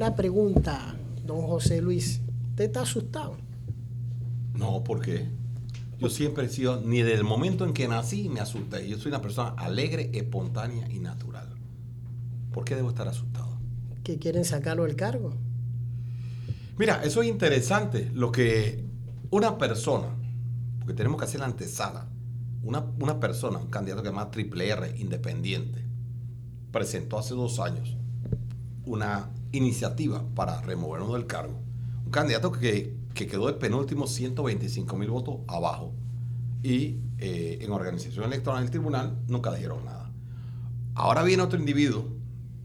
Una 0.00 0.16
pregunta, 0.16 0.96
don 1.26 1.42
José 1.42 1.82
Luis. 1.82 2.22
¿Usted 2.48 2.64
está 2.64 2.80
asustado? 2.80 3.36
No, 4.54 4.82
¿por 4.82 5.02
qué? 5.02 5.28
Yo 5.98 6.08
siempre 6.08 6.46
he 6.46 6.48
sido, 6.48 6.80
ni 6.80 7.02
desde 7.02 7.18
el 7.18 7.24
momento 7.24 7.66
en 7.66 7.74
que 7.74 7.86
nací 7.86 8.30
me 8.30 8.40
asusté. 8.40 8.88
Yo 8.88 8.96
soy 8.96 9.10
una 9.10 9.20
persona 9.20 9.50
alegre, 9.58 10.10
espontánea 10.14 10.90
y 10.90 11.00
natural. 11.00 11.50
¿Por 12.50 12.64
qué 12.64 12.76
debo 12.76 12.88
estar 12.88 13.08
asustado? 13.08 13.58
¿Que 14.02 14.18
quieren 14.18 14.46
sacarlo 14.46 14.84
del 14.84 14.96
cargo? 14.96 15.34
Mira, 16.78 17.02
eso 17.04 17.20
es 17.20 17.28
interesante. 17.28 18.10
Lo 18.14 18.32
que 18.32 18.82
una 19.28 19.58
persona, 19.58 20.08
porque 20.78 20.94
tenemos 20.94 21.18
que 21.18 21.26
hacer 21.26 21.40
la 21.40 21.46
antesala, 21.46 22.08
una, 22.62 22.86
una 23.00 23.20
persona, 23.20 23.58
un 23.58 23.68
candidato 23.68 24.00
que 24.00 24.08
se 24.08 24.14
llama 24.14 24.30
Triple 24.30 24.66
R, 24.66 24.98
independiente, 24.98 25.84
presentó 26.72 27.18
hace 27.18 27.34
dos 27.34 27.60
años 27.60 27.98
una 28.86 29.28
iniciativa 29.52 30.24
para 30.34 30.60
removernos 30.60 31.12
del 31.12 31.26
cargo. 31.26 31.60
Un 32.04 32.10
candidato 32.10 32.52
que, 32.52 32.96
que 33.14 33.26
quedó 33.26 33.46
de 33.46 33.54
penúltimo 33.54 34.06
125 34.06 34.96
mil 34.96 35.10
votos 35.10 35.38
abajo. 35.48 35.92
Y 36.62 36.98
eh, 37.18 37.58
en 37.60 37.72
organización 37.72 38.24
electoral 38.26 38.62
del 38.62 38.70
tribunal 38.70 39.18
nunca 39.28 39.52
dijeron 39.54 39.84
nada. 39.84 40.12
Ahora 40.94 41.22
viene 41.22 41.42
otro 41.42 41.58
individuo, 41.58 42.08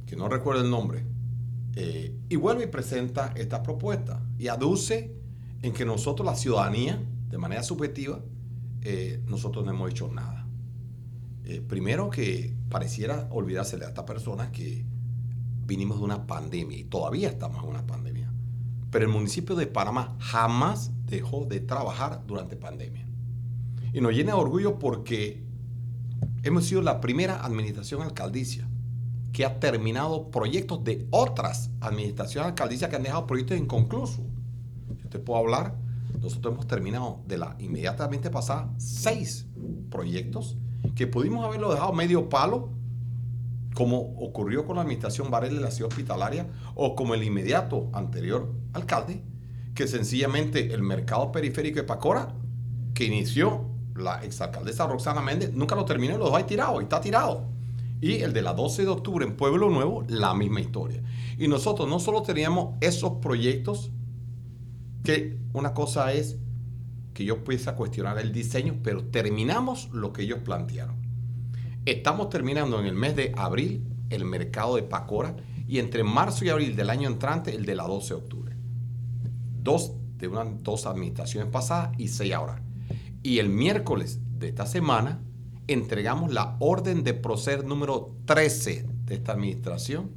que 0.06 0.16
no 0.16 0.28
recuerdo 0.28 0.64
el 0.64 0.70
nombre, 0.70 1.06
eh, 1.76 2.16
y 2.30 2.36
vuelve 2.36 2.66
y 2.66 2.68
presenta 2.68 3.34
esta 3.36 3.64
propuesta 3.64 4.22
y 4.38 4.48
aduce 4.48 5.14
en 5.62 5.74
que 5.74 5.86
nosotros, 5.86 6.26
la 6.26 6.36
ciudadanía, 6.36 7.02
de 7.30 7.38
manera 7.38 7.64
subjetiva, 7.64 8.20
eh, 8.82 9.22
nosotros 9.28 9.66
no 9.66 9.72
hemos 9.72 9.92
hecho 9.92 10.12
nada. 10.12 10.44
primero 11.68 12.10
que 12.10 12.56
pareciera 12.70 13.28
olvidarse 13.30 13.78
de 13.78 13.86
esta 13.86 14.04
persona 14.04 14.52
que 14.52 14.84
vinimos 15.66 15.98
de 16.00 16.06
una 16.06 16.28
pandemia 16.28 16.78
y 16.78 16.84
todavía 16.84 17.30
estamos 17.30 17.64
en 17.64 17.70
una 17.70 17.86
pandemia. 17.86 18.32
Pero 18.92 19.06
el 19.06 19.12
municipio 19.12 19.56
de 19.56 19.68
Panamá 19.68 20.16
jamás 20.20 20.92
dejó 21.06 21.46
de 21.46 21.60
trabajar 21.60 22.24
durante 22.28 22.56
pandemia. 22.56 23.08
Y 23.94 24.02
nos 24.02 24.14
llena 24.14 24.34
de 24.34 24.40
orgullo 24.40 24.80
porque 24.80 25.44
hemos 26.44 26.66
sido 26.66 26.82
la 26.82 27.02
primera 27.02 27.44
administración 27.44 28.02
alcaldicia 28.02 28.68
que 29.34 29.46
ha 29.46 29.60
terminado 29.60 30.32
proyectos 30.32 30.84
de 30.84 31.08
otras 31.10 31.70
administraciones 31.82 32.50
alcaldicias 32.50 32.90
que 32.90 32.96
han 32.96 33.04
dejado 33.04 33.28
proyectos 33.28 33.58
inconclusos. 33.58 34.22
Yo 35.04 35.10
te 35.10 35.20
puedo 35.20 35.40
hablar, 35.40 35.76
nosotros 36.22 36.54
hemos 36.54 36.68
terminado 36.68 37.20
de 37.28 37.38
la 37.38 37.56
inmediatamente 37.60 38.30
pasada 38.30 38.74
seis 38.78 39.46
proyectos 39.90 40.58
que 40.96 41.08
pudimos 41.08 41.46
haberlo 41.46 41.72
dejado 41.74 41.92
medio 41.92 42.30
palo 42.30 42.70
como 43.76 44.00
ocurrió 44.00 44.66
con 44.66 44.78
la 44.78 44.82
administración 44.82 45.30
Varela 45.30 45.56
de 45.56 45.62
la 45.62 45.70
ciudad 45.70 45.92
hospitalaria 45.92 46.48
o 46.74 46.96
como 46.96 47.14
el 47.14 47.24
inmediato 47.24 47.90
anterior 47.94 48.52
alcalde, 48.74 49.22
que 49.76 49.86
sencillamente 49.86 50.74
el 50.74 50.82
mercado 50.82 51.32
periférico 51.32 51.76
de 51.76 51.84
Pacora, 51.84 52.34
que 52.94 53.04
inició 53.04 53.70
la 53.94 54.24
exalcaldesa 54.24 54.88
Roxana 54.88 55.22
Méndez, 55.22 55.54
nunca 55.54 55.76
lo 55.76 55.84
terminó 55.84 56.16
y 56.16 56.18
lo 56.18 56.26
dejó 56.26 56.38
ahí 56.38 56.46
tirado, 56.46 56.80
y 56.80 56.84
está 56.86 57.02
tirado. 57.02 57.50
Y 58.00 58.22
el 58.22 58.32
de 58.32 58.42
la 58.42 58.54
12 58.54 58.84
de 58.84 58.90
octubre 58.90 59.26
en 59.26 59.36
Pueblo 59.36 59.70
Nuevo, 59.70 60.06
la 60.08 60.34
misma 60.34 60.62
historia. 60.62 61.04
Y 61.38 61.50
nosotros 61.50 61.90
no 61.90 62.00
solo 62.00 62.22
teníamos 62.22 62.76
esos 62.80 63.14
proyectos, 63.22 63.92
que 65.04 65.38
una 65.54 65.74
cosa 65.74 66.14
es 66.14 66.38
que 67.14 67.26
yo 67.26 67.44
pudiese 67.44 67.74
cuestionar 67.74 68.20
el 68.20 68.32
diseño, 68.32 68.80
pero 68.84 69.04
terminamos 69.06 69.90
lo 69.92 70.14
que 70.14 70.24
ellos 70.24 70.40
plantearon. 70.40 70.95
Estamos 71.86 72.30
terminando 72.30 72.80
en 72.80 72.88
el 72.88 72.96
mes 72.96 73.16
de 73.16 73.32
abril 73.38 73.86
el 74.10 74.26
mercado 74.26 74.76
de 74.76 74.82
Pacora 74.82 75.36
y 75.68 75.78
entre 75.78 76.04
marzo 76.04 76.44
y 76.44 76.50
abril 76.50 76.76
del 76.76 76.90
año 76.90 77.08
entrante 77.08 77.54
el 77.56 77.64
de 77.64 77.76
la 77.76 77.84
12 77.84 78.08
de 78.08 78.20
octubre. 78.20 78.56
Dos 79.62 79.94
de 80.18 80.28
una, 80.28 80.46
dos 80.46 80.88
administraciones 80.88 81.52
pasadas 81.52 81.92
y 82.00 82.08
seis 82.08 82.34
ahora. 82.34 82.64
Y 83.22 83.38
el 83.38 83.50
miércoles 83.50 84.20
de 84.40 84.48
esta 84.48 84.66
semana 84.66 85.22
entregamos 85.68 86.34
la 86.34 86.56
orden 86.60 87.04
de 87.04 87.14
proceder 87.14 87.66
número 87.66 88.16
13 88.26 88.88
de 89.06 89.16
esta 89.16 89.34
administración. 89.34 90.10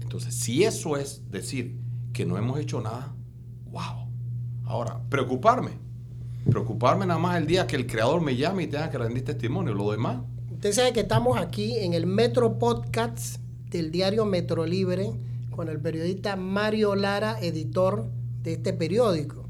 Entonces, 0.00 0.34
si 0.34 0.62
eso 0.62 0.96
es 0.96 1.28
decir 1.30 1.80
que 2.12 2.24
no 2.24 2.38
hemos 2.38 2.60
hecho 2.60 2.80
nada, 2.80 3.12
wow. 3.70 4.08
Ahora, 4.64 5.00
preocuparme 5.08 5.88
preocuparme 6.50 7.06
nada 7.06 7.20
más 7.20 7.36
el 7.36 7.46
día 7.46 7.66
que 7.66 7.76
el 7.76 7.86
creador 7.86 8.20
me 8.20 8.36
llame 8.36 8.64
y 8.64 8.66
tenga 8.68 8.90
que 8.90 8.98
rendir 8.98 9.24
testimonio. 9.24 9.74
Lo 9.74 9.90
demás. 9.90 10.18
Usted 10.58 10.72
sabe 10.72 10.92
que 10.92 11.00
estamos 11.02 11.38
aquí 11.38 11.76
en 11.76 11.94
el 11.94 12.08
Metro 12.08 12.58
Podcast 12.58 13.36
del 13.70 13.92
diario 13.92 14.24
Metro 14.24 14.66
Libre 14.66 15.12
con 15.54 15.68
el 15.68 15.80
periodista 15.80 16.34
Mario 16.34 16.96
Lara, 16.96 17.38
editor 17.40 18.10
de 18.42 18.54
este 18.54 18.72
periódico. 18.72 19.48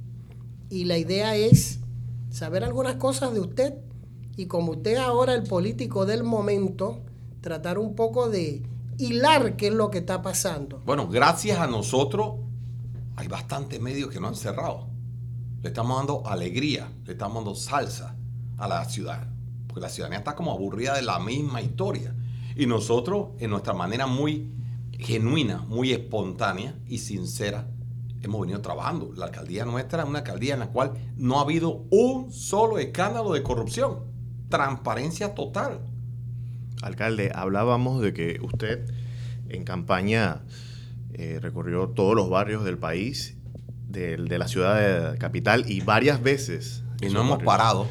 Y 0.68 0.84
la 0.84 0.98
idea 0.98 1.34
es 1.34 1.80
saber 2.28 2.62
algunas 2.62 2.96
cosas 2.96 3.32
de 3.32 3.40
usted 3.40 3.72
y 4.36 4.48
como 4.48 4.72
usted 4.72 4.98
ahora 4.98 5.32
el 5.32 5.44
político 5.44 6.04
del 6.04 6.24
momento, 6.24 7.00
tratar 7.40 7.78
un 7.78 7.94
poco 7.94 8.28
de 8.28 8.62
hilar 8.98 9.56
qué 9.56 9.68
es 9.68 9.72
lo 9.72 9.90
que 9.90 10.00
está 10.00 10.20
pasando. 10.20 10.82
Bueno, 10.84 11.08
gracias 11.08 11.58
a 11.58 11.66
nosotros 11.66 12.34
hay 13.16 13.28
bastantes 13.28 13.80
medios 13.80 14.10
que 14.10 14.20
no 14.20 14.28
han 14.28 14.36
cerrado. 14.36 14.88
Le 15.62 15.70
estamos 15.70 15.96
dando 15.96 16.26
alegría, 16.26 16.92
le 17.06 17.12
estamos 17.12 17.36
dando 17.36 17.54
salsa 17.54 18.14
a 18.58 18.68
la 18.68 18.84
ciudad. 18.84 19.37
Porque 19.68 19.82
la 19.82 19.88
ciudadanía 19.88 20.18
está 20.18 20.34
como 20.34 20.52
aburrida 20.52 20.96
de 20.96 21.02
la 21.02 21.20
misma 21.20 21.62
historia. 21.62 22.14
Y 22.56 22.66
nosotros, 22.66 23.28
en 23.38 23.50
nuestra 23.50 23.74
manera 23.74 24.08
muy 24.08 24.50
genuina, 24.98 25.58
muy 25.68 25.92
espontánea 25.92 26.74
y 26.88 26.98
sincera, 26.98 27.68
hemos 28.22 28.40
venido 28.40 28.60
trabajando. 28.60 29.12
La 29.14 29.26
alcaldía 29.26 29.64
nuestra 29.64 30.02
es 30.02 30.08
una 30.08 30.18
alcaldía 30.20 30.54
en 30.54 30.60
la 30.60 30.68
cual 30.68 30.94
no 31.16 31.38
ha 31.38 31.42
habido 31.42 31.84
un 31.90 32.32
solo 32.32 32.78
escándalo 32.78 33.32
de 33.32 33.42
corrupción. 33.42 34.00
Transparencia 34.48 35.34
total. 35.34 35.80
Alcalde, 36.82 37.30
hablábamos 37.34 38.00
de 38.02 38.12
que 38.12 38.40
usted 38.42 38.90
en 39.48 39.64
campaña 39.64 40.42
eh, 41.12 41.38
recorrió 41.40 41.88
todos 41.88 42.14
los 42.14 42.30
barrios 42.30 42.64
del 42.64 42.78
país 42.78 43.36
de, 43.88 44.16
la 44.38 44.48
ciudad 44.48 45.12
de 45.12 45.18
capital 45.18 45.64
y 45.70 45.80
varias 45.80 46.22
veces. 46.22 46.82
Y 47.00 47.08
no 47.08 47.20
hemos 47.20 47.42
parado. 47.42 47.86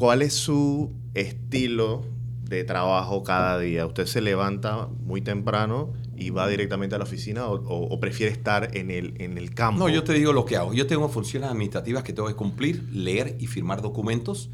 ¿Cuál 0.00 0.22
es 0.22 0.32
su 0.32 0.94
estilo 1.12 2.06
de 2.48 2.64
trabajo 2.64 3.22
cada 3.22 3.58
día? 3.58 3.84
¿Usted 3.84 4.06
se 4.06 4.22
levanta 4.22 4.88
muy 5.04 5.20
temprano 5.20 5.92
y 6.16 6.30
va 6.30 6.48
directamente 6.48 6.94
a 6.94 6.98
la 6.98 7.04
oficina 7.04 7.48
o, 7.48 8.00
prefiere 8.00 8.32
estar 8.32 8.74
en 8.74 8.90
el, 8.90 9.20
en 9.20 9.36
el 9.36 9.54
campo? 9.54 9.78
No, 9.78 9.90
yo 9.90 10.02
te 10.02 10.14
digo 10.14 10.32
lo 10.32 10.46
que 10.46 10.56
hago. 10.56 10.72
Yo 10.72 10.86
tengo 10.86 11.10
funciones 11.10 11.50
administrativas 11.50 12.02
que 12.02 12.14
tengo 12.14 12.28
que 12.28 12.34
cumplir, 12.34 12.88
leer 12.90 13.36
y 13.40 13.46
firmar 13.46 13.82
documentos. 13.82 14.48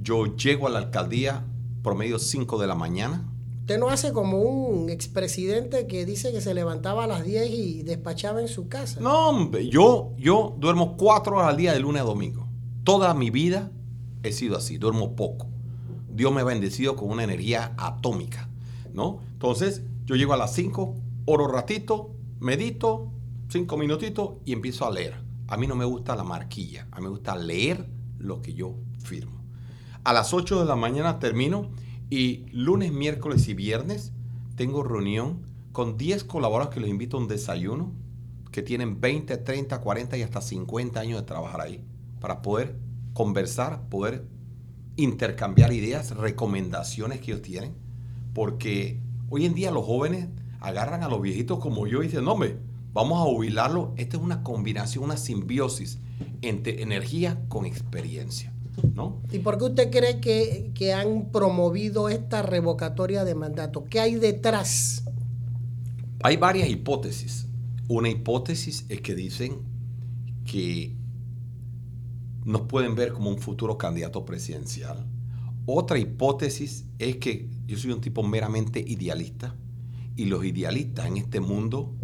Yo 0.00 0.36
llego 0.36 0.68
a 0.68 0.70
la 0.70 0.78
alcaldía 0.78 1.44
promedio 1.82 2.20
5 2.20 2.56
de 2.56 2.66
la 2.68 2.76
mañana, 2.76 3.28
Usted 3.62 3.78
no 3.78 3.88
hace 3.88 4.12
como 4.12 4.42
un 4.42 4.90
expresidente 4.90 5.86
que 5.86 6.04
dice 6.04 6.30
que 6.32 6.42
se 6.42 6.52
levantaba 6.52 7.04
a 7.04 7.06
las 7.06 7.24
10 7.24 7.50
y 7.50 7.82
despachaba 7.82 8.42
en 8.42 8.48
su 8.48 8.68
casa. 8.68 9.00
No, 9.00 9.30
hombre, 9.30 9.68
yo, 9.68 10.12
yo 10.18 10.54
duermo 10.58 10.98
cuatro 10.98 11.36
horas 11.36 11.48
al 11.48 11.56
día 11.56 11.72
de 11.72 11.80
lunes 11.80 12.02
a 12.02 12.04
domingo. 12.04 12.46
Toda 12.84 13.14
mi 13.14 13.30
vida 13.30 13.72
he 14.24 14.32
sido 14.32 14.56
así, 14.56 14.78
duermo 14.78 15.14
poco. 15.14 15.46
Dios 16.12 16.32
me 16.32 16.40
ha 16.40 16.44
bendecido 16.44 16.96
con 16.96 17.10
una 17.10 17.24
energía 17.24 17.74
atómica, 17.76 18.48
¿no? 18.92 19.20
Entonces, 19.32 19.82
yo 20.06 20.16
llego 20.16 20.32
a 20.32 20.36
las 20.36 20.54
5, 20.54 20.94
oro 21.26 21.46
ratito, 21.46 22.10
medito, 22.40 23.10
cinco 23.48 23.76
minutitos 23.76 24.34
y 24.44 24.52
empiezo 24.52 24.86
a 24.86 24.90
leer. 24.90 25.16
A 25.48 25.56
mí 25.56 25.66
no 25.66 25.76
me 25.76 25.84
gusta 25.84 26.16
la 26.16 26.24
marquilla, 26.24 26.88
a 26.90 26.96
mí 26.96 27.04
me 27.04 27.10
gusta 27.10 27.36
leer 27.36 27.88
lo 28.18 28.42
que 28.42 28.54
yo 28.54 28.74
firmo. 28.98 29.44
A 30.02 30.12
las 30.12 30.34
8 30.34 30.60
de 30.60 30.66
la 30.66 30.76
mañana 30.76 31.18
termino 31.18 31.70
y 32.10 32.46
lunes, 32.52 32.92
miércoles 32.92 33.48
y 33.48 33.54
viernes 33.54 34.12
tengo 34.56 34.82
reunión 34.82 35.42
con 35.72 35.96
10 35.96 36.24
colaboradores 36.24 36.74
que 36.74 36.80
los 36.80 36.88
invito 36.88 37.16
a 37.16 37.20
un 37.20 37.28
desayuno, 37.28 37.92
que 38.52 38.62
tienen 38.62 39.00
20, 39.00 39.36
30, 39.36 39.80
40 39.80 40.16
y 40.16 40.22
hasta 40.22 40.40
50 40.40 41.00
años 41.00 41.20
de 41.20 41.26
trabajar 41.26 41.60
ahí, 41.60 41.82
para 42.20 42.42
poder 42.42 42.76
conversar, 43.14 43.88
poder 43.88 44.26
intercambiar 44.96 45.72
ideas, 45.72 46.10
recomendaciones 46.16 47.20
que 47.20 47.32
ellos 47.32 47.42
tienen, 47.42 47.72
porque 48.34 49.00
hoy 49.30 49.46
en 49.46 49.54
día 49.54 49.70
los 49.70 49.86
jóvenes 49.86 50.28
agarran 50.60 51.02
a 51.02 51.08
los 51.08 51.22
viejitos 51.22 51.58
como 51.58 51.86
yo 51.86 52.02
y 52.02 52.08
dicen, 52.08 52.24
no, 52.24 52.32
hombre, 52.32 52.58
vamos 52.92 53.20
a 53.20 53.30
jubilarlo. 53.30 53.94
Esta 53.96 54.16
es 54.16 54.22
una 54.22 54.42
combinación, 54.42 55.04
una 55.04 55.16
simbiosis 55.16 55.98
entre 56.42 56.82
energía 56.82 57.40
con 57.48 57.64
experiencia. 57.64 58.52
¿Y 59.30 59.38
por 59.38 59.58
qué 59.58 59.64
usted 59.64 59.90
cree 59.90 60.20
que, 60.20 60.92
han 60.92 61.30
promovido 61.30 62.08
esta 62.08 62.42
revocatoria 62.42 63.24
de 63.24 63.34
mandato? 63.34 63.84
¿Qué 63.84 64.00
hay 64.00 64.16
detrás? 64.16 65.04
Hay 66.22 66.36
varias 66.36 66.68
hipótesis. 66.68 67.46
Una 67.88 68.08
hipótesis 68.08 68.84
es 68.88 69.00
que 69.00 69.14
dicen 69.14 69.58
que 70.44 70.94
nos 72.44 72.62
pueden 72.62 72.94
ver 72.94 73.12
como 73.12 73.30
un 73.30 73.38
futuro 73.38 73.78
candidato 73.78 74.24
presidencial. 74.24 75.06
Otra 75.66 75.98
hipótesis 75.98 76.84
es 76.98 77.16
que 77.16 77.48
yo 77.66 77.78
soy 77.78 77.92
un 77.92 78.00
tipo 78.00 78.22
meramente 78.22 78.84
idealista 78.86 79.54
y 80.16 80.26
los 80.26 80.44
idealistas 80.44 81.06
en 81.06 81.16
este 81.16 81.40
mundo 81.40 81.94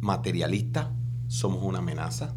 materialistas 0.00 0.88
somos 1.28 1.62
una 1.62 1.78
amenaza. 1.78 2.34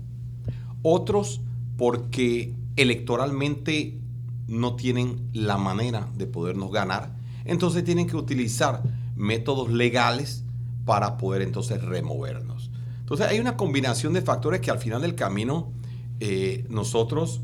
Otros 0.81 1.41
porque 1.75 2.55
electoralmente 2.77 3.99
no 4.47 4.75
tienen 4.75 5.29
la 5.33 5.57
manera 5.57 6.09
de 6.15 6.25
podernos 6.25 6.71
ganar. 6.71 7.15
Entonces 7.43 7.83
tienen 7.83 8.07
que 8.07 8.15
utilizar 8.15 8.81
métodos 9.15 9.69
legales 9.69 10.45
para 10.85 11.17
poder 11.17 11.41
entonces 11.41 11.81
removernos. 11.83 12.71
Entonces 12.99 13.27
hay 13.27 13.39
una 13.39 13.57
combinación 13.57 14.13
de 14.13 14.21
factores 14.21 14.61
que 14.61 14.71
al 14.71 14.79
final 14.79 15.01
del 15.01 15.15
camino 15.15 15.73
eh, 16.19 16.65
nosotros 16.69 17.41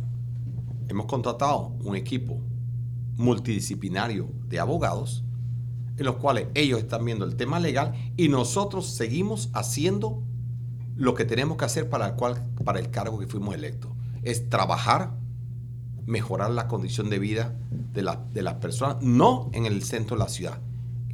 hemos 0.87 1.05
contratado 1.05 1.73
un 1.83 1.95
equipo 1.95 2.39
multidisciplinario 3.17 4.29
de 4.47 4.59
abogados 4.59 5.23
en 5.97 6.05
los 6.05 6.15
cuales 6.15 6.47
ellos 6.55 6.79
están 6.79 7.05
viendo 7.05 7.25
el 7.25 7.35
tema 7.35 7.59
legal 7.59 7.93
y 8.17 8.29
nosotros 8.29 8.87
seguimos 8.87 9.49
haciendo 9.53 10.23
lo 10.95 11.13
que 11.13 11.25
tenemos 11.25 11.57
que 11.57 11.65
hacer 11.65 11.89
para 11.89 12.15
el, 12.75 12.89
cargo 12.91 13.19
que 13.19 13.27
fuimos 13.27 13.55
electos. 13.55 13.91
Es 14.23 14.49
trabajar, 14.49 15.13
mejorar 16.05 16.51
la 16.51 16.67
condición 16.67 17.09
de 17.09 17.19
vida 17.19 17.55
de 17.93 18.41
las 18.41 18.55
personas, 18.55 18.97
no 19.01 19.49
en 19.53 19.65
el 19.65 19.83
centro 19.83 20.17
de 20.17 20.23
la 20.23 20.29
ciudad, 20.29 20.59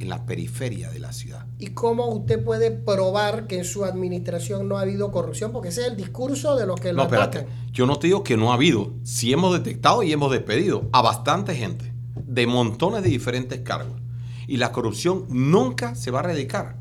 en 0.00 0.08
la 0.08 0.24
periferia 0.24 0.90
de 0.90 0.98
la 0.98 1.12
ciudad. 1.12 1.46
¿Y 1.58 1.68
cómo 1.68 2.06
usted 2.06 2.42
puede 2.42 2.70
probar 2.70 3.46
que 3.46 3.58
en 3.58 3.64
su 3.64 3.84
administración 3.84 4.66
no 4.66 4.78
ha 4.78 4.80
habido 4.80 5.12
corrupción? 5.12 5.52
Porque 5.52 5.68
ese 5.68 5.82
es 5.82 5.88
el 5.88 5.96
discurso 5.96 6.56
de 6.56 6.66
los 6.66 6.80
que 6.80 6.92
lo 6.92 6.96
No, 6.96 7.02
espérate. 7.04 7.46
Yo 7.70 7.86
no 7.86 7.98
te 7.98 8.08
digo 8.08 8.24
que 8.24 8.36
no 8.36 8.50
ha 8.50 8.54
habido. 8.54 8.94
Sí 9.04 9.32
hemos 9.32 9.52
detectado 9.52 10.02
y 10.02 10.12
hemos 10.12 10.32
despedido 10.32 10.88
a 10.92 11.02
bastante 11.02 11.54
gente 11.54 11.92
de 12.16 12.46
montones 12.46 13.02
de 13.02 13.10
diferentes 13.10 13.60
cargos. 13.60 14.00
Y 14.48 14.56
la 14.56 14.72
corrupción 14.72 15.26
nunca 15.28 15.94
se 15.94 16.10
va 16.10 16.20
a 16.20 16.24
erradicar. 16.24 16.78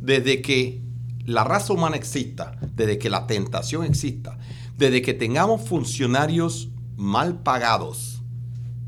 Desde 0.00 0.40
que 0.40 0.82
la 1.26 1.44
raza 1.44 1.72
humana 1.72 1.96
exista, 1.96 2.56
desde 2.74 2.98
que 2.98 3.10
la 3.10 3.26
tentación 3.26 3.84
exista, 3.84 4.38
desde 4.78 5.02
que 5.02 5.12
tengamos 5.12 5.62
funcionarios 5.62 6.70
mal 6.96 7.42
pagados, 7.42 8.22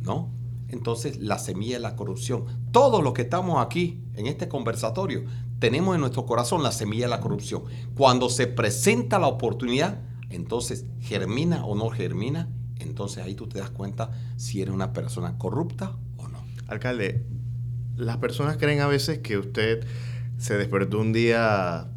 ¿no? 0.03 0.31
Entonces 0.69 1.19
la 1.19 1.39
semilla 1.39 1.77
de 1.77 1.81
la 1.81 1.97
corrupción. 1.97 2.45
Todos 2.73 3.05
los 3.05 3.13
que 3.13 3.23
estamos 3.23 3.65
aquí 3.65 4.03
en 4.15 4.27
este 4.27 4.49
conversatorio 4.49 5.25
tenemos 5.59 5.95
en 5.95 6.01
nuestro 6.01 6.25
corazón 6.25 6.63
la 6.63 6.73
semilla 6.73 7.05
de 7.05 7.11
la 7.11 7.21
corrupción. 7.21 7.65
Cuando 7.95 8.31
se 8.31 8.47
presenta 8.47 9.19
la 9.19 9.27
oportunidad, 9.27 10.01
entonces 10.31 10.87
germina 11.01 11.67
o 11.67 11.75
no 11.75 11.91
germina, 11.91 12.49
entonces 12.79 13.23
ahí 13.23 13.35
tú 13.35 13.47
te 13.47 13.59
das 13.59 13.71
cuenta 13.71 14.11
si 14.37 14.63
eres 14.63 14.75
una 14.75 14.95
persona 14.95 15.37
corrupta 15.37 15.93
o 16.17 16.29
no. 16.29 16.39
Alcalde, 16.67 17.27
las 17.97 18.17
personas 18.17 18.57
creen 18.57 18.81
a 18.81 18.87
veces 18.87 19.19
que 19.19 19.37
usted 19.37 19.87
se 20.39 20.57
despertó 20.57 20.99
un 20.99 21.13
día 21.13 21.89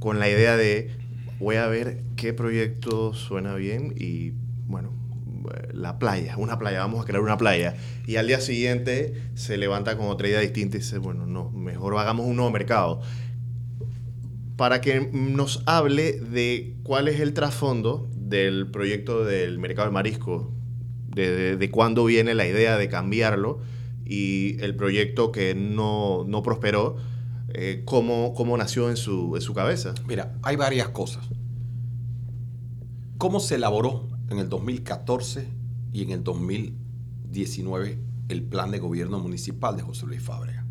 con 0.00 0.18
la 0.18 0.28
idea 0.28 0.56
de 0.56 0.90
voy 1.38 1.56
a 1.56 1.68
ver 1.68 2.02
qué 2.16 2.32
proyecto 2.32 3.14
suena 3.14 3.54
bien 3.54 3.94
y 3.96 4.32
bueno, 4.66 4.90
la 5.72 5.98
playa, 5.98 6.36
una 6.36 6.58
playa, 6.58 6.80
vamos 6.80 7.02
a 7.02 7.04
crear 7.04 7.22
una 7.22 7.38
playa. 7.38 7.76
Y 8.06 8.16
al 8.16 8.26
día 8.26 8.40
siguiente 8.40 9.14
se 9.34 9.56
levanta 9.56 9.96
con 9.96 10.06
otra 10.06 10.28
idea 10.28 10.40
distinta 10.40 10.76
y 10.76 10.80
dice, 10.80 10.98
bueno, 10.98 11.26
no, 11.26 11.50
mejor 11.50 11.96
hagamos 11.96 12.26
un 12.26 12.36
nuevo 12.36 12.50
mercado. 12.50 13.00
Para 14.56 14.80
que 14.80 15.08
nos 15.12 15.62
hable 15.66 16.12
de 16.12 16.76
cuál 16.82 17.08
es 17.08 17.20
el 17.20 17.32
trasfondo 17.32 18.08
del 18.14 18.70
proyecto 18.70 19.24
del 19.24 19.58
mercado 19.58 19.86
del 19.86 19.94
marisco, 19.94 20.52
de, 21.08 21.56
de, 21.56 21.70
cuándo 21.70 22.04
viene 22.04 22.34
la 22.34 22.46
idea 22.46 22.78
de 22.78 22.88
cambiarlo 22.88 23.60
y 24.04 24.62
el 24.62 24.74
proyecto 24.76 25.32
que 25.32 25.54
no, 25.54 26.24
no 26.26 26.42
prosperó, 26.42 26.96
eh, 27.54 27.82
cómo, 27.84 28.32
cómo, 28.34 28.56
nació 28.56 28.88
en 28.88 28.96
su, 28.96 29.36
en 29.36 29.42
su 29.42 29.52
cabeza. 29.52 29.94
Mira, 30.06 30.34
hay 30.42 30.56
varias 30.56 30.88
cosas. 30.88 31.28
¿Cómo 33.18 33.40
se 33.40 33.56
elaboró 33.56 34.08
en 34.32 34.38
el 34.38 34.48
2014 34.48 35.46
y 35.92 36.02
en 36.02 36.10
el 36.10 36.24
2019 36.24 37.98
el 38.28 38.42
plan 38.42 38.70
de 38.70 38.78
gobierno 38.78 39.18
municipal 39.18 39.76
de 39.76 39.82
José 39.82 40.06
Luis 40.06 40.22
Fábrega? 40.22 40.64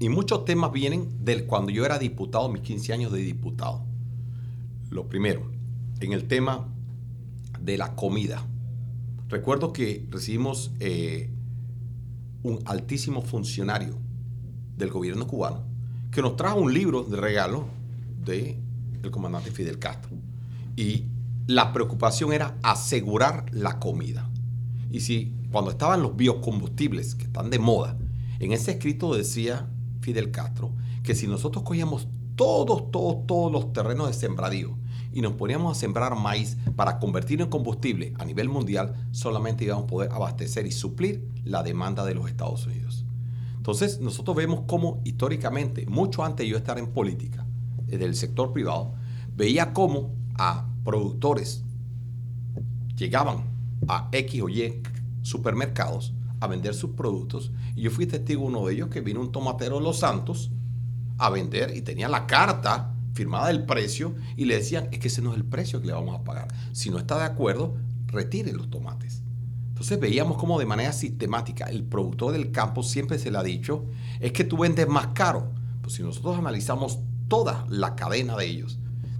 Y 0.00 0.08
muchos 0.08 0.44
temas 0.44 0.72
vienen 0.72 1.24
del 1.24 1.46
cuando 1.46 1.70
yo 1.70 1.84
era 1.84 1.98
diputado, 1.98 2.48
mis 2.48 2.62
15 2.62 2.92
años 2.92 3.12
de 3.12 3.18
diputado. 3.18 3.84
Lo 4.90 5.08
primero, 5.08 5.50
en 6.00 6.12
el 6.12 6.28
tema 6.28 6.68
de 7.60 7.76
la 7.76 7.96
comida. 7.96 8.46
Recuerdo 9.28 9.72
que 9.72 10.06
recibimos 10.10 10.70
eh, 10.80 11.30
un 12.42 12.60
altísimo 12.64 13.20
funcionario 13.22 13.98
del 14.76 14.90
gobierno 14.90 15.26
cubano 15.26 15.64
que 16.10 16.22
nos 16.22 16.36
trajo 16.36 16.60
un 16.60 16.72
libro 16.72 17.02
de 17.02 17.16
regalo 17.16 17.66
del 18.24 18.56
el 19.02 19.10
comandante 19.10 19.50
Fidel 19.50 19.78
Castro. 19.78 20.10
Y 20.76 21.04
la 21.48 21.72
preocupación 21.72 22.34
era 22.34 22.58
asegurar 22.62 23.46
la 23.52 23.78
comida. 23.78 24.28
Y 24.90 25.00
si 25.00 25.34
cuando 25.50 25.70
estaban 25.70 26.02
los 26.02 26.14
biocombustibles, 26.14 27.14
que 27.14 27.24
están 27.24 27.48
de 27.48 27.58
moda, 27.58 27.96
en 28.38 28.52
ese 28.52 28.72
escrito 28.72 29.14
decía 29.14 29.66
Fidel 30.02 30.30
Castro 30.30 30.72
que 31.02 31.14
si 31.14 31.26
nosotros 31.26 31.64
cogíamos 31.64 32.06
todos, 32.36 32.90
todos, 32.90 33.26
todos 33.26 33.50
los 33.50 33.72
terrenos 33.72 34.08
de 34.08 34.12
sembradío 34.12 34.76
y 35.10 35.22
nos 35.22 35.32
poníamos 35.32 35.74
a 35.74 35.80
sembrar 35.80 36.14
maíz 36.16 36.58
para 36.76 36.98
convertirlo 36.98 37.44
en 37.44 37.50
combustible 37.50 38.12
a 38.18 38.26
nivel 38.26 38.50
mundial, 38.50 39.08
solamente 39.12 39.64
íbamos 39.64 39.84
a 39.84 39.88
poder 39.88 40.12
abastecer 40.12 40.66
y 40.66 40.70
suplir 40.70 41.26
la 41.44 41.62
demanda 41.62 42.04
de 42.04 42.14
los 42.14 42.28
Estados 42.28 42.66
Unidos. 42.66 43.06
Entonces, 43.56 44.00
nosotros 44.00 44.36
vemos 44.36 44.64
cómo 44.66 45.00
históricamente, 45.02 45.86
mucho 45.86 46.22
antes 46.22 46.44
de 46.44 46.50
yo 46.50 46.58
estar 46.58 46.78
en 46.78 46.88
política, 46.88 47.46
desde 47.86 48.04
el 48.04 48.16
sector 48.16 48.52
privado, 48.52 48.92
veía 49.34 49.72
cómo 49.72 50.14
a 50.34 50.67
productores 50.88 51.64
llegaban 52.96 53.44
a 53.88 54.08
X 54.10 54.40
o 54.40 54.48
Y 54.48 54.80
supermercados 55.20 56.14
a 56.40 56.46
vender 56.46 56.72
sus 56.72 56.92
productos 56.92 57.52
y 57.76 57.82
yo 57.82 57.90
fui 57.90 58.06
testigo 58.06 58.46
uno 58.46 58.64
de 58.64 58.72
ellos 58.72 58.88
que 58.88 59.02
vino 59.02 59.20
un 59.20 59.30
tomatero 59.30 59.76
de 59.76 59.82
Los 59.82 59.98
Santos 59.98 60.50
a 61.18 61.28
vender 61.28 61.76
y 61.76 61.82
tenía 61.82 62.08
la 62.08 62.26
carta 62.26 62.94
firmada 63.12 63.48
del 63.48 63.66
precio 63.66 64.14
y 64.34 64.46
le 64.46 64.56
decían, 64.56 64.88
es 64.90 64.98
que 64.98 65.08
ese 65.08 65.20
no 65.20 65.32
es 65.32 65.36
el 65.36 65.44
precio 65.44 65.78
que 65.78 65.88
le 65.88 65.92
vamos 65.92 66.18
a 66.18 66.24
pagar. 66.24 66.48
Si 66.72 66.88
no 66.88 66.96
está 66.96 67.18
de 67.18 67.24
acuerdo, 67.24 67.76
retire 68.06 68.54
los 68.54 68.70
tomates. 68.70 69.22
Entonces 69.68 70.00
veíamos 70.00 70.38
como 70.38 70.58
de 70.58 70.64
manera 70.64 70.94
sistemática 70.94 71.66
el 71.66 71.84
productor 71.84 72.32
del 72.32 72.50
campo 72.50 72.82
siempre 72.82 73.18
se 73.18 73.30
le 73.30 73.36
ha 73.36 73.42
dicho, 73.42 73.84
es 74.20 74.32
que 74.32 74.44
tú 74.44 74.56
vendes 74.56 74.88
más 74.88 75.08
caro. 75.08 75.52
Pues 75.82 75.96
si 75.96 76.02
nosotros 76.02 76.38
analizamos 76.38 77.00
toda 77.28 77.66
la 77.68 77.94
cadena 77.94 78.36
de 78.36 78.46
ellos, 78.46 78.77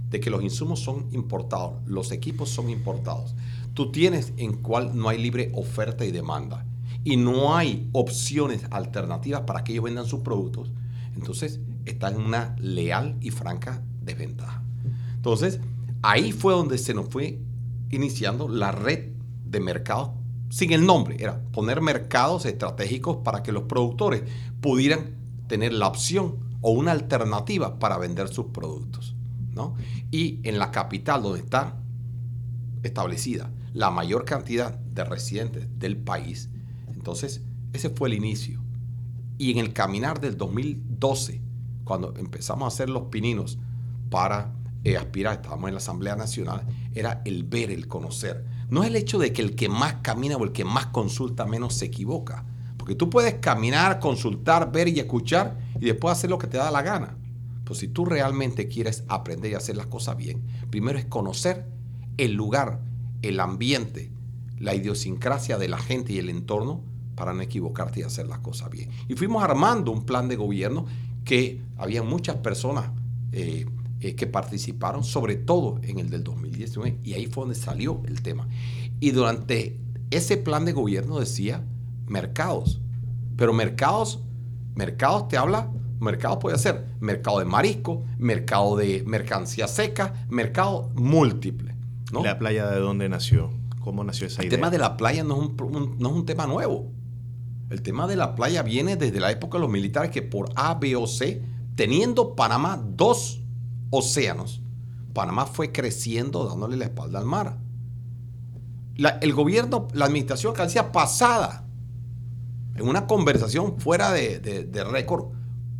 de 0.09 0.19
que 0.19 0.29
los 0.29 0.43
insumos 0.43 0.79
son 0.79 1.07
importados, 1.11 1.73
los 1.85 2.11
equipos 2.11 2.49
son 2.49 2.69
importados, 2.69 3.35
tú 3.73 3.91
tienes 3.91 4.33
en 4.37 4.53
cual 4.53 4.95
no 4.95 5.09
hay 5.09 5.17
libre 5.17 5.51
oferta 5.53 6.05
y 6.05 6.11
demanda 6.11 6.65
y 7.03 7.17
no 7.17 7.55
hay 7.55 7.87
opciones 7.91 8.63
alternativas 8.71 9.41
para 9.41 9.63
que 9.63 9.73
ellos 9.73 9.85
vendan 9.85 10.05
sus 10.05 10.21
productos, 10.21 10.71
entonces 11.15 11.59
está 11.85 12.09
en 12.09 12.17
una 12.17 12.55
leal 12.59 13.17
y 13.21 13.31
franca 13.31 13.83
desventaja. 14.01 14.63
Entonces, 15.15 15.59
ahí 16.01 16.31
fue 16.31 16.53
donde 16.53 16.77
se 16.77 16.93
nos 16.93 17.09
fue 17.09 17.39
iniciando 17.91 18.47
la 18.47 18.71
red 18.71 19.09
de 19.45 19.59
mercados 19.59 20.11
sin 20.49 20.73
el 20.73 20.85
nombre, 20.85 21.17
era 21.19 21.39
poner 21.51 21.79
mercados 21.79 22.45
estratégicos 22.45 23.17
para 23.17 23.43
que 23.43 23.51
los 23.51 23.63
productores 23.63 24.23
pudieran 24.61 25.15
tener 25.47 25.73
la 25.73 25.87
opción 25.87 26.37
o 26.61 26.71
una 26.71 26.91
alternativa 26.91 27.77
para 27.77 27.97
vender 27.97 28.29
sus 28.29 28.47
productos. 28.47 29.15
Y 30.11 30.39
en 30.43 30.59
la 30.59 30.71
capital 30.71 31.23
donde 31.23 31.39
está 31.39 31.77
establecida 32.83 33.51
la 33.73 33.91
mayor 33.91 34.25
cantidad 34.25 34.73
de 34.73 35.03
residentes 35.03 35.67
del 35.77 35.97
país, 35.97 36.49
entonces 36.93 37.41
ese 37.73 37.89
fue 37.89 38.09
el 38.09 38.15
inicio. 38.15 38.61
Y 39.37 39.51
en 39.51 39.59
el 39.59 39.73
caminar 39.73 40.19
del 40.19 40.37
2012, 40.37 41.41
cuando 41.83 42.13
empezamos 42.17 42.65
a 42.65 42.67
hacer 42.67 42.89
los 42.89 43.03
pininos 43.03 43.57
para 44.09 44.53
eh, 44.83 44.97
aspirar, 44.97 45.35
estábamos 45.35 45.67
en 45.67 45.75
la 45.75 45.79
Asamblea 45.79 46.15
Nacional, 46.15 46.65
era 46.93 47.21
el 47.25 47.43
ver, 47.43 47.71
el 47.71 47.87
conocer. 47.87 48.45
No 48.69 48.83
es 48.83 48.89
el 48.89 48.95
hecho 48.95 49.19
de 49.19 49.33
que 49.33 49.41
el 49.41 49.55
que 49.55 49.69
más 49.69 49.95
camina 50.01 50.37
o 50.37 50.43
el 50.43 50.51
que 50.51 50.65
más 50.65 50.87
consulta 50.87 51.45
menos 51.45 51.73
se 51.73 51.85
equivoca. 51.85 52.45
Porque 52.77 52.95
tú 52.95 53.09
puedes 53.09 53.35
caminar, 53.35 53.99
consultar, 53.99 54.71
ver 54.71 54.87
y 54.87 54.99
escuchar 54.99 55.57
y 55.79 55.85
después 55.85 56.17
hacer 56.17 56.29
lo 56.29 56.37
que 56.37 56.47
te 56.47 56.57
da 56.57 56.71
la 56.71 56.81
gana. 56.81 57.17
Pues 57.69 57.81
si 57.81 57.87
tú 57.87 58.03
realmente 58.03 58.67
quieres 58.67 59.03
aprender 59.09 59.51
y 59.51 59.53
hacer 59.53 59.77
las 59.77 59.85
cosas 59.85 60.17
bien, 60.17 60.41
primero 60.71 60.97
es 60.97 61.05
conocer 61.05 61.67
el 62.17 62.33
lugar, 62.33 62.81
el 63.21 63.39
ambiente, 63.39 64.11
la 64.57 64.73
idiosincrasia 64.73 65.59
de 65.59 65.67
la 65.67 65.77
gente 65.77 66.13
y 66.13 66.17
el 66.17 66.29
entorno 66.29 66.81
para 67.13 67.31
no 67.31 67.43
equivocarte 67.43 67.99
y 67.99 68.03
hacer 68.03 68.27
las 68.27 68.39
cosas 68.39 68.71
bien. 68.71 68.89
Y 69.07 69.13
fuimos 69.13 69.43
armando 69.43 69.91
un 69.91 70.03
plan 70.03 70.27
de 70.27 70.35
gobierno 70.35 70.87
que 71.23 71.61
había 71.77 72.01
muchas 72.01 72.37
personas 72.37 72.89
eh, 73.33 73.67
eh, 73.99 74.15
que 74.15 74.25
participaron, 74.25 75.03
sobre 75.03 75.35
todo 75.35 75.79
en 75.83 75.99
el 75.99 76.09
del 76.09 76.23
2019, 76.23 76.97
y 77.03 77.13
ahí 77.13 77.27
fue 77.27 77.43
donde 77.43 77.53
salió 77.53 78.01
el 78.07 78.23
tema. 78.23 78.47
Y 78.99 79.11
durante 79.11 79.77
ese 80.09 80.37
plan 80.37 80.65
de 80.65 80.71
gobierno 80.71 81.19
decía 81.19 81.63
mercados, 82.07 82.81
pero 83.37 83.53
mercados, 83.53 84.21
mercados 84.73 85.27
te 85.27 85.37
habla 85.37 85.71
Mercado 85.99 86.39
puede 86.39 86.57
ser 86.57 86.85
mercado 86.99 87.39
de 87.39 87.45
marisco, 87.45 88.05
mercado 88.17 88.75
de 88.77 89.03
mercancía 89.05 89.67
seca, 89.67 90.13
mercado 90.29 90.89
múltiple. 90.95 91.75
¿no? 92.13 92.23
¿La 92.23 92.37
playa 92.39 92.67
de 92.69 92.79
dónde 92.79 93.09
nació? 93.09 93.51
¿Cómo 93.81 94.03
nació 94.03 94.27
esa 94.27 94.41
El 94.41 94.47
idea? 94.47 94.57
tema 94.57 94.69
de 94.69 94.77
la 94.77 94.97
playa 94.97 95.23
no 95.23 95.35
es 95.35 95.49
un, 95.49 95.75
un- 95.75 95.95
no 95.99 96.09
es 96.09 96.15
un 96.15 96.25
tema 96.25 96.47
nuevo. 96.47 96.91
El 97.69 97.81
tema 97.81 98.07
de 98.07 98.15
la 98.15 98.35
playa 98.35 98.63
viene 98.63 98.95
desde 98.95 99.19
la 99.19 99.29
época 99.31 99.57
de 99.57 99.61
los 99.61 99.69
militares 99.69 100.09
que 100.11 100.21
por 100.21 100.49
A, 100.55 100.75
B 100.75 100.95
o 100.95 101.05
C, 101.05 101.41
teniendo 101.75 102.35
Panamá 102.35 102.81
dos 102.83 103.41
océanos, 103.89 104.61
Panamá 105.13 105.45
fue 105.45 105.71
creciendo 105.71 106.47
dándole 106.47 106.77
la 106.77 106.85
espalda 106.85 107.19
al 107.19 107.25
mar. 107.25 107.57
La- 108.95 109.17
el 109.21 109.33
gobierno, 109.33 109.87
la 109.93 110.05
administración 110.05 110.51
alcancía 110.51 110.91
pasada, 110.91 111.65
en 112.75 112.87
una 112.87 113.07
conversación 113.07 113.79
fuera 113.79 114.11
de, 114.11 114.39
de- 114.39 114.63
de 114.63 114.83
récord, 114.83 115.25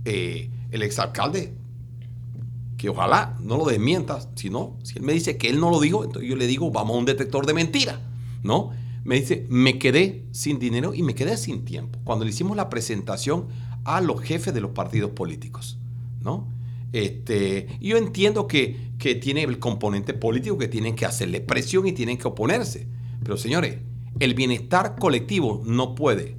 eh, 0.05 0.49
el 0.71 0.81
exalcalde, 0.81 1.53
que 2.77 2.89
ojalá 2.89 3.37
no 3.41 3.57
lo 3.57 3.65
desmienta, 3.65 4.19
si 4.35 4.49
no, 4.49 4.77
si 4.83 4.97
él 4.97 5.03
me 5.03 5.13
dice 5.13 5.37
que 5.37 5.49
él 5.49 5.59
no 5.59 5.69
lo 5.69 5.79
dijo, 5.81 6.03
entonces 6.03 6.29
yo 6.29 6.35
le 6.35 6.47
digo, 6.47 6.71
vamos 6.71 6.95
a 6.95 6.99
un 6.99 7.05
detector 7.05 7.45
de 7.45 7.53
mentira, 7.53 8.01
¿no? 8.41 8.71
Me 9.03 9.15
dice, 9.19 9.45
me 9.49 9.77
quedé 9.79 10.25
sin 10.31 10.59
dinero 10.59 10.93
y 10.93 11.03
me 11.03 11.15
quedé 11.15 11.35
sin 11.35 11.65
tiempo. 11.65 11.99
Cuando 12.03 12.25
le 12.25 12.31
hicimos 12.31 12.55
la 12.55 12.69
presentación 12.69 13.47
a 13.83 14.01
los 14.01 14.21
jefes 14.21 14.53
de 14.53 14.61
los 14.61 14.71
partidos 14.71 15.11
políticos, 15.11 15.77
¿no? 16.21 16.47
Este, 16.93 17.67
yo 17.81 17.97
entiendo 17.97 18.47
que, 18.47 18.91
que 18.97 19.15
tiene 19.15 19.43
el 19.43 19.59
componente 19.59 20.13
político 20.13 20.57
que 20.57 20.67
tienen 20.67 20.95
que 20.95 21.05
hacerle 21.05 21.41
presión 21.41 21.85
y 21.85 21.91
tienen 21.91 22.17
que 22.17 22.27
oponerse. 22.27 22.87
Pero 23.23 23.37
señores, 23.37 23.77
el 24.19 24.33
bienestar 24.33 24.95
colectivo 24.97 25.61
no 25.65 25.95
puede 25.95 26.37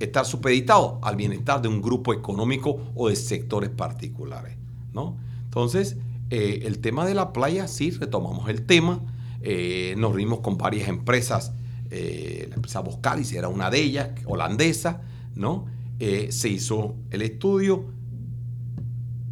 estar 0.00 0.24
supeditado 0.24 0.98
al 1.02 1.14
bienestar 1.14 1.62
de 1.62 1.68
un 1.68 1.80
grupo 1.80 2.12
económico 2.12 2.80
o 2.94 3.08
de 3.08 3.16
sectores 3.16 3.70
particulares, 3.70 4.56
¿no? 4.92 5.16
Entonces, 5.44 5.96
eh, 6.30 6.60
el 6.64 6.78
tema 6.80 7.04
de 7.04 7.14
la 7.14 7.32
playa, 7.32 7.68
sí, 7.68 7.90
retomamos 7.90 8.48
el 8.48 8.64
tema, 8.64 9.00
eh, 9.42 9.94
nos 9.98 10.12
reunimos 10.12 10.40
con 10.40 10.56
varias 10.56 10.88
empresas, 10.88 11.52
eh, 11.90 12.46
la 12.48 12.56
empresa 12.56 12.80
Boscalis 12.80 13.32
era 13.32 13.48
una 13.48 13.70
de 13.70 13.80
ellas, 13.80 14.10
holandesa, 14.26 15.02
¿no? 15.34 15.66
Se 15.98 16.48
hizo 16.48 16.94
el 17.10 17.20
estudio, 17.20 17.84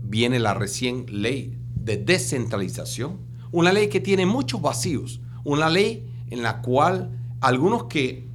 viene 0.02 0.38
la 0.38 0.52
recién 0.52 1.06
ley 1.08 1.56
de 1.74 1.96
descentralización, 1.96 3.16
una 3.52 3.72
ley 3.72 3.88
que 3.88 4.00
tiene 4.00 4.26
muchos 4.26 4.60
vacíos, 4.60 5.22
una 5.44 5.70
ley 5.70 6.06
en 6.28 6.42
la 6.42 6.60
cual 6.60 7.18
algunos 7.40 7.84
que 7.84 8.27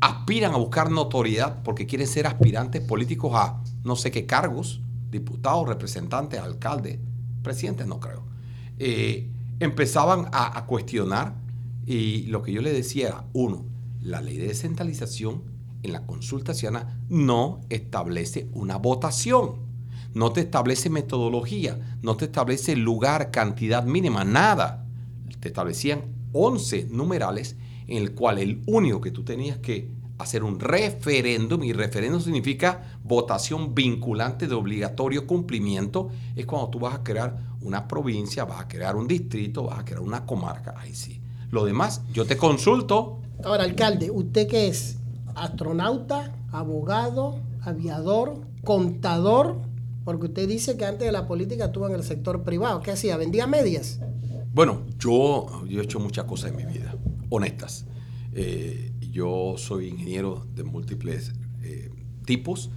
aspiran 0.00 0.52
a 0.54 0.56
buscar 0.56 0.90
notoriedad 0.90 1.62
porque 1.62 1.86
quieren 1.86 2.06
ser 2.06 2.26
aspirantes 2.26 2.82
políticos 2.82 3.32
a 3.34 3.62
no 3.84 3.96
sé 3.96 4.10
qué 4.10 4.26
cargos, 4.26 4.80
diputados, 5.10 5.68
representantes, 5.68 6.40
alcaldes, 6.40 6.98
presidentes, 7.42 7.86
no 7.86 8.00
creo, 8.00 8.24
eh, 8.78 9.30
empezaban 9.60 10.26
a, 10.32 10.64
cuestionar 10.66 11.36
y 11.86 12.22
lo 12.26 12.42
que 12.42 12.52
yo 12.52 12.60
le 12.60 12.72
decía 12.72 13.08
era, 13.08 13.24
uno, 13.32 13.64
la 14.00 14.20
ley 14.20 14.38
de 14.38 14.48
descentralización 14.48 15.42
en 15.82 15.92
la 15.92 16.06
consulta 16.06 16.54
ciudadana 16.54 17.00
no 17.08 17.60
establece 17.68 18.48
una 18.52 18.76
votación, 18.76 19.60
no 20.14 20.32
te 20.32 20.40
establece 20.40 20.90
metodología, 20.90 21.98
no 22.02 22.16
te 22.16 22.26
establece 22.26 22.76
lugar, 22.76 23.30
cantidad 23.30 23.84
mínima, 23.84 24.24
nada. 24.24 24.86
Te 25.40 25.48
establecían 25.48 26.02
11 26.32 26.88
numerales 26.90 27.56
en 27.86 27.98
el 27.98 28.12
cual 28.14 28.38
el 28.38 28.62
único 28.66 29.00
que 29.00 29.10
tú 29.10 29.24
tenías 29.24 29.58
que 29.58 29.88
hacer 30.18 30.44
un 30.44 30.60
referéndum, 30.60 31.64
y 31.64 31.72
referéndum 31.72 32.20
significa 32.20 32.98
votación 33.02 33.74
vinculante 33.74 34.46
de 34.46 34.54
obligatorio 34.54 35.26
cumplimiento, 35.26 36.10
es 36.36 36.46
cuando 36.46 36.68
tú 36.68 36.78
vas 36.78 36.94
a 36.94 37.02
crear 37.02 37.36
una 37.60 37.88
provincia, 37.88 38.44
vas 38.44 38.60
a 38.60 38.68
crear 38.68 38.96
un 38.96 39.08
distrito, 39.08 39.64
vas 39.64 39.80
a 39.80 39.84
crear 39.84 40.00
una 40.00 40.24
comarca, 40.24 40.74
ahí 40.78 40.94
sí. 40.94 41.20
Lo 41.50 41.64
demás, 41.64 42.02
yo 42.12 42.24
te 42.26 42.36
consulto, 42.36 43.20
Ahora, 43.42 43.64
alcalde, 43.64 44.10
¿usted 44.10 44.48
qué 44.48 44.68
es? 44.68 44.96
¿Astronauta? 45.34 46.32
¿Abogado? 46.52 47.36
¿Aviador? 47.62 48.40
¿Contador? 48.64 49.56
Porque 50.04 50.26
usted 50.26 50.48
dice 50.48 50.76
que 50.76 50.84
antes 50.84 51.06
de 51.06 51.12
la 51.12 51.26
política 51.26 51.66
estuvo 51.66 51.86
en 51.86 51.94
el 51.94 52.04
sector 52.04 52.42
privado. 52.42 52.80
¿Qué 52.80 52.92
hacía? 52.92 53.16
¿Vendía 53.16 53.46
medias? 53.46 54.00
Bueno, 54.54 54.82
yo, 54.98 55.46
yo 55.66 55.80
he 55.80 55.84
hecho 55.84 55.98
muchas 55.98 56.24
cosas 56.24 56.52
en 56.52 56.56
mi 56.56 56.64
vida, 56.64 56.93
honestas. 57.34 57.86
Eh, 58.32 58.92
yo 59.10 59.54
soy 59.56 59.88
ingeniero 59.88 60.46
de 60.54 60.64
múltiples 60.64 61.32
eh, 61.62 61.90
tipos. 62.24 62.70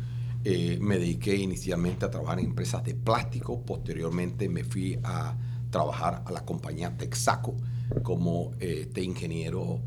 Eh, 0.43 0.77
me 0.79 0.97
dediqué 0.97 1.35
inicialmente 1.35 2.05
a 2.05 2.11
trabajar 2.11 2.39
en 2.39 2.45
empresas 2.45 2.83
de 2.83 2.93
plástico. 2.93 3.61
Posteriormente 3.65 4.49
me 4.49 4.63
fui 4.63 4.99
a 5.03 5.37
trabajar 5.69 6.23
a 6.25 6.31
la 6.31 6.45
compañía 6.45 6.95
Texaco 6.97 7.55
como 8.03 8.53
este 8.59 9.03
ingeniero 9.03 9.81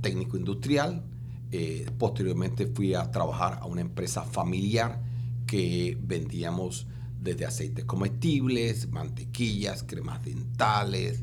técnico 0.00 0.36
industrial. 0.36 1.02
Posteriormente 1.98 2.66
fui 2.66 2.94
a 2.94 3.10
trabajar 3.10 3.58
a 3.62 3.66
una 3.66 3.80
empresa 3.80 4.22
familiar 4.22 5.00
que 5.46 5.96
vendíamos 6.00 6.86
desde 7.18 7.46
aceites 7.46 7.84
comestibles, 7.84 8.88
mantequillas, 8.90 9.82
cremas 9.82 10.22
dentales, 10.22 11.22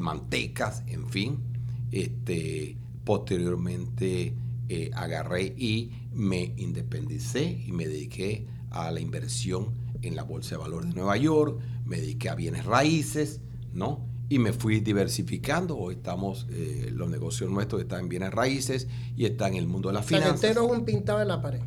mantecas, 0.00 0.82
en 0.86 1.08
fin. 1.08 1.55
Este, 1.92 2.76
posteriormente 3.04 4.34
eh, 4.68 4.90
agarré 4.94 5.54
y 5.56 5.90
me 6.12 6.52
independicé 6.56 7.62
y 7.66 7.72
me 7.72 7.86
dediqué 7.86 8.46
a 8.70 8.90
la 8.90 9.00
inversión 9.00 9.68
en 10.02 10.16
la 10.16 10.24
Bolsa 10.24 10.56
de 10.56 10.56
Valores 10.58 10.88
de 10.90 10.94
Nueva 10.96 11.16
York, 11.16 11.60
me 11.84 12.00
dediqué 12.00 12.28
a 12.28 12.34
bienes 12.34 12.64
raíces, 12.64 13.40
¿no? 13.72 14.04
Y 14.28 14.38
me 14.40 14.52
fui 14.52 14.80
diversificando. 14.80 15.78
Hoy 15.78 15.94
estamos, 15.94 16.46
eh, 16.50 16.90
los 16.92 17.08
negocios 17.08 17.48
nuestros 17.50 17.80
están 17.80 18.00
en 18.00 18.08
bienes 18.08 18.32
raíces 18.32 18.88
y 19.16 19.24
están 19.24 19.52
en 19.52 19.58
el 19.58 19.68
mundo 19.68 19.88
de 19.88 19.94
las 19.94 20.04
O 20.04 20.08
sea, 20.08 20.18
finanzas. 20.18 20.50
es 20.50 20.56
un 20.56 20.84
pintado 20.84 21.22
en 21.22 21.28
la 21.28 21.40
pared. 21.40 21.60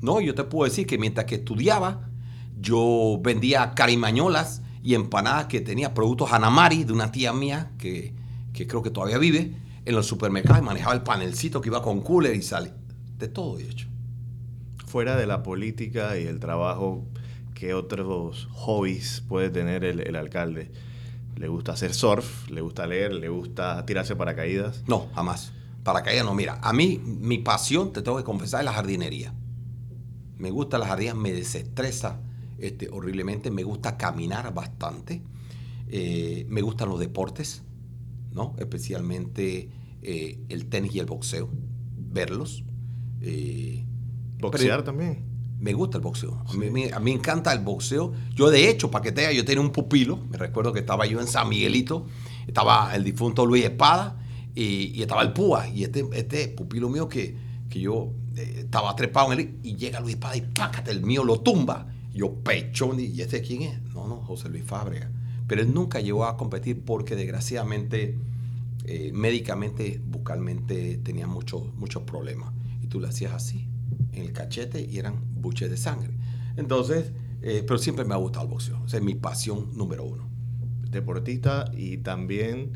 No, 0.00 0.20
yo 0.20 0.34
te 0.34 0.44
puedo 0.44 0.68
decir 0.68 0.86
que 0.86 0.96
mientras 0.96 1.26
que 1.26 1.36
estudiaba, 1.36 2.08
yo 2.58 3.20
vendía 3.22 3.74
carimañolas 3.74 4.62
y 4.82 4.94
empanadas 4.94 5.46
que 5.46 5.60
tenía 5.60 5.92
productos 5.92 6.32
Anamari 6.32 6.84
de 6.84 6.92
una 6.92 7.12
tía 7.12 7.32
mía 7.32 7.72
que, 7.78 8.14
que 8.62 8.68
creo 8.68 8.82
que 8.82 8.90
todavía 8.90 9.18
vive 9.18 9.52
en 9.84 9.94
los 9.94 10.06
supermercados 10.06 10.60
y 10.60 10.64
manejaba 10.64 10.94
el 10.94 11.02
panelcito 11.02 11.60
que 11.60 11.68
iba 11.68 11.82
con 11.82 12.00
cooler 12.00 12.36
y 12.36 12.42
sale. 12.42 12.72
De 13.18 13.26
todo 13.28 13.58
he 13.58 13.64
hecho. 13.64 13.88
Fuera 14.86 15.16
de 15.16 15.26
la 15.26 15.42
política 15.42 16.16
y 16.18 16.26
el 16.26 16.38
trabajo, 16.38 17.04
¿qué 17.54 17.74
otros 17.74 18.48
hobbies 18.52 19.22
puede 19.26 19.50
tener 19.50 19.84
el, 19.84 20.00
el 20.00 20.14
alcalde? 20.14 20.70
¿Le 21.36 21.48
gusta 21.48 21.72
hacer 21.72 21.92
surf? 21.92 22.48
¿Le 22.50 22.60
gusta 22.60 22.86
leer? 22.86 23.12
¿Le 23.14 23.28
gusta 23.28 23.84
tirarse 23.84 24.14
paracaídas? 24.14 24.84
No, 24.86 25.08
jamás. 25.14 25.52
Paracaídas 25.82 26.24
no. 26.24 26.34
Mira, 26.34 26.60
a 26.62 26.72
mí 26.72 27.00
mi 27.04 27.38
pasión, 27.38 27.92
te 27.92 28.02
tengo 28.02 28.16
que 28.16 28.24
confesar, 28.24 28.60
es 28.60 28.66
la 28.66 28.72
jardinería. 28.72 29.34
Me 30.38 30.50
gusta 30.50 30.78
la 30.78 30.86
jardinería, 30.86 31.20
me 31.20 31.32
desestresa 31.32 32.20
este, 32.58 32.88
horriblemente. 32.90 33.50
Me 33.50 33.64
gusta 33.64 33.96
caminar 33.96 34.54
bastante. 34.54 35.22
Eh, 35.88 36.46
me 36.48 36.62
gustan 36.62 36.88
los 36.88 37.00
deportes, 37.00 37.62
¿no? 38.32 38.54
Especialmente 38.58 39.70
eh, 40.02 40.38
el 40.48 40.66
tenis 40.66 40.94
y 40.94 40.98
el 41.00 41.06
boxeo. 41.06 41.48
Verlos. 41.96 42.64
Eh, 43.20 43.84
¿Boxear 44.40 44.78
pero- 44.78 44.84
también? 44.84 45.24
me 45.60 45.74
gusta 45.74 45.96
el 45.98 46.02
boxeo. 46.02 46.42
A 46.48 46.54
mí, 46.54 46.70
me- 46.70 46.92
a 46.92 46.98
mí 46.98 47.12
me 47.12 47.18
encanta 47.18 47.52
el 47.52 47.60
boxeo. 47.60 48.12
Yo, 48.34 48.50
de 48.50 48.68
hecho, 48.68 48.90
para 48.90 49.04
que 49.04 49.12
te 49.12 49.20
diga, 49.20 49.32
yo 49.32 49.44
tenía 49.44 49.60
un 49.60 49.70
pupilo. 49.70 50.16
Me 50.28 50.36
recuerdo 50.36 50.72
que 50.72 50.80
estaba 50.80 51.06
yo 51.06 51.20
en 51.20 51.28
San 51.28 51.48
Miguelito. 51.48 52.06
Estaba 52.48 52.92
el 52.96 53.04
difunto 53.04 53.46
Luis 53.46 53.64
Espada 53.64 54.18
y, 54.56 54.90
y 54.98 55.02
estaba 55.02 55.22
el 55.22 55.32
Púa. 55.32 55.68
Y 55.68 55.84
este, 55.84 56.04
este 56.14 56.48
pupilo 56.48 56.88
mío 56.88 57.08
que, 57.08 57.36
que 57.70 57.78
yo 57.78 58.12
eh, 58.34 58.56
estaba 58.64 58.96
trepado 58.96 59.32
en 59.32 59.38
él 59.38 59.58
y 59.62 59.76
llega 59.76 60.00
Luis 60.00 60.14
Espada 60.16 60.36
y 60.36 60.40
pácate, 60.40 60.90
el 60.90 61.02
mío 61.02 61.22
lo 61.22 61.38
tumba. 61.40 61.86
Yo 62.12 62.34
pechón. 62.42 62.98
¿Y 62.98 63.20
este 63.20 63.40
quién 63.40 63.62
es? 63.62 63.80
No, 63.94 64.08
no, 64.08 64.16
José 64.16 64.48
Luis 64.48 64.64
Fábrega. 64.64 65.12
Pero 65.46 65.62
él 65.62 65.72
nunca 65.74 66.00
llegó 66.00 66.24
a 66.24 66.36
competir 66.36 66.82
porque 66.84 67.16
desgraciadamente, 67.16 68.16
eh, 68.84 69.10
médicamente, 69.12 70.00
bucalmente, 70.06 70.98
tenía 70.98 71.26
muchos 71.26 71.74
muchos 71.74 72.02
problemas. 72.04 72.52
Y 72.82 72.86
tú 72.86 73.00
le 73.00 73.08
hacías 73.08 73.32
así, 73.32 73.66
en 74.12 74.22
el 74.22 74.32
cachete, 74.32 74.80
y 74.88 74.98
eran 74.98 75.16
buches 75.40 75.70
de 75.70 75.76
sangre. 75.76 76.10
Entonces, 76.56 77.12
eh, 77.42 77.64
pero 77.66 77.78
siempre 77.78 78.04
me 78.04 78.14
ha 78.14 78.18
gustado 78.18 78.46
el 78.46 78.50
boxeo. 78.50 78.80
O 78.84 78.88
sea, 78.88 78.98
es 79.00 79.04
mi 79.04 79.14
pasión 79.14 79.76
número 79.76 80.04
uno. 80.04 80.28
Deportista 80.90 81.70
y 81.76 81.98
también 81.98 82.72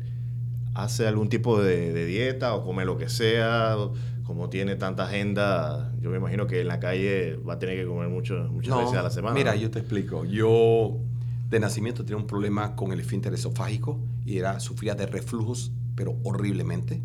hace 0.73 1.07
algún 1.07 1.29
tipo 1.29 1.61
de, 1.61 1.93
de 1.93 2.05
dieta 2.05 2.53
o 2.55 2.63
come 2.65 2.85
lo 2.85 2.97
que 2.97 3.09
sea. 3.09 3.75
Como 4.23 4.49
tiene 4.49 4.75
tanta 4.75 5.05
agenda, 5.05 5.93
yo 6.01 6.09
me 6.09 6.17
imagino 6.17 6.47
que 6.47 6.59
en 6.59 6.67
la 6.67 6.79
calle 6.81 7.37
va 7.37 7.53
a 7.53 7.59
tener 7.59 7.77
que 7.77 7.85
comer 7.85 8.09
mucho, 8.09 8.49
muchas 8.51 8.71
No, 8.71 8.79
veces 8.81 8.95
a 8.97 9.03
la 9.03 9.09
semana. 9.09 9.33
Mira, 9.35 9.55
¿no? 9.55 9.61
yo 9.61 9.71
te 9.71 9.79
explico. 9.79 10.25
Yo 10.25 10.97
de 11.49 11.59
nacimiento 11.59 12.03
tenía 12.03 12.17
un 12.17 12.27
problema 12.27 12.75
con 12.75 12.91
el 12.91 12.99
esfínter 12.99 13.33
esofágico 13.33 13.99
y 14.25 14.37
era, 14.37 14.59
sufría 14.59 14.95
de 14.95 15.05
reflujos, 15.05 15.71
pero 15.95 16.17
horriblemente. 16.23 17.01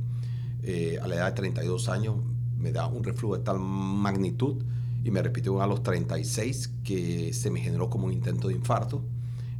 Eh, 0.65 0.99
a 1.03 1.09
la 1.09 1.17
edad 1.17 1.27
de 1.27 1.33
32 1.33 1.89
años 1.89 2.17
me 2.57 2.73
da 2.73 2.87
un 2.87 3.05
reflujo 3.05 3.37
de 3.37 3.45
tal 3.45 3.59
magnitud 3.59 4.63
y 5.05 5.11
me 5.11 5.23
repitió 5.23 5.61
a 5.63 5.67
los 5.67 5.83
36 5.83 6.71
que 6.85 7.33
se 7.33 7.51
me 7.51 7.61
generó 7.61 7.89
como 7.89 8.07
un 8.07 8.13
intento 8.13 8.49
de 8.49 8.55
infarto. 8.55 9.05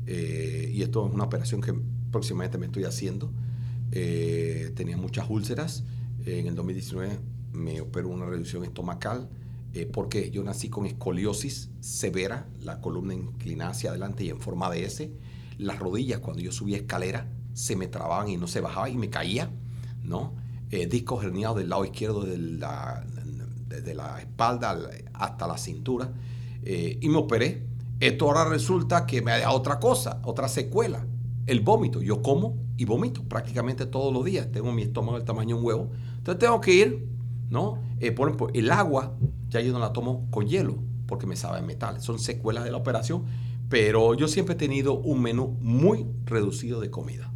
Eh, 0.07 0.71
y 0.75 0.83
esto 0.83 1.07
es 1.07 1.15
una 1.15 1.25
operación 1.25 1.61
que 1.61 1.75
próximamente 2.11 2.59
me 2.59 2.67
estoy 2.67 2.85
haciendo. 2.85 3.31
Eh, 3.93 4.73
tenía 4.75 4.97
muchas 4.97 5.29
úlceras. 5.29 5.85
en 6.25 6.47
el 6.47 6.55
2019 6.55 7.19
me 7.53 7.81
operó 7.81 8.09
una 8.09 8.27
reducción 8.27 8.65
estomacal 8.65 9.29
eh, 9.75 9.87
porque 9.87 10.31
yo 10.31 10.43
nací 10.43 10.69
con 10.69 10.87
escoliosis 10.87 11.71
severa, 11.81 12.49
la 12.61 12.81
columna 12.81 13.15
inclinada 13.15 13.71
hacia 13.71 13.91
adelante 13.91 14.25
y 14.25 14.31
en 14.31 14.41
forma 14.41 14.71
de 14.71 14.85
S. 14.85 15.13
Las 15.59 15.79
rodillas 15.79 16.21
cuando 16.21 16.43
yo 16.43 16.53
subía 16.53 16.77
escalera 16.77 17.31
se 17.55 17.77
me 17.77 17.87
trababan 17.87 18.29
y 18.29 18.37
no 18.37 18.47
se 18.47 18.61
bajaba 18.61 18.89
y 18.91 18.97
me 18.97 19.11
caía, 19.11 19.51
¿no? 20.03 20.35
Eh, 20.71 20.87
discos 20.87 21.23
herniados 21.25 21.59
del 21.59 21.69
lado 21.69 21.85
izquierdo 21.85 22.25
de 22.25 22.39
la, 22.39 23.05
de, 23.69 23.95
la 23.95 24.21
espalda 24.21 24.79
hasta 25.13 25.47
la 25.47 25.59
cintura 25.59 26.13
eh, 26.63 26.99
y 27.01 27.09
me 27.09 27.19
operé. 27.19 27.67
Esto 28.01 28.27
ahora 28.27 28.45
resulta 28.45 29.07
que 29.07 29.23
me 29.23 29.33
ha 29.33 29.37
dejado 29.37 29.57
otra 29.57 29.79
cosa, 29.79 30.21
otra 30.25 30.49
secuela, 30.49 31.07
el 31.47 31.61
vómito. 31.61 32.03
Yo 32.03 32.23
como 32.23 32.57
y 32.77 32.85
vomito 32.85 33.23
prácticamente 33.25 33.87
todos 33.87 34.13
los 34.13 34.25
días. 34.25 34.51
Tengo 34.51 34.73
mi 34.73 34.83
estómago 34.83 35.17
del 35.17 35.27
tamaño 35.27 35.57
de 35.57 35.61
un 35.61 35.67
huevo. 35.67 35.91
Entonces 36.17 36.41
tengo 36.41 36.61
que 36.61 36.75
ir, 36.75 37.07
¿no? 37.53 37.79
por 38.17 38.29
ejemplo, 38.29 38.49
el 38.55 38.73
agua 38.73 39.15
ya 39.49 39.61
yo 39.61 39.73
no 39.73 39.79
la 39.79 39.93
tomo 39.93 40.27
con 40.31 40.49
hielo 40.49 40.79
porque 41.07 41.27
me 41.27 41.37
sabe 41.37 41.61
metal. 41.61 42.01
Son 42.01 42.19
secuelas 42.19 42.65
de 42.65 42.71
la 42.71 42.79
operación, 42.79 43.25
pero 43.69 44.15
yo 44.15 44.29
siempre 44.29 44.55
he 44.55 44.59
tenido 44.59 44.95
un 44.95 45.21
menú 45.21 45.59
muy 45.61 46.07
reducido 46.25 46.81
de 46.81 46.91
comida, 46.91 47.31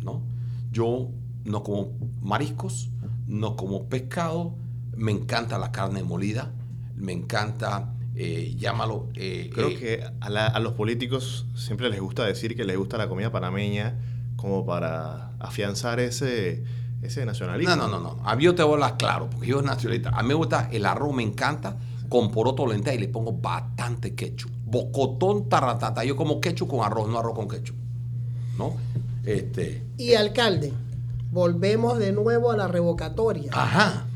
¿no? 0.00 0.22
Yo 0.70 1.10
no 1.44 1.64
como 1.64 1.92
mariscos, 2.22 2.90
no 3.26 3.56
como 3.56 3.88
pescado, 3.88 4.54
me 4.96 5.10
encanta 5.10 5.58
la 5.58 5.72
carne 5.72 6.04
molida, 6.04 6.52
me 6.94 7.12
encanta, 7.12 7.92
eh, 8.14 8.54
llámalo... 8.56 9.08
Eh, 9.14 9.50
Creo 9.52 9.70
eh, 9.70 9.76
que 9.76 10.04
a, 10.20 10.60
los 10.60 10.74
políticos 10.74 11.46
siempre 11.56 11.90
les 11.90 12.00
gusta 12.00 12.24
decir 12.24 12.54
que 12.54 12.64
les 12.64 12.76
gusta 12.76 12.96
la 12.96 13.08
comida 13.08 13.32
panameña 13.32 13.98
como 14.36 14.64
para 14.64 15.32
afianzar 15.40 15.98
ese 15.98 16.62
ese 17.06 17.24
nacionalismo. 17.24 17.74
No, 17.76 17.88
no, 17.88 17.98
no, 17.98 18.00
no. 18.00 18.22
A 18.24 18.36
mí 18.36 18.44
yo 18.44 18.54
te 18.54 18.62
voy 18.62 18.72
a 18.72 18.74
hablar 18.74 18.96
claro, 18.96 19.28
porque 19.30 19.46
yo 19.46 19.58
soy 19.58 19.66
nacionalista. 19.66 20.10
A 20.10 20.22
mí 20.22 20.28
me 20.28 20.34
gusta 20.34 20.68
el 20.70 20.84
arroz, 20.86 21.14
me 21.14 21.22
encanta, 21.22 21.76
con 22.08 22.30
poroto 22.30 22.66
lenta 22.66 22.94
y 22.94 22.98
le 22.98 23.08
pongo 23.08 23.32
bastante 23.32 24.14
ketchup. 24.14 24.50
Bocotón 24.64 25.48
taratata. 25.48 26.04
Yo 26.04 26.16
como 26.16 26.40
ketchup 26.40 26.68
con 26.68 26.84
arroz, 26.84 27.08
no 27.08 27.18
arroz 27.18 27.34
con 27.34 27.48
ketchup. 27.48 27.76
¿No? 28.58 28.74
Este. 29.24 29.82
Y 29.98 30.14
alcalde, 30.14 30.72
volvemos 31.30 31.98
de 31.98 32.12
nuevo 32.12 32.50
a 32.50 32.56
la 32.56 32.68
revocatoria. 32.68 33.50
Ajá. 33.52 34.06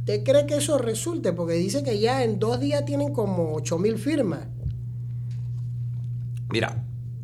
¿Usted 0.00 0.24
cree 0.24 0.46
que 0.46 0.56
eso 0.56 0.78
resulte? 0.78 1.32
Porque 1.32 1.54
dice 1.54 1.82
que 1.82 1.98
ya 1.98 2.24
en 2.24 2.38
dos 2.38 2.60
días 2.60 2.84
tienen 2.84 3.12
como 3.12 3.54
8 3.54 3.78
mil 3.78 3.98
firmas. 3.98 4.40
Mira, 6.50 6.82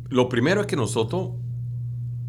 lo 0.09 0.29
primero 0.29 0.61
es 0.61 0.67
que 0.67 0.75
nosotros 0.75 1.31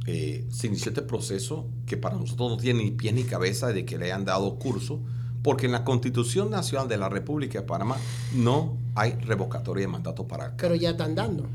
eh, 0.06 0.46
se 0.50 0.68
inició 0.68 0.90
este 0.90 1.02
proceso 1.02 1.66
que 1.84 1.96
para 1.96 2.16
nosotros 2.16 2.50
no 2.50 2.56
tiene 2.56 2.84
ni 2.84 2.92
pie 2.92 3.12
ni 3.12 3.24
cabeza 3.24 3.68
de 3.68 3.84
que 3.84 3.98
le 3.98 4.06
hayan 4.06 4.24
dado 4.24 4.56
curso, 4.56 5.00
porque 5.42 5.66
en 5.66 5.72
la 5.72 5.84
Constitución 5.84 6.50
Nacional 6.50 6.88
de 6.88 6.96
la 6.96 7.08
República 7.08 7.60
de 7.60 7.66
Panamá 7.66 7.96
no 8.34 8.76
hay 8.94 9.12
revocatoria 9.12 9.82
de 9.82 9.88
mandato 9.88 10.26
para... 10.26 10.56
Pero 10.56 10.74
ya 10.74 10.90
están 10.90 11.14
dando. 11.14 11.46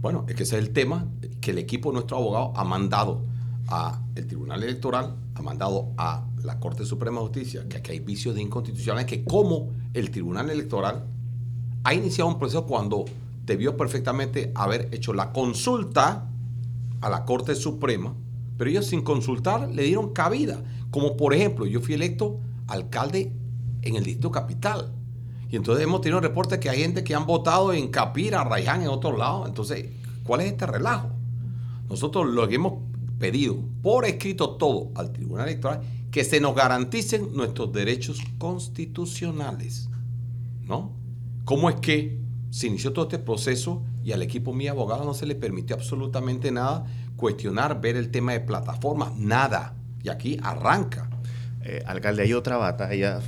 Bueno, 0.00 0.24
es 0.28 0.34
que 0.36 0.44
ese 0.44 0.56
es 0.56 0.64
el 0.64 0.70
tema 0.70 1.06
que 1.40 1.50
el 1.50 1.58
equipo 1.58 1.90
de 1.90 1.94
nuestro 1.94 2.16
abogado 2.16 2.52
ha 2.56 2.64
mandado 2.64 3.22
a 3.68 4.00
el 4.14 4.26
Tribunal 4.26 4.62
Electoral, 4.62 5.14
ha 5.34 5.42
mandado 5.42 5.92
a 5.98 6.26
la 6.44 6.58
Corte 6.58 6.84
Suprema 6.84 7.20
de 7.20 7.26
Justicia, 7.26 7.68
que 7.68 7.78
aquí 7.78 7.92
hay 7.92 8.00
vicios 8.00 8.34
de 8.34 8.42
inconstitucionalidad, 8.42 9.08
que 9.08 9.24
como 9.24 9.70
el 9.92 10.10
Tribunal 10.10 10.50
Electoral 10.50 11.04
ha 11.84 11.94
iniciado 11.94 12.30
un 12.30 12.38
proceso 12.38 12.66
cuando 12.66 13.04
debió 13.44 13.76
perfectamente 13.76 14.52
haber 14.54 14.88
hecho 14.92 15.12
la 15.12 15.32
consulta 15.32 16.28
a 17.00 17.08
la 17.08 17.24
Corte 17.24 17.54
Suprema, 17.54 18.14
pero 18.56 18.70
ellos 18.70 18.86
sin 18.86 19.02
consultar 19.02 19.68
le 19.70 19.84
dieron 19.84 20.12
cabida. 20.12 20.62
Como 20.90 21.16
por 21.16 21.34
ejemplo, 21.34 21.66
yo 21.66 21.80
fui 21.80 21.94
electo 21.94 22.40
alcalde 22.66 23.32
en 23.82 23.96
el 23.96 24.04
Distrito 24.04 24.30
Capital. 24.30 24.92
Y 25.50 25.56
entonces 25.56 25.84
hemos 25.84 26.00
tenido 26.00 26.20
reportes 26.20 26.58
que 26.58 26.68
hay 26.68 26.80
gente 26.80 27.04
que 27.04 27.14
han 27.14 27.26
votado 27.26 27.72
en 27.72 27.88
Capira, 27.88 28.44
Rayán, 28.44 28.82
en 28.82 28.88
otro 28.88 29.16
lado. 29.16 29.46
Entonces, 29.46 29.86
¿cuál 30.24 30.42
es 30.42 30.48
este 30.52 30.66
relajo? 30.66 31.10
Nosotros 31.88 32.26
lo 32.26 32.46
que 32.48 32.56
hemos 32.56 32.74
pedido 33.18 33.56
por 33.82 34.04
escrito 34.04 34.56
todo 34.56 34.90
al 34.94 35.12
Tribunal 35.12 35.48
Electoral 35.48 35.80
que 36.10 36.24
se 36.24 36.40
nos 36.40 36.54
garanticen 36.54 37.34
nuestros 37.34 37.72
derechos 37.72 38.20
constitucionales. 38.38 39.88
¿No? 40.66 40.92
¿Cómo 41.44 41.70
es 41.70 41.76
que 41.76 42.18
se 42.50 42.66
inició 42.66 42.92
todo 42.92 43.04
este 43.06 43.18
proceso 43.18 43.82
y 44.04 44.12
al 44.12 44.22
equipo 44.22 44.52
mi 44.52 44.68
abogado 44.68 45.04
no 45.04 45.14
se 45.14 45.26
le 45.26 45.34
permitió 45.34 45.76
absolutamente 45.76 46.50
nada 46.50 46.86
cuestionar, 47.16 47.80
ver 47.80 47.96
el 47.96 48.10
tema 48.10 48.32
de 48.32 48.40
plataformas, 48.40 49.14
nada. 49.16 49.74
Y 50.02 50.08
aquí 50.08 50.38
arranca. 50.42 51.10
Eh, 51.62 51.82
alcalde, 51.84 52.22
hay 52.22 52.32
otra 52.32 52.56
batalla, 52.56 53.20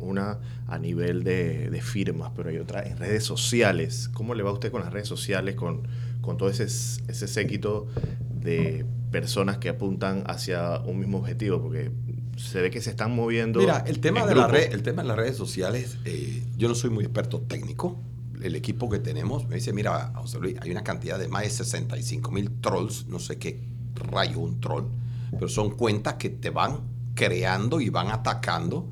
una 0.00 0.38
a 0.66 0.78
nivel 0.78 1.22
de, 1.24 1.80
firmas, 1.82 2.32
pero 2.36 2.50
hay 2.50 2.58
otra 2.58 2.82
en 2.82 2.98
redes 2.98 3.24
sociales. 3.24 4.10
¿Cómo 4.12 4.34
le 4.34 4.42
va 4.42 4.50
a 4.50 4.52
usted 4.52 4.70
con 4.70 4.82
las 4.82 4.92
redes 4.92 5.08
sociales, 5.08 5.54
con, 5.54 5.86
con 6.20 6.36
todo 6.36 6.50
ese, 6.50 6.64
ese 6.64 7.28
séquito 7.28 7.86
de 8.28 8.84
personas 9.10 9.58
que 9.58 9.68
apuntan 9.68 10.24
hacia 10.26 10.80
un 10.80 10.98
mismo 10.98 11.18
objetivo? 11.18 11.62
Porque 11.62 11.92
se 12.36 12.60
ve 12.60 12.70
que 12.70 12.80
se 12.80 12.90
están 12.90 13.14
moviendo. 13.14 13.60
Mira, 13.60 13.84
el 13.86 14.00
tema, 14.00 14.26
de, 14.26 14.34
la 14.34 14.46
red, 14.46 14.72
el 14.72 14.82
tema 14.82 15.02
de 15.02 15.08
las 15.08 15.16
redes 15.16 15.36
sociales, 15.36 15.98
eh, 16.04 16.44
yo 16.56 16.68
no 16.68 16.74
soy 16.74 16.90
muy 16.90 17.04
experto 17.04 17.40
técnico, 17.40 18.00
el 18.42 18.56
equipo 18.56 18.90
que 18.90 18.98
tenemos 18.98 19.48
me 19.48 19.56
dice, 19.56 19.72
mira, 19.72 20.12
José 20.16 20.38
Luis, 20.38 20.56
hay 20.60 20.70
una 20.70 20.84
cantidad 20.84 21.18
de 21.18 21.28
más 21.28 21.42
de 21.42 21.50
65 21.50 22.30
mil 22.30 22.50
trolls, 22.60 23.06
no 23.06 23.18
sé 23.18 23.38
qué 23.38 23.60
rayo 23.94 24.38
un 24.38 24.60
troll, 24.60 24.84
pero 25.30 25.48
son 25.48 25.70
cuentas 25.70 26.14
que 26.14 26.30
te 26.30 26.50
van 26.50 26.80
creando 27.14 27.80
y 27.80 27.88
van 27.88 28.08
atacando. 28.08 28.88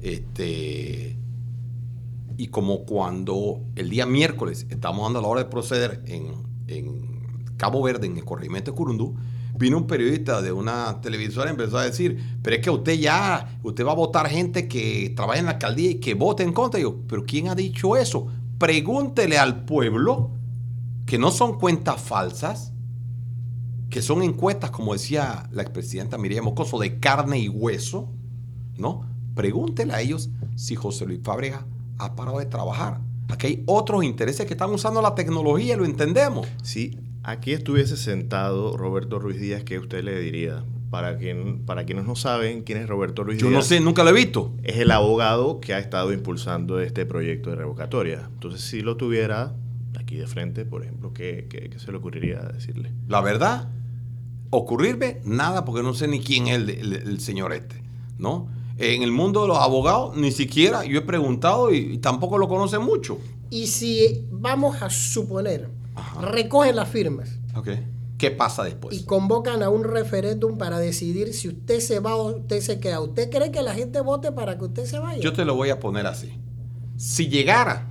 Este, 0.00 1.16
y 2.36 2.46
como 2.48 2.84
cuando 2.84 3.60
el 3.76 3.90
día 3.90 4.06
miércoles 4.06 4.66
estamos 4.70 5.04
dando 5.04 5.20
la 5.20 5.28
hora 5.28 5.44
de 5.44 5.50
proceder 5.50 6.02
en, 6.06 6.32
en 6.66 7.44
Cabo 7.56 7.82
Verde, 7.82 8.06
en 8.06 8.16
el 8.16 8.24
corregimiento 8.24 8.70
de 8.70 8.76
Curundú, 8.76 9.16
vino 9.56 9.78
un 9.78 9.86
periodista 9.86 10.42
de 10.42 10.52
una 10.52 11.00
televisora 11.00 11.48
y 11.48 11.52
empezó 11.52 11.78
a 11.78 11.84
decir, 11.84 12.38
pero 12.42 12.56
es 12.56 12.62
que 12.62 12.70
usted 12.70 12.94
ya, 12.94 13.58
usted 13.62 13.86
va 13.86 13.92
a 13.92 13.96
votar 13.96 14.28
gente 14.28 14.68
que 14.68 15.12
trabaja 15.14 15.38
en 15.38 15.46
la 15.46 15.52
alcaldía 15.52 15.90
y 15.90 15.94
que 15.96 16.14
vote 16.14 16.42
en 16.42 16.52
contra. 16.52 16.80
Y 16.80 16.82
yo, 16.82 16.96
pero 17.08 17.24
¿quién 17.24 17.48
ha 17.48 17.54
dicho 17.54 17.96
eso? 17.96 18.28
pregúntele 18.58 19.38
al 19.38 19.64
pueblo 19.64 20.30
que 21.06 21.18
no 21.18 21.30
son 21.30 21.58
cuentas 21.58 22.00
falsas, 22.00 22.72
que 23.90 24.02
son 24.02 24.22
encuestas, 24.22 24.70
como 24.70 24.94
decía 24.94 25.48
la 25.52 25.62
expresidenta 25.62 26.18
Miriam 26.18 26.46
Mocoso, 26.46 26.78
de 26.78 26.98
carne 26.98 27.38
y 27.38 27.48
hueso, 27.48 28.08
¿no? 28.78 29.02
Pregúntele 29.34 29.92
a 29.92 30.00
ellos 30.00 30.30
si 30.56 30.76
José 30.76 31.06
Luis 31.06 31.20
Fábrega 31.22 31.66
ha 31.98 32.16
parado 32.16 32.38
de 32.38 32.46
trabajar. 32.46 33.00
Aquí 33.28 33.46
hay 33.46 33.62
otros 33.66 34.04
intereses 34.04 34.46
que 34.46 34.54
están 34.54 34.70
usando 34.70 35.02
la 35.02 35.14
tecnología, 35.14 35.76
lo 35.76 35.84
entendemos. 35.84 36.46
Si 36.62 36.98
aquí 37.24 37.52
estuviese 37.52 37.96
sentado 37.96 38.76
Roberto 38.76 39.18
Ruiz 39.18 39.40
Díaz, 39.40 39.64
¿qué 39.64 39.78
usted 39.78 40.04
le 40.04 40.20
diría? 40.20 40.64
Para, 40.90 41.18
quien, 41.18 41.64
para 41.66 41.84
quienes 41.84 42.04
no 42.04 42.14
saben 42.14 42.62
quién 42.62 42.78
es 42.78 42.88
Roberto 42.88 43.24
Ruiz 43.24 43.40
Yo 43.40 43.50
no 43.50 43.62
sé, 43.62 43.80
nunca 43.80 44.04
lo 44.04 44.10
he 44.10 44.12
visto. 44.12 44.52
Es 44.62 44.76
el 44.76 44.92
abogado 44.92 45.58
que 45.60 45.74
ha 45.74 45.80
estado 45.80 46.12
impulsando 46.12 46.78
este 46.78 47.04
proyecto 47.04 47.50
de 47.50 47.56
revocatoria. 47.56 48.28
Entonces, 48.32 48.60
si 48.60 48.80
lo 48.80 48.96
tuviera 48.96 49.56
aquí 49.98 50.16
de 50.16 50.28
frente, 50.28 50.64
por 50.64 50.82
ejemplo, 50.82 51.12
¿qué, 51.12 51.74
se 51.78 51.90
le 51.90 51.98
ocurriría 51.98 52.40
decirle? 52.42 52.92
La 53.08 53.20
verdad, 53.22 53.68
ocurrirme 54.50 55.20
nada, 55.24 55.64
porque 55.64 55.82
no 55.82 55.94
sé 55.94 56.06
ni 56.06 56.20
quién 56.20 56.46
es 56.46 56.58
el, 56.58 57.18
señor 57.18 57.52
este, 57.52 57.82
¿no? 58.18 58.48
En 58.78 59.02
el 59.02 59.10
mundo 59.10 59.42
de 59.42 59.48
los 59.48 59.58
abogados, 59.58 60.16
ni 60.16 60.30
siquiera 60.30 60.84
yo 60.84 60.98
he 60.98 61.02
preguntado 61.02 61.72
y, 61.72 61.98
tampoco 61.98 62.38
lo 62.38 62.46
conoce 62.46 62.78
mucho. 62.78 63.18
Y 63.50 63.66
si 63.66 64.26
vamos 64.30 64.80
a 64.80 64.90
suponer, 64.90 65.68
recogen 66.20 66.76
las 66.76 66.88
firmas. 66.88 67.30
Okay 67.54 67.94
¿Qué 68.18 68.30
pasa 68.30 68.62
después? 68.62 68.96
Y 68.96 69.04
convocan 69.04 69.62
a 69.62 69.70
un 69.70 69.84
referéndum 69.84 70.56
para 70.56 70.78
decidir 70.78 71.34
si 71.34 71.48
usted 71.48 71.80
se 71.80 71.98
va 72.00 72.14
o 72.14 72.36
usted 72.36 72.60
se 72.60 72.78
queda. 72.78 73.00
¿Usted 73.00 73.28
cree 73.28 73.50
que 73.50 73.62
la 73.62 73.74
gente 73.74 74.00
vote 74.00 74.32
para 74.32 74.56
que 74.56 74.64
usted 74.64 74.84
se 74.86 74.98
vaya? 74.98 75.20
Yo 75.20 75.32
te 75.32 75.44
lo 75.44 75.56
voy 75.56 75.70
a 75.70 75.80
poner 75.80 76.06
así. 76.06 76.38
Si 76.96 77.28
llegara 77.28 77.90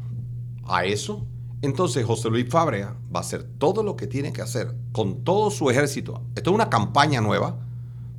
a 0.65 0.85
eso, 0.85 1.25
entonces 1.61 2.05
José 2.05 2.29
Luis 2.29 2.49
Fábrega 2.49 2.95
va 3.13 3.19
a 3.19 3.21
hacer 3.21 3.43
todo 3.43 3.83
lo 3.83 3.95
que 3.97 4.07
tiene 4.07 4.31
que 4.31 4.41
hacer 4.41 4.73
con 4.93 5.23
todo 5.23 5.51
su 5.51 5.69
ejército. 5.69 6.21
Esto 6.35 6.51
es 6.51 6.55
una 6.55 6.69
campaña 6.69 7.19
nueva 7.19 7.59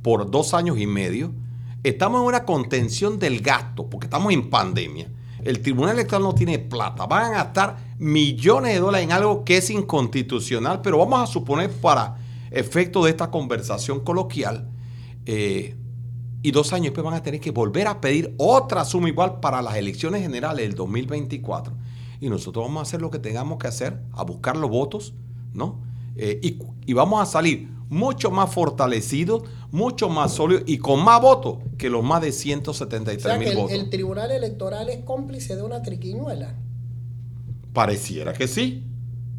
por 0.03 0.29
dos 0.29 0.53
años 0.53 0.77
y 0.77 0.85
medio. 0.85 1.33
Estamos 1.83 2.21
en 2.21 2.27
una 2.27 2.45
contención 2.45 3.17
del 3.17 3.41
gasto 3.41 3.89
porque 3.89 4.05
estamos 4.05 4.31
en 4.31 4.49
pandemia. 4.51 5.11
El 5.45 5.61
Tribunal 5.61 5.93
Electoral 5.93 6.23
no 6.23 6.33
tiene 6.33 6.57
plata. 6.57 7.05
Van 7.05 7.31
a 7.31 7.43
gastar 7.43 7.77
millones 7.99 8.73
de 8.73 8.79
dólares 8.79 9.05
en 9.05 9.13
algo 9.13 9.45
que 9.45 9.57
es 9.57 9.69
inconstitucional, 9.69 10.81
pero 10.81 10.97
vamos 10.97 11.21
a 11.21 11.31
suponer 11.31 11.71
para 11.71 12.17
efecto 12.49 13.03
de 13.03 13.11
esta 13.11 13.29
conversación 13.29 13.99
coloquial, 13.99 14.67
eh, 15.25 15.75
y 16.41 16.51
dos 16.51 16.73
años 16.73 16.85
después 16.85 17.05
van 17.05 17.13
a 17.13 17.23
tener 17.23 17.39
que 17.39 17.51
volver 17.51 17.87
a 17.87 18.01
pedir 18.01 18.33
otra 18.37 18.85
suma 18.85 19.07
igual 19.07 19.39
para 19.39 19.61
las 19.61 19.75
elecciones 19.77 20.21
generales 20.21 20.67
del 20.67 20.75
2024. 20.75 21.73
Y 22.21 22.29
nosotros 22.29 22.65
vamos 22.65 22.79
a 22.79 22.81
hacer 22.83 23.01
lo 23.01 23.09
que 23.09 23.19
tengamos 23.19 23.57
que 23.57 23.67
hacer, 23.67 24.01
a 24.13 24.23
buscar 24.23 24.57
los 24.57 24.69
votos, 24.69 25.13
¿no? 25.53 25.81
Eh, 26.15 26.39
y, 26.41 26.59
y 26.85 26.93
vamos 26.93 27.21
a 27.21 27.25
salir 27.25 27.69
mucho 27.89 28.31
más 28.31 28.51
fortalecidos, 28.53 29.43
mucho 29.71 30.09
más 30.09 30.33
sólidos 30.33 30.63
y 30.65 30.77
con 30.77 31.03
más 31.03 31.21
votos 31.21 31.57
que 31.77 31.89
los 31.89 32.03
más 32.03 32.21
de 32.21 32.29
O 32.29 32.33
173 32.33 33.21
sea 33.21 33.33
que 33.33 33.39
mil 33.39 33.47
el, 33.49 33.57
votos. 33.57 33.71
el 33.71 33.89
Tribunal 33.89 34.31
Electoral 34.31 34.89
es 34.89 35.03
cómplice 35.03 35.55
de 35.55 35.61
una 35.63 35.81
triquiñuela. 35.81 36.55
Pareciera 37.73 38.33
que 38.33 38.47
sí. 38.47 38.83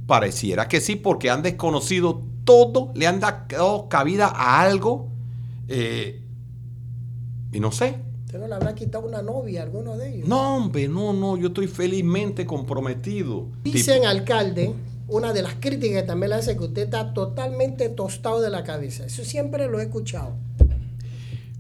Pareciera 0.06 0.68
que 0.68 0.80
sí, 0.80 0.96
porque 0.96 1.30
han 1.30 1.42
desconocido 1.42 2.22
todo, 2.44 2.92
le 2.94 3.06
han 3.06 3.18
dado 3.20 3.88
cabida 3.88 4.26
a 4.28 4.60
algo. 4.60 5.08
eh, 5.68 6.22
y 7.52 7.60
no 7.60 7.72
sé. 7.72 8.00
¿Usted 8.26 8.38
no 8.40 8.48
le 8.48 8.54
habrá 8.54 8.74
quitado 8.74 9.06
una 9.06 9.22
novia 9.22 9.60
a 9.60 9.64
alguno 9.64 9.96
de 9.96 10.14
ellos? 10.14 10.28
No, 10.28 10.56
hombre, 10.56 10.88
no, 10.88 11.12
no, 11.12 11.36
yo 11.36 11.48
estoy 11.48 11.66
felizmente 11.68 12.44
comprometido. 12.44 13.46
Dicen 13.64 14.00
Tipo, 14.00 14.08
alcalde, 14.08 14.74
una 15.08 15.32
de 15.32 15.42
las 15.42 15.54
críticas 15.54 16.02
que 16.02 16.06
también 16.06 16.30
le 16.30 16.36
hace 16.36 16.56
que 16.56 16.64
usted 16.64 16.82
está 16.84 17.12
totalmente 17.12 17.88
tostado 17.88 18.40
de 18.40 18.50
la 18.50 18.64
cabeza. 18.64 19.06
Eso 19.06 19.24
siempre 19.24 19.68
lo 19.68 19.80
he 19.80 19.84
escuchado. 19.84 20.36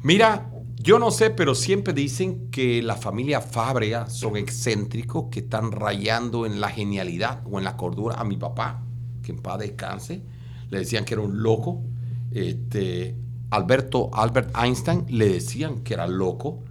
Mira, 0.02 0.50
yo 0.86 1.00
no 1.00 1.10
sé, 1.10 1.30
pero 1.30 1.56
siempre 1.56 1.92
dicen 1.92 2.48
que 2.50 2.80
la 2.80 2.94
familia 2.94 3.40
Fábrega 3.40 4.08
son 4.08 4.36
excéntricos, 4.36 5.24
que 5.32 5.40
están 5.40 5.72
rayando 5.72 6.46
en 6.46 6.60
la 6.60 6.68
genialidad 6.68 7.42
o 7.50 7.58
en 7.58 7.64
la 7.64 7.76
cordura. 7.76 8.14
A 8.14 8.24
mi 8.24 8.36
papá, 8.36 8.84
que 9.20 9.32
en 9.32 9.38
paz 9.38 9.58
descanse, 9.58 10.22
le 10.70 10.78
decían 10.78 11.04
que 11.04 11.14
era 11.14 11.22
un 11.24 11.42
loco. 11.42 11.82
Este, 12.30 13.16
Alberto, 13.50 14.10
Albert 14.12 14.56
Einstein 14.56 15.06
le 15.08 15.28
decían 15.28 15.80
que 15.80 15.94
era 15.94 16.06
loco. 16.06 16.62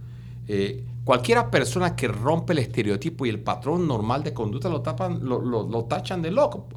Eh, 0.48 0.85
cualquiera 1.06 1.50
persona 1.50 1.94
que 1.96 2.08
rompe 2.08 2.52
el 2.52 2.58
estereotipo 2.58 3.24
y 3.24 3.30
el 3.30 3.40
patrón 3.40 3.86
normal 3.86 4.24
de 4.24 4.34
conducta 4.34 4.68
lo, 4.68 4.82
tapan, 4.82 5.20
lo, 5.22 5.40
lo- 5.40 5.66
lo 5.66 5.84
tachan 5.84 6.20
de 6.20 6.32
loco. 6.32 6.68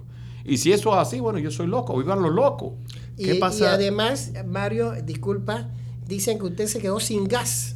Y 0.45 0.57
si 0.57 0.71
eso 0.71 0.91
es 0.91 0.97
así, 0.97 1.19
bueno, 1.19 1.39
yo 1.39 1.51
soy 1.51 1.65
loco, 1.67 1.97
vivan 1.97 2.21
los 2.21 2.31
locos. 2.31 2.73
Y, 3.17 3.25
¿Qué 3.25 3.35
pasa? 3.35 3.63
y 3.63 3.67
además, 3.67 4.31
Mario, 4.45 4.93
disculpa, 5.03 5.69
dicen 6.05 6.37
que 6.39 6.45
usted 6.45 6.67
se 6.67 6.79
quedó 6.79 6.99
sin 6.99 7.27
gas, 7.27 7.75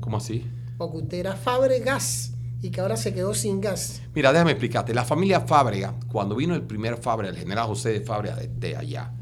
¿Cómo 0.00 0.16
así? 0.18 0.44
porque 0.76 0.96
usted 0.98 1.18
era 1.18 1.36
Fabre 1.36 1.78
Gas 1.80 2.32
y 2.60 2.70
que 2.70 2.80
ahora 2.80 2.96
se 2.96 3.14
quedó 3.14 3.32
sin 3.34 3.60
gas. 3.60 4.02
Mira, 4.14 4.32
déjame 4.32 4.50
explicarte. 4.52 4.92
La 4.94 5.04
familia 5.04 5.40
Fábrega, 5.42 5.94
cuando 6.10 6.34
vino 6.34 6.54
el 6.54 6.62
primer 6.62 6.96
Fábrega, 6.96 7.32
el 7.32 7.38
general 7.38 7.66
José 7.68 7.92
de 7.92 8.00
Fábrega 8.00 8.36
de, 8.36 8.48
de 8.48 8.76
allá, 8.76 9.12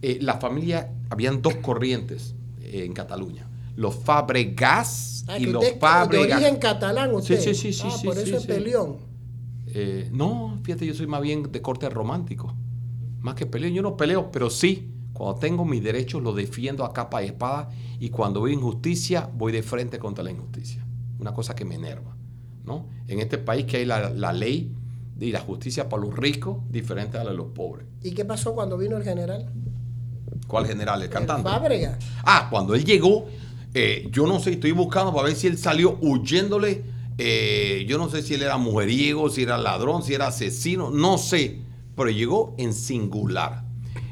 eh, 0.00 0.18
la 0.22 0.38
familia, 0.38 0.90
habían 1.10 1.42
dos 1.42 1.56
corrientes 1.56 2.34
eh, 2.60 2.84
en 2.84 2.92
Cataluña. 2.94 3.47
Los 3.78 3.94
Fábregas 3.94 5.24
Ah, 5.28 5.38
y 5.38 5.44
los 5.44 5.62
es 5.62 5.78
de 5.78 6.18
origen 6.18 6.56
catalán 6.56 7.14
usted. 7.14 7.38
Sí, 7.38 7.54
sí, 7.54 7.72
sí, 7.72 7.72
sí, 7.74 7.82
Ah, 7.84 7.96
sí, 7.98 8.06
por 8.06 8.16
sí, 8.16 8.22
eso 8.22 8.38
es 8.38 8.46
peleón. 8.46 8.96
Eh, 9.66 10.08
no, 10.10 10.58
fíjate, 10.62 10.86
yo 10.86 10.94
soy 10.94 11.06
más 11.06 11.20
bien 11.20 11.52
de 11.52 11.60
corte 11.60 11.88
romántico. 11.90 12.54
Más 13.20 13.34
que 13.34 13.44
peleo. 13.44 13.70
Yo 13.70 13.82
no 13.82 13.96
peleo, 13.96 14.32
pero 14.32 14.48
sí, 14.48 14.90
cuando 15.12 15.38
tengo 15.38 15.66
mis 15.66 15.82
derechos 15.82 16.22
los 16.22 16.34
defiendo 16.34 16.82
a 16.84 16.94
capa 16.94 17.22
y 17.22 17.26
espada. 17.26 17.68
Y 18.00 18.08
cuando 18.08 18.40
veo 18.40 18.54
injusticia, 18.54 19.28
voy 19.34 19.52
de 19.52 19.62
frente 19.62 19.98
contra 19.98 20.24
la 20.24 20.30
injusticia. 20.30 20.84
Una 21.20 21.34
cosa 21.34 21.54
que 21.54 21.66
me 21.66 21.74
enerva. 21.74 22.16
¿no? 22.64 22.86
En 23.06 23.20
este 23.20 23.38
país 23.38 23.66
que 23.66 23.78
hay 23.78 23.84
la, 23.84 24.10
la 24.10 24.32
ley 24.32 24.74
y 25.20 25.30
la 25.30 25.40
justicia 25.40 25.88
para 25.88 26.02
los 26.02 26.16
ricos, 26.16 26.58
diferente 26.70 27.18
a 27.18 27.24
la 27.24 27.30
de 27.30 27.36
los 27.36 27.48
pobres. 27.48 27.86
¿Y 28.02 28.12
qué 28.12 28.24
pasó 28.24 28.54
cuando 28.54 28.78
vino 28.78 28.96
el 28.96 29.04
general? 29.04 29.52
¿Cuál 30.46 30.66
general? 30.66 31.02
El 31.02 31.10
cantante. 31.10 31.46
El 31.46 31.54
Fábrega. 31.54 31.98
Ah, 32.24 32.48
cuando 32.50 32.74
él 32.74 32.84
llegó, 32.84 33.26
eh, 33.74 34.08
yo 34.10 34.26
no 34.26 34.40
sé, 34.40 34.52
estoy 34.52 34.72
buscando 34.72 35.12
para 35.12 35.28
ver 35.28 35.36
si 35.36 35.46
él 35.46 35.58
salió 35.58 35.98
huyéndole. 36.00 36.84
eh, 37.18 37.84
yo 37.88 37.98
no 37.98 38.08
sé 38.08 38.22
si 38.22 38.34
él 38.34 38.42
era 38.42 38.58
mujeriego, 38.58 39.28
si 39.28 39.42
era 39.42 39.58
ladrón, 39.58 40.02
si 40.02 40.14
era 40.14 40.28
asesino, 40.28 40.90
no 40.90 41.18
sé. 41.18 41.60
Pero 41.96 42.10
llegó 42.10 42.54
en 42.58 42.72
singular. 42.74 43.64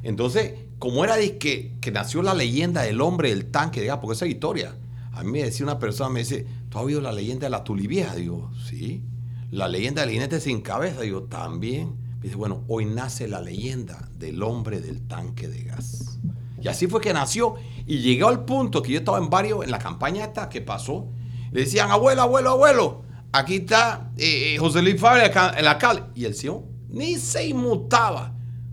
Entonces, 0.02 0.54
como 0.78 1.04
era 1.04 1.16
de 1.16 1.38
que, 1.38 1.72
nació 1.92 2.22
la 2.22 2.34
leyenda 2.34 2.82
del 2.82 3.00
hombre 3.00 3.30
del 3.30 3.50
tanque, 3.50 3.80
diga, 3.80 4.00
porque 4.00 4.14
esa 4.14 4.26
historia. 4.26 4.76
A 5.12 5.22
mí 5.22 5.32
me 5.32 5.42
decía 5.42 5.64
una 5.64 5.78
persona, 5.78 6.10
me 6.10 6.20
dice, 6.20 6.46
¿tú 6.68 6.78
has 6.78 6.84
oído 6.84 7.00
la 7.00 7.12
leyenda 7.12 7.46
de 7.46 7.50
la 7.50 7.64
tulivieja? 7.64 8.14
Digo, 8.14 8.50
sí. 8.68 9.02
La 9.50 9.68
leyenda 9.68 10.02
del 10.02 10.10
jinete 10.10 10.40
sin 10.40 10.60
cabeza, 10.60 11.00
digo, 11.00 11.22
también. 11.22 11.94
Me 12.18 12.24
dice, 12.24 12.36
bueno, 12.36 12.64
hoy 12.68 12.84
nace 12.84 13.26
la 13.28 13.40
leyenda 13.40 14.08
del 14.18 14.42
hombre 14.42 14.80
del 14.80 15.06
tanque 15.06 15.48
de 15.48 15.62
gas. 15.62 16.18
Y 16.60 16.68
así 16.68 16.86
fue 16.86 17.00
que 17.00 17.12
nació. 17.12 17.54
Y 17.86 17.98
llegó 17.98 18.28
al 18.28 18.44
punto 18.44 18.82
que 18.82 18.92
yo 18.92 18.98
estaba 18.98 19.18
en 19.18 19.28
varios, 19.30 19.64
en 19.64 19.70
la 19.70 19.78
campaña 19.78 20.24
esta 20.24 20.48
que 20.48 20.60
pasó. 20.60 21.06
Le 21.52 21.60
decían, 21.60 21.90
abuelo, 21.90 22.22
abuelo, 22.22 22.50
abuelo, 22.50 23.02
aquí 23.32 23.56
está 23.56 24.10
eh, 24.16 24.54
eh, 24.54 24.58
José 24.58 24.82
Luis 24.82 25.02
acá- 25.02 25.54
el 25.56 25.66
alcalde. 25.66 26.02
Y 26.14 26.24
el 26.24 26.34
señor 26.34 26.62
ni 26.88 27.16
se 27.16 27.46
inmutaba. 27.46 28.32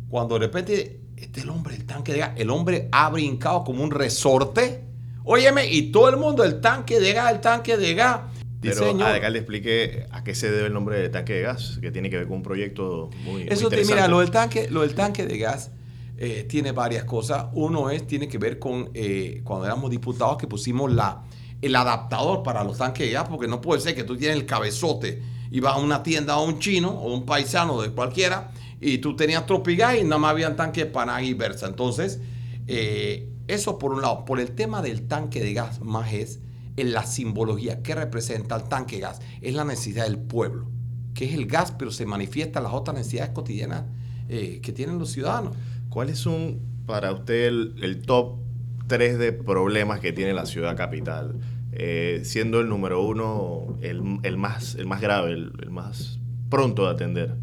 Cuando 0.10 0.36
de 0.40 0.46
repente, 0.46 1.00
este 1.18 1.40
es 1.40 1.44
el 1.46 1.50
hombre 1.50 1.76
del 1.78 1.86
tanque 1.86 2.14
de 2.14 2.20
gas, 2.20 2.32
el 2.36 2.50
hombre 2.50 2.88
ha 2.92 3.10
brincado 3.10 3.64
como 3.64 3.84
un 3.84 3.92
resorte. 3.92 4.84
Óyeme, 5.26 5.72
y 5.72 5.92
todo 5.92 6.10
el 6.10 6.18
mundo, 6.18 6.44
el 6.44 6.60
tanque 6.62 7.00
de 7.00 7.14
gas, 7.14 7.32
el 7.32 7.42
tanque 7.42 7.78
de 7.78 7.94
gas. 7.94 8.20
Pero 8.62 8.76
Diseño. 8.80 9.06
alcalde 9.06 9.40
explique 9.40 10.06
a 10.12 10.24
qué 10.24 10.36
se 10.36 10.50
debe 10.52 10.68
el 10.68 10.74
nombre 10.74 10.98
de 11.00 11.10
tanque 11.10 11.34
de 11.34 11.42
gas, 11.42 11.80
que 11.82 11.92
tiene 11.92 12.10
que 12.10 12.18
ver 12.18 12.28
con 12.28 12.38
un 12.38 12.44
proyecto 12.44 13.10
muy, 13.24 13.34
muy 13.34 13.42
Eso 13.44 13.68
te, 13.70 13.76
interesante. 13.76 13.94
mira, 13.96 14.08
lo 14.08 14.20
del 14.22 14.32
tanque, 14.32 14.70
lo 14.70 14.82
del 14.82 14.96
tanque 14.96 15.26
de 15.26 15.38
gas 15.38 15.72
eh, 16.18 16.46
tiene 16.48 16.72
varias 16.72 17.06
cosas. 17.06 17.48
Uno 17.54 17.90
es, 17.90 18.06
tiene 18.06 18.28
que 18.28 18.38
ver 18.38 18.60
con 18.60 18.92
eh, 18.94 19.42
cuando 19.44 19.66
éramos 19.66 19.90
diputados 19.90 20.38
que 20.38 20.48
pusimos 20.48 20.92
la, 20.92 21.24
el 21.62 21.76
adaptador 21.76 22.44
para 22.44 22.64
los 22.64 22.78
tanques 22.78 23.08
de 23.08 23.14
gas, 23.14 23.28
porque 23.28 23.48
no 23.48 23.62
puede 23.62 23.82
ser 23.82 23.96
que 23.96 24.04
tú 24.04 24.16
tienes 24.16 24.38
el 24.38 24.46
cabezote 24.46 25.24
y 25.50 25.60
vas 25.60 25.76
a 25.76 25.80
una 25.80 26.04
tienda 26.04 26.34
a 26.34 26.40
un 26.40 26.60
chino 26.60 26.92
o 26.92 27.14
un 27.14 27.26
paisano 27.26 27.82
de 27.82 27.90
cualquiera 27.90 28.52
y 28.80 29.00
tú 29.00 29.16
tenías 29.16 29.46
Tropigas 29.46 29.98
y 29.98 30.04
nada 30.04 30.18
más 30.20 30.32
habían 30.32 30.56
tanques 30.56 30.86
para 30.86 31.22
y 31.24 31.34
versa. 31.34 31.68
Entonces, 31.68 32.20
eh, 32.68 33.30
eso 33.48 33.80
por 33.80 33.94
un 33.94 34.02
lado. 34.02 34.24
Por 34.26 34.40
el 34.40 34.52
tema 34.52 34.82
del 34.82 35.08
tanque 35.08 35.42
de 35.42 35.54
gas 35.54 35.82
más 35.82 36.14
es 36.14 36.42
en 36.78 36.94
la 36.94 37.06
simbología 37.06 37.82
que 37.82 37.96
representa 37.96 38.56
el 38.56 38.64
tanque 38.64 38.98
de 38.98 39.02
gas. 39.02 39.20
Es 39.42 39.56
la 39.56 39.64
necesidad 39.64 40.04
del 40.04 40.20
pueblo, 40.20 40.70
que 41.16 41.26
es 41.26 41.34
el 41.34 41.48
gas, 41.48 41.72
pero 41.72 41.92
se 41.92 42.06
manifiesta 42.06 42.62
las 42.62 42.74
otras 42.74 42.98
necesidades 42.98 43.32
cotidianas 43.32 43.86
que 44.28 44.74
tienen 44.74 44.98
los 44.98 45.12
ciudadanos. 45.12 45.56
¿Cuáles 45.94 46.18
son 46.18 46.60
para 46.88 47.12
usted 47.12 47.46
el, 47.46 48.02
top 48.04 48.40
3 48.88 49.20
de 49.20 49.32
problemas 49.32 50.00
que 50.00 50.12
tiene 50.12 50.34
la 50.34 50.48
ciudad 50.48 50.76
capital? 50.76 51.36
Eh, 51.72 52.22
siendo 52.24 52.60
el 52.62 52.68
número 52.68 53.04
uno 53.04 53.78
el, 53.82 54.38
más, 54.38 54.74
el 54.74 54.88
más 54.88 55.02
grave, 55.02 55.34
el, 55.34 55.70
más 55.70 56.20
pronto 56.50 56.86
de 56.86 56.90
atender. 56.90 57.36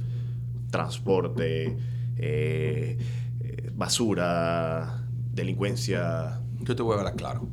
Transporte, 0.72 1.76
eh, 2.16 2.98
eh, 3.40 3.70
basura, 3.72 5.06
delincuencia. 5.32 6.40
Yo 6.62 6.74
te 6.74 6.82
voy 6.82 6.96
a 6.96 6.98
hablar 6.98 7.14
claro. 7.14 7.46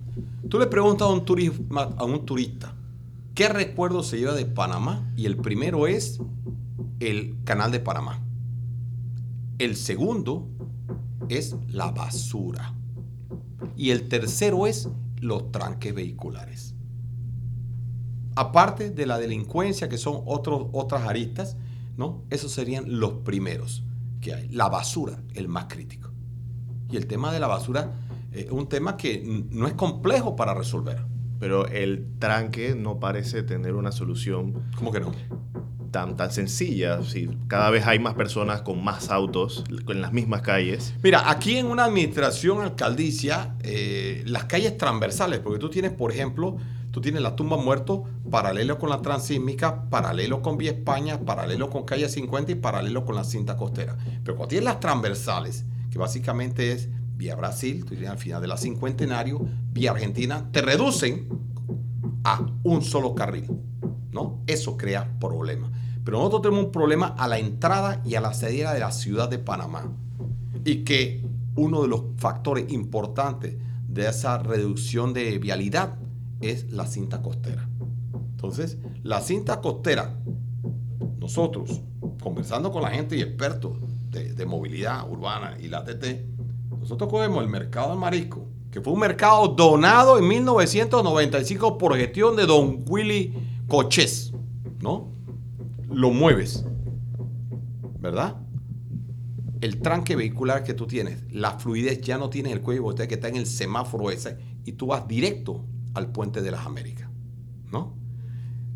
Tú 0.49 0.57
le 0.57 0.65
preguntas 0.65 1.07
a 1.07 1.11
un, 1.11 1.23
a 1.95 2.05
un 2.05 2.25
turista 2.25 2.73
qué 3.35 3.49
recuerdo 3.49 4.01
se 4.01 4.17
lleva 4.17 4.33
de 4.33 4.47
Panamá 4.47 5.07
y 5.15 5.27
el 5.27 5.37
primero 5.37 5.85
es 5.85 6.19
el 6.99 7.35
canal 7.43 7.71
de 7.71 7.81
Panamá. 7.81 8.19
El 9.59 9.75
segundo 9.75 10.47
es 11.29 11.55
la 11.67 11.91
basura. 11.91 12.73
Y 13.75 13.91
el 13.91 14.07
tercero 14.07 14.67
es 14.67 14.89
los 15.19 15.51
tranques 15.51 15.93
vehiculares. 15.93 16.75
Aparte 18.35 18.91
de 18.91 19.05
la 19.05 19.17
delincuencia, 19.17 19.89
que 19.89 19.97
son 19.97 20.21
otros, 20.25 20.67
otras 20.71 21.07
aristas, 21.07 21.57
¿no? 21.97 22.23
Esos 22.29 22.51
serían 22.51 22.99
los 22.99 23.13
primeros 23.23 23.83
que 24.21 24.33
hay. 24.33 24.47
La 24.49 24.69
basura, 24.69 25.21
el 25.33 25.47
más 25.47 25.65
crítico. 25.65 26.11
Y 26.91 26.97
el 26.97 27.07
tema 27.07 27.33
de 27.33 27.39
la 27.39 27.47
basura 27.47 27.93
es 28.31 28.51
un 28.51 28.67
tema 28.67 28.95
que 28.97 29.23
no 29.49 29.67
es 29.67 29.73
complejo 29.73 30.35
para 30.35 30.53
resolver. 30.53 31.03
Pero 31.39 31.67
el 31.67 32.07
tranque 32.19 32.75
no 32.75 32.99
parece 32.99 33.43
tener 33.43 33.75
una 33.75 33.91
solución 33.91 34.63
¿Cómo 34.75 34.91
que 34.91 34.99
no? 34.99 35.11
Tan, 35.91 36.17
tan 36.17 36.31
sencilla. 36.31 37.03
Si 37.03 37.29
cada 37.47 37.69
vez 37.69 37.85
hay 37.85 37.99
más 37.99 38.13
personas 38.13 38.61
con 38.61 38.83
más 38.83 39.09
autos 39.09 39.63
en 39.87 40.01
las 40.01 40.13
mismas 40.13 40.41
calles. 40.41 40.93
Mira, 41.03 41.29
aquí 41.29 41.57
en 41.57 41.67
una 41.67 41.85
administración 41.85 42.61
alcaldicia, 42.61 43.55
eh, 43.61 44.23
las 44.25 44.45
calles 44.45 44.77
transversales, 44.77 45.39
porque 45.39 45.59
tú 45.59 45.69
tienes, 45.69 45.91
por 45.91 46.11
ejemplo, 46.11 46.57
tú 46.91 47.01
tienes 47.01 47.21
la 47.21 47.35
tumba 47.35 47.57
muerto 47.57 48.05
paralelo 48.29 48.77
con 48.79 48.89
la 48.89 49.01
transísmica, 49.01 49.89
paralelo 49.89 50.41
con 50.41 50.57
Vía 50.57 50.71
España, 50.71 51.19
paralelo 51.19 51.69
con 51.69 51.83
calle 51.83 52.09
50 52.09 52.51
y 52.51 52.55
paralelo 52.55 53.05
con 53.05 53.15
la 53.15 53.23
cinta 53.23 53.55
costera. 53.55 53.97
Pero 54.23 54.35
cuando 54.35 54.49
tienes 54.49 54.65
las 54.65 54.79
transversales, 54.79 55.65
que 55.91 55.97
básicamente 55.97 56.71
es 56.71 56.89
Vía 57.15 57.35
Brasil, 57.35 57.83
tú 57.83 57.89
tienes 57.89 58.09
al 58.09 58.17
final 58.17 58.41
de 58.41 58.47
la 58.47 58.57
cincuentenario, 58.57 59.39
Vía 59.71 59.91
Argentina, 59.91 60.49
te 60.51 60.61
reducen 60.61 61.27
a 62.23 62.45
un 62.63 62.81
solo 62.83 63.15
carril. 63.15 63.47
Eso 64.47 64.77
crea 64.77 65.17
problemas. 65.19 65.71
Pero 66.03 66.19
nosotros 66.19 66.43
tenemos 66.43 66.65
un 66.65 66.71
problema 66.71 67.07
a 67.17 67.27
la 67.27 67.37
entrada 67.37 68.01
y 68.05 68.15
a 68.15 68.21
la 68.21 68.33
salida 68.33 68.73
de 68.73 68.79
la 68.79 68.91
ciudad 68.91 69.29
de 69.29 69.39
Panamá. 69.39 69.91
Y 70.63 70.83
que 70.83 71.21
uno 71.55 71.81
de 71.81 71.87
los 71.89 72.03
factores 72.17 72.71
importantes 72.71 73.55
de 73.87 74.07
esa 74.07 74.37
reducción 74.37 75.13
de 75.13 75.37
vialidad 75.39 75.95
es 76.39 76.71
la 76.71 76.85
cinta 76.85 77.21
costera. 77.21 77.67
Entonces, 78.31 78.77
la 79.03 79.21
cinta 79.21 79.59
costera, 79.59 80.17
nosotros, 81.19 81.81
conversando 82.21 82.71
con 82.71 82.83
la 82.83 82.91
gente 82.91 83.17
y 83.17 83.21
expertos 83.21 83.73
de, 84.09 84.33
de 84.33 84.45
movilidad 84.45 85.09
urbana 85.09 85.57
y 85.59 85.67
la 85.67 85.83
TT, 85.83 86.37
nosotros 86.79 87.09
cogemos 87.09 87.43
el 87.43 87.49
mercado 87.49 87.89
del 87.89 87.99
marisco, 87.99 88.45
que 88.71 88.79
fue 88.79 88.93
un 88.93 88.99
mercado 88.99 89.47
donado 89.49 90.19
en 90.19 90.27
1995 90.27 91.77
por 91.77 91.97
gestión 91.97 92.35
de 92.35 92.45
don 92.45 92.85
Willy 92.87 93.33
Coches, 93.67 94.33
¿no? 94.79 95.13
Lo 95.89 96.11
mueves, 96.11 96.65
¿verdad? 97.99 98.37
El 99.61 99.81
tranque 99.81 100.15
vehicular 100.15 100.63
que 100.63 100.73
tú 100.73 100.87
tienes, 100.87 101.23
la 101.31 101.59
fluidez, 101.59 102.01
ya 102.01 102.17
no 102.17 102.29
tienes 102.29 102.53
el 102.53 102.61
cuello 102.61 102.81
de 102.81 102.85
botella 102.85 103.07
que 103.07 103.15
está 103.15 103.27
en 103.27 103.35
el 103.35 103.45
semáforo 103.45 104.11
ese 104.11 104.37
y 104.65 104.73
tú 104.73 104.87
vas 104.87 105.07
directo 105.07 105.65
al 105.93 106.11
puente 106.11 106.41
de 106.41 106.51
las 106.51 106.65
Américas, 106.65 107.09
¿no? 107.71 107.95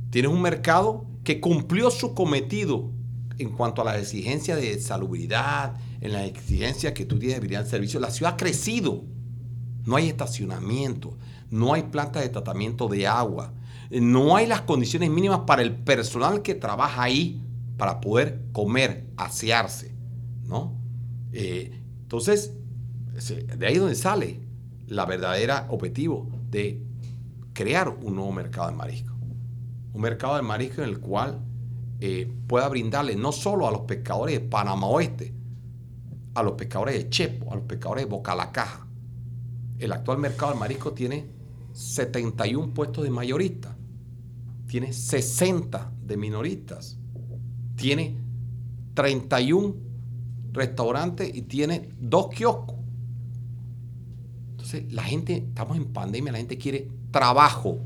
Tienes 0.09 0.31
un 0.31 0.41
mercado 0.41 1.05
que 1.23 1.39
cumplió 1.39 1.91
su 1.91 2.13
cometido 2.13 2.91
en 3.37 3.51
cuanto 3.51 3.81
a 3.81 3.85
las 3.85 3.97
exigencias 3.97 4.59
de 4.59 4.79
salubridad, 4.79 5.75
en 6.01 6.13
las 6.13 6.27
exigencias 6.27 6.93
que 6.93 7.05
tú 7.05 7.17
tienes 7.17 7.37
de 7.37 7.47
brindar 7.47 7.65
servicio. 7.65 7.99
La 7.99 8.11
ciudad 8.11 8.33
ha 8.33 8.37
crecido. 8.37 9.03
No 9.85 9.95
hay 9.95 10.09
estacionamiento, 10.09 11.17
no 11.49 11.73
hay 11.73 11.83
plantas 11.83 12.23
de 12.23 12.29
tratamiento 12.29 12.87
de 12.87 13.07
agua, 13.07 13.53
no 13.99 14.35
hay 14.35 14.47
las 14.47 14.61
condiciones 14.61 15.09
mínimas 15.09 15.41
para 15.41 15.61
el 15.61 15.75
personal 15.75 16.41
que 16.41 16.55
trabaja 16.55 17.03
ahí 17.03 17.41
para 17.77 17.99
poder 17.99 18.43
comer, 18.51 19.07
asearse, 19.17 19.93
¿no? 20.45 20.77
Eh, 21.33 21.81
entonces, 22.03 22.53
de 23.57 23.67
ahí 23.67 23.73
es 23.73 23.79
donde 23.79 23.95
sale 23.95 24.39
la 24.87 25.05
verdadera 25.05 25.67
objetivo 25.69 26.29
de 26.49 26.81
crear 27.53 27.89
un 27.89 28.15
nuevo 28.15 28.31
mercado 28.31 28.69
de 28.69 28.75
marisco. 28.75 29.13
Un 29.93 30.01
mercado 30.01 30.35
de 30.35 30.41
marisco 30.41 30.81
en 30.81 30.89
el 30.89 30.99
cual 30.99 31.39
eh, 31.99 32.31
pueda 32.47 32.67
brindarle 32.69 33.15
no 33.15 33.31
solo 33.31 33.67
a 33.67 33.71
los 33.71 33.81
pescadores 33.81 34.39
de 34.39 34.47
Panamá 34.47 34.87
Oeste, 34.87 35.33
a 36.33 36.43
los 36.43 36.53
pescadores 36.53 36.95
de 36.95 37.09
Chepo, 37.09 37.51
a 37.51 37.55
los 37.55 37.65
pescadores 37.65 38.05
de 38.05 38.09
Boca 38.09 38.35
la 38.35 38.51
Caja. 38.51 38.87
El 39.79 39.91
actual 39.91 40.17
mercado 40.17 40.53
de 40.53 40.59
marisco 40.59 40.93
tiene 40.93 41.27
71 41.73 42.73
puestos 42.73 43.03
de 43.03 43.09
mayoristas, 43.09 43.75
tiene 44.71 44.93
60 44.93 45.91
de 46.01 46.15
minoristas, 46.15 46.97
tiene 47.75 48.15
31 48.93 49.75
restaurantes 50.53 51.29
y 51.35 51.41
tiene 51.41 51.89
dos 51.99 52.29
kioscos. 52.29 52.77
Entonces, 54.51 54.93
la 54.93 55.03
gente, 55.03 55.43
estamos 55.49 55.75
en 55.75 55.91
pandemia, 55.91 56.31
la 56.31 56.37
gente 56.37 56.57
quiere 56.57 56.87
trabajo. 57.11 57.79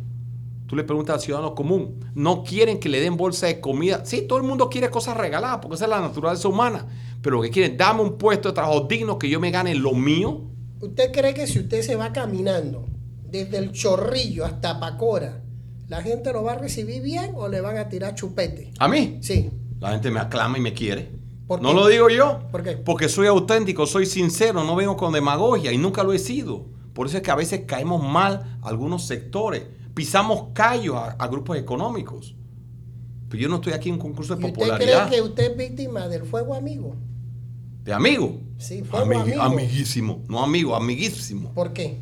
Tú 0.67 0.75
le 0.75 0.83
preguntas 0.83 1.15
al 1.15 1.21
ciudadano 1.21 1.55
común, 1.55 2.05
no 2.13 2.43
quieren 2.43 2.79
que 2.79 2.87
le 2.87 3.01
den 3.01 3.17
bolsa 3.17 3.47
de 3.47 3.59
comida. 3.59 4.05
Sí, 4.05 4.21
todo 4.27 4.37
el 4.37 4.45
mundo 4.45 4.69
quiere 4.69 4.91
cosas 4.91 5.17
regaladas, 5.17 5.61
porque 5.63 5.77
esa 5.77 5.85
es 5.85 5.89
la 5.89 6.01
naturaleza 6.01 6.47
humana. 6.47 6.85
Pero 7.23 7.37
lo 7.37 7.41
que 7.41 7.49
quieren, 7.49 7.77
dame 7.77 8.03
un 8.03 8.19
puesto 8.19 8.49
de 8.49 8.53
trabajo 8.53 8.81
digno 8.81 9.17
que 9.17 9.27
yo 9.27 9.39
me 9.39 9.49
gane 9.49 9.73
lo 9.73 9.93
mío. 9.95 10.43
¿Usted 10.81 11.11
cree 11.11 11.33
que 11.33 11.47
si 11.47 11.57
usted 11.57 11.81
se 11.81 11.95
va 11.95 12.13
caminando 12.13 12.85
desde 13.27 13.57
el 13.57 13.71
chorrillo 13.71 14.45
hasta 14.45 14.79
Pacora, 14.79 15.41
la 15.87 16.01
gente 16.01 16.31
lo 16.33 16.43
va 16.43 16.53
a 16.53 16.57
recibir 16.57 17.01
bien 17.01 17.31
o 17.35 17.47
le 17.47 17.61
van 17.61 17.77
a 17.77 17.89
tirar 17.89 18.15
chupete? 18.15 18.71
¿A 18.79 18.87
mí? 18.87 19.19
Sí. 19.21 19.49
La 19.79 19.91
gente 19.91 20.09
me 20.11 20.19
aclama 20.19 20.57
y 20.57 20.61
me 20.61 20.73
quiere. 20.73 21.11
¿Por 21.47 21.61
no 21.61 21.73
lo 21.73 21.87
digo 21.87 22.09
yo. 22.09 22.39
¿Por 22.51 22.63
qué? 22.63 22.71
Porque 22.77 23.07
soy 23.07 23.27
auténtico, 23.27 23.85
soy 23.85 24.05
sincero, 24.07 24.63
no 24.63 24.75
vengo 24.75 24.97
con 24.97 25.13
demagogia 25.13 25.71
y 25.71 25.77
nunca 25.77 26.03
lo 26.03 26.11
he 26.13 26.19
sido. 26.19 26.65
Por 26.93 27.07
eso 27.07 27.17
es 27.17 27.23
que 27.23 27.29
a 27.31 27.35
veces 27.35 27.61
caemos 27.67 28.01
mal 28.01 28.57
a 28.61 28.67
algunos 28.69 29.05
sectores. 29.05 29.63
Pisamos 29.93 30.45
callos 30.53 30.95
a, 30.95 31.11
a 31.11 31.27
grupos 31.27 31.57
económicos. 31.57 32.35
Pero 33.29 33.43
yo 33.43 33.49
no 33.49 33.55
estoy 33.55 33.73
aquí 33.73 33.89
en 33.89 33.95
un 33.95 34.01
concurso 34.01 34.35
de 34.35 34.41
¿Y 34.41 34.45
usted 34.45 34.55
popularidad. 34.59 35.07
cree 35.07 35.19
que 35.19 35.27
usted 35.27 35.51
es 35.51 35.57
víctima 35.57 36.07
del 36.07 36.23
fuego 36.23 36.55
amigo? 36.55 36.95
¿De 37.83 37.93
amigo? 37.93 38.39
Sí, 38.57 38.83
fuego 38.83 39.19
amigo. 39.21 39.41
Amiguísimo. 39.41 40.23
No 40.27 40.41
amigo, 40.43 40.75
amiguísimo. 40.75 41.51
¿Por 41.53 41.73
qué? 41.73 41.99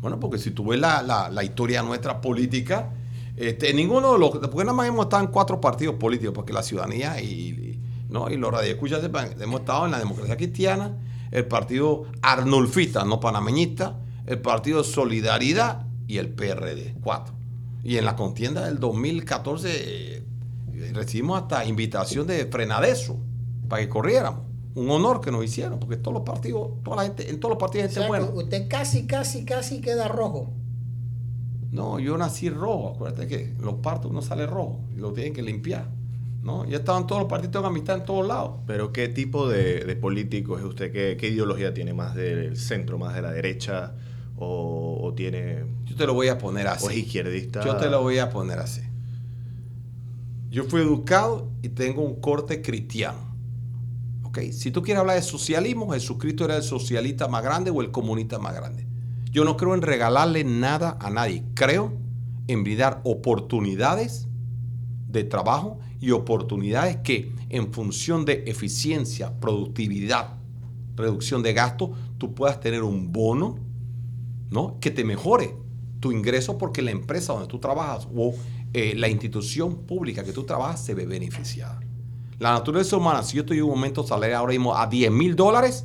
Bueno, 0.00 0.18
porque 0.18 0.38
si 0.38 0.50
tú 0.50 0.64
ves 0.66 0.80
la, 0.80 1.02
la- 1.02 1.28
la 1.30 1.44
historia 1.44 1.82
nuestra 1.82 2.20
política, 2.20 2.90
este, 3.36 3.72
ninguno 3.74 4.12
de 4.14 4.18
los. 4.18 4.30
Porque 4.30 4.64
nada 4.64 4.72
más 4.72 4.88
hemos 4.88 5.06
estado 5.06 5.24
en 5.24 5.30
cuatro 5.30 5.60
partidos 5.60 5.94
políticos, 5.96 6.34
porque 6.34 6.52
la 6.52 6.62
ciudadanía 6.62 7.20
y, 7.20 7.26
y- 7.26 7.80
¿no? 8.08 8.28
y 8.30 8.36
los 8.36 8.52
radioescuchas 8.52 9.00
sepan, 9.00 9.30
hemos 9.40 9.60
estado 9.60 9.84
en 9.86 9.92
la 9.92 9.98
democracia 9.98 10.36
cristiana, 10.36 10.96
el 11.30 11.46
partido 11.46 12.04
Arnulfista, 12.22 13.04
no 13.04 13.20
panameñista, 13.20 13.96
el 14.26 14.40
partido 14.40 14.82
Solidaridad 14.84 15.86
y 16.08 16.18
el 16.18 16.28
PRD, 16.28 16.96
cuatro. 17.02 17.34
Y 17.84 17.96
en 17.96 18.04
la 18.04 18.16
contienda 18.16 18.66
del 18.66 18.78
2014 18.80 19.68
eh, 19.72 20.22
recibimos 20.92 21.40
hasta 21.40 21.64
invitación 21.64 22.26
de 22.26 22.46
frenadeso 22.46 23.16
para 23.68 23.82
que 23.82 23.88
corriéramos. 23.88 24.40
Un 24.74 24.88
honor 24.90 25.20
que 25.20 25.30
nos 25.32 25.44
hicieron, 25.44 25.78
porque 25.80 25.96
todos 25.96 26.14
los 26.14 26.22
partidos, 26.22 26.70
toda 26.84 26.96
la 26.98 27.02
gente, 27.04 27.28
en 27.30 27.40
todos 27.40 27.52
los 27.54 27.58
partidos 27.60 27.84
hay 27.86 27.90
O 27.90 28.06
gente 28.06 28.08
buena. 28.08 28.26
usted 28.44 28.68
casi, 28.68 29.06
casi, 29.06 29.44
casi 29.44 29.80
queda 29.80 30.06
rojo. 30.08 30.50
No, 31.70 31.98
yo 31.98 32.18
nací 32.18 32.50
rojo. 32.50 32.92
Acuérdate 32.94 33.26
que 33.26 33.54
los 33.60 33.74
partos 33.74 34.10
uno 34.10 34.22
sale 34.22 34.46
rojo 34.46 34.80
y 34.94 34.98
lo 34.98 35.12
tienen 35.12 35.32
que 35.32 35.42
limpiar. 35.42 35.88
¿no? 36.42 36.64
Ya 36.64 36.78
estaban 36.78 37.06
todos 37.06 37.22
los 37.22 37.30
partidos 37.30 37.52
tengo 37.52 37.66
amistad 37.66 37.98
en 37.98 38.04
todos 38.04 38.26
lados. 38.26 38.60
Pero 38.66 38.92
¿qué 38.92 39.08
tipo 39.08 39.48
de, 39.48 39.84
de 39.84 39.96
político 39.96 40.58
es 40.58 40.64
usted? 40.64 40.92
¿Qué, 40.92 41.16
qué 41.18 41.28
ideología 41.28 41.74
tiene? 41.74 41.92
¿Más 41.92 42.14
del 42.14 42.56
centro, 42.56 42.98
más 42.98 43.14
de 43.14 43.22
la 43.22 43.32
derecha? 43.32 43.94
¿O, 44.36 44.98
o 45.02 45.12
tiene... 45.14 45.64
Yo 45.84 45.96
te 45.96 46.06
lo 46.06 46.14
voy 46.14 46.28
a 46.28 46.38
poner 46.38 46.66
así. 46.66 46.86
o 46.86 46.90
es 46.90 46.96
izquierdista? 46.96 47.64
Yo 47.64 47.76
te 47.76 47.90
lo 47.90 48.02
voy 48.02 48.18
a 48.18 48.30
poner 48.30 48.58
así. 48.58 48.80
Yo 50.50 50.64
fui 50.64 50.80
educado 50.80 51.50
y 51.62 51.68
tengo 51.68 52.02
un 52.02 52.20
corte 52.20 52.62
cristiano. 52.62 53.18
¿Ok? 54.24 54.38
Si 54.52 54.70
tú 54.70 54.82
quieres 54.82 55.00
hablar 55.00 55.16
de 55.16 55.22
socialismo, 55.22 55.92
Jesucristo 55.92 56.44
era 56.46 56.56
el 56.56 56.62
socialista 56.62 57.28
más 57.28 57.42
grande 57.44 57.70
o 57.70 57.82
el 57.82 57.90
comunista 57.90 58.38
más 58.38 58.54
grande. 58.54 58.86
Yo 59.30 59.44
no 59.44 59.56
creo 59.56 59.74
en 59.74 59.82
regalarle 59.82 60.44
nada 60.44 60.98
a 61.00 61.10
nadie. 61.10 61.44
Creo 61.54 61.92
en 62.48 62.64
brindar 62.64 63.00
oportunidades 63.04 64.28
de 65.08 65.24
trabajo 65.24 65.78
y 66.00 66.10
oportunidades 66.10 66.98
que 66.98 67.32
en 67.48 67.72
función 67.72 68.24
de 68.24 68.44
eficiencia, 68.46 69.38
productividad, 69.38 70.38
reducción 70.96 71.42
de 71.42 71.52
gastos, 71.52 71.90
tú 72.18 72.34
puedas 72.34 72.60
tener 72.60 72.82
un 72.82 73.12
bono 73.12 73.58
¿no? 74.50 74.78
que 74.80 74.90
te 74.90 75.04
mejore 75.04 75.56
tu 76.00 76.12
ingreso 76.12 76.58
porque 76.58 76.82
la 76.82 76.90
empresa 76.90 77.32
donde 77.32 77.48
tú 77.48 77.58
trabajas 77.58 78.08
o 78.14 78.34
eh, 78.72 78.94
la 78.96 79.08
institución 79.08 79.86
pública 79.86 80.24
que 80.24 80.32
tú 80.32 80.44
trabajas 80.44 80.84
se 80.84 80.94
ve 80.94 81.06
beneficiada. 81.06 81.80
La 82.38 82.52
naturaleza 82.52 82.96
humana, 82.96 83.22
si 83.22 83.36
yo 83.36 83.42
estoy 83.42 83.58
en 83.58 83.64
un 83.64 83.70
momento 83.70 84.02
salarial 84.02 84.40
ahora 84.40 84.52
mismo 84.52 84.74
a 84.74 84.86
10 84.86 85.10
mil 85.10 85.36
dólares, 85.36 85.84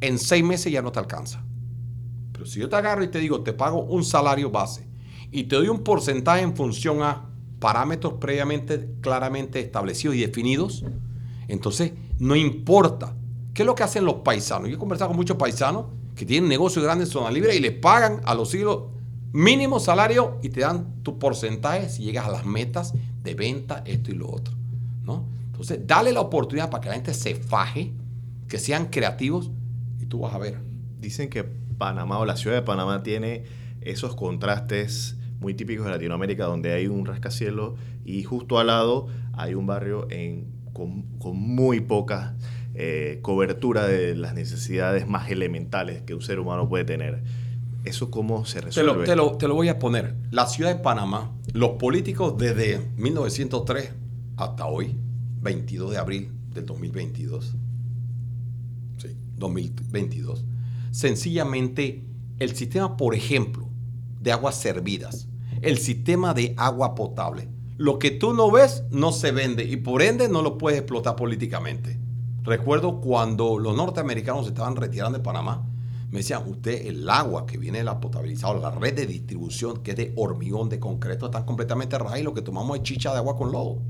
en 0.00 0.18
seis 0.18 0.42
meses 0.42 0.72
ya 0.72 0.82
no 0.82 0.90
te 0.90 0.98
alcanza. 0.98 1.44
Si 2.46 2.60
yo 2.60 2.68
te 2.68 2.76
agarro 2.76 3.02
y 3.02 3.08
te 3.08 3.18
digo, 3.18 3.42
te 3.42 3.52
pago 3.52 3.82
un 3.82 4.04
salario 4.04 4.50
base 4.50 4.86
y 5.30 5.44
te 5.44 5.56
doy 5.56 5.68
un 5.68 5.84
porcentaje 5.84 6.42
en 6.42 6.56
función 6.56 7.02
a 7.02 7.28
parámetros 7.58 8.14
previamente 8.14 8.88
claramente 9.00 9.60
establecidos 9.60 10.16
y 10.16 10.20
definidos, 10.20 10.84
entonces 11.48 11.92
no 12.18 12.36
importa. 12.36 13.14
¿Qué 13.54 13.62
es 13.62 13.66
lo 13.66 13.74
que 13.74 13.82
hacen 13.82 14.04
los 14.04 14.16
paisanos? 14.16 14.68
Yo 14.68 14.76
he 14.76 14.78
conversado 14.78 15.08
con 15.08 15.16
muchos 15.16 15.36
paisanos 15.36 15.86
que 16.14 16.24
tienen 16.24 16.48
negocios 16.48 16.84
grandes 16.84 17.08
en 17.08 17.12
zona 17.12 17.30
libre 17.30 17.56
y 17.56 17.60
les 17.60 17.72
pagan 17.72 18.20
a 18.24 18.34
los 18.34 18.50
siglos 18.50 18.84
mínimo 19.32 19.80
salario 19.80 20.38
y 20.42 20.48
te 20.48 20.60
dan 20.60 21.02
tu 21.02 21.18
porcentaje 21.18 21.88
si 21.88 22.02
llegas 22.02 22.26
a 22.26 22.30
las 22.30 22.46
metas 22.46 22.94
de 23.22 23.34
venta, 23.34 23.82
esto 23.86 24.10
y 24.10 24.14
lo 24.14 24.30
otro. 24.30 24.54
¿no? 25.04 25.24
Entonces, 25.46 25.80
dale 25.86 26.12
la 26.12 26.20
oportunidad 26.20 26.70
para 26.70 26.80
que 26.80 26.88
la 26.88 26.94
gente 26.94 27.14
se 27.14 27.34
faje, 27.34 27.92
que 28.48 28.58
sean 28.58 28.86
creativos 28.86 29.50
y 30.00 30.06
tú 30.06 30.20
vas 30.20 30.34
a 30.34 30.38
ver. 30.38 30.60
Dicen 31.00 31.28
que 31.28 31.46
Panamá 31.80 32.18
o 32.18 32.24
la 32.26 32.36
ciudad 32.36 32.54
de 32.56 32.62
Panamá 32.62 33.02
tiene 33.02 33.42
esos 33.80 34.14
contrastes 34.14 35.16
muy 35.40 35.54
típicos 35.54 35.86
de 35.86 35.92
Latinoamérica 35.92 36.44
donde 36.44 36.72
hay 36.74 36.86
un 36.86 37.06
rascacielos 37.06 37.72
y 38.04 38.22
justo 38.22 38.58
al 38.58 38.66
lado 38.68 39.06
hay 39.32 39.54
un 39.54 39.66
barrio 39.66 40.06
en, 40.10 40.44
con, 40.74 41.02
con 41.18 41.36
muy 41.38 41.80
poca 41.80 42.36
eh, 42.74 43.18
cobertura 43.22 43.86
de 43.86 44.14
las 44.14 44.34
necesidades 44.34 45.08
más 45.08 45.30
elementales 45.30 46.02
que 46.02 46.14
un 46.14 46.20
ser 46.20 46.38
humano 46.38 46.68
puede 46.68 46.84
tener. 46.84 47.22
¿Eso 47.84 48.10
cómo 48.10 48.44
se 48.44 48.60
Te 48.60 48.66
resuelve? 48.66 48.92
lo, 48.98 49.04
te 49.04 49.16
lo- 49.16 49.32
te 49.38 49.48
lo 49.48 49.54
voy 49.54 49.68
a 49.68 49.78
poner. 49.78 50.14
La 50.30 50.46
ciudad 50.46 50.76
de 50.76 50.82
Panamá, 50.82 51.32
los 51.54 51.70
políticos 51.78 52.36
desde 52.36 52.78
1903 52.98 53.92
hasta 54.36 54.66
hoy, 54.66 54.94
22 55.40 55.90
de 55.92 55.96
abril 55.98 56.30
del 56.52 56.66
2022, 56.66 57.56
sí, 58.98 59.16
2022, 59.36 60.44
sencillamente 60.90 62.04
el 62.38 62.54
sistema, 62.56 62.96
por 62.96 63.14
ejemplo, 63.14 63.68
de 64.20 64.32
aguas 64.32 64.56
servidas, 64.56 65.28
el 65.62 65.78
sistema 65.78 66.34
de 66.34 66.54
agua 66.56 66.94
potable, 66.94 67.48
lo 67.76 67.98
que 67.98 68.10
tú 68.10 68.34
no 68.34 68.50
ves 68.50 68.84
no 68.90 69.12
se 69.12 69.32
vende 69.32 69.64
y 69.64 69.76
por 69.76 70.02
ende 70.02 70.28
no 70.28 70.42
lo 70.42 70.58
puedes 70.58 70.80
explotar 70.80 71.16
políticamente. 71.16 71.98
Recuerdo 72.42 73.00
cuando 73.00 73.58
los 73.58 73.76
norteamericanos 73.76 74.46
estaban 74.46 74.76
retirando 74.76 75.18
de 75.18 75.24
Panamá, 75.24 75.66
Me 76.10 76.18
decían, 76.18 76.42
usted, 76.48 76.86
el 76.86 77.08
agua 77.08 77.46
que 77.46 77.56
viene 77.56 77.78
de 77.78 77.84
la 77.84 78.00
potabilizadora, 78.00 78.58
la 78.58 78.70
red 78.72 78.94
de 78.94 79.06
distribución 79.06 79.82
que 79.84 79.92
es 79.92 79.96
de 79.96 80.12
hormigón, 80.16 80.68
de 80.68 80.80
concreto, 80.80 81.26
están 81.26 81.44
completamente 81.44 81.96
y 82.18 82.22
lo 82.24 82.34
que 82.34 82.42
tomamos 82.42 82.78
es 82.78 82.82
chicha 82.82 83.12
de 83.12 83.18
agua 83.18 83.36
con 83.36 83.52
lodo. 83.52 83.80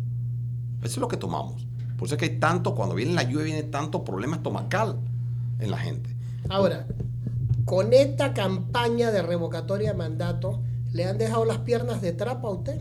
Eso 0.83 0.87
es 0.89 0.99
lo 0.99 1.09
que 1.09 1.17
tomamos. 1.17 1.67
Por 1.97 2.07
eso 2.07 2.17
es 2.17 2.19
que 2.19 2.27
hay 2.27 2.39
tanto, 2.39 2.75
cuando 2.75 2.95
viene 2.95 3.15
la 3.15 3.23
lluvia, 3.23 3.45
viene 3.45 3.63
tanto 3.63 4.05
problema 4.05 4.37
estomacal 4.37 5.01
en 5.59 5.71
la 5.71 5.79
gente. 5.79 6.15
Ahora, 6.51 6.85
con 7.65 7.93
esta 7.93 8.35
campaña 8.35 9.13
de 9.13 9.23
revocatoria 9.23 9.93
de 9.93 9.97
mandato, 9.97 10.61
¿le 10.93 11.05
han 11.05 11.17
dejado 11.17 11.45
las 11.45 11.59
piernas 11.59 12.03
de 12.03 12.13
trapo 12.13 12.49
a 12.49 12.51
usted? 12.51 12.81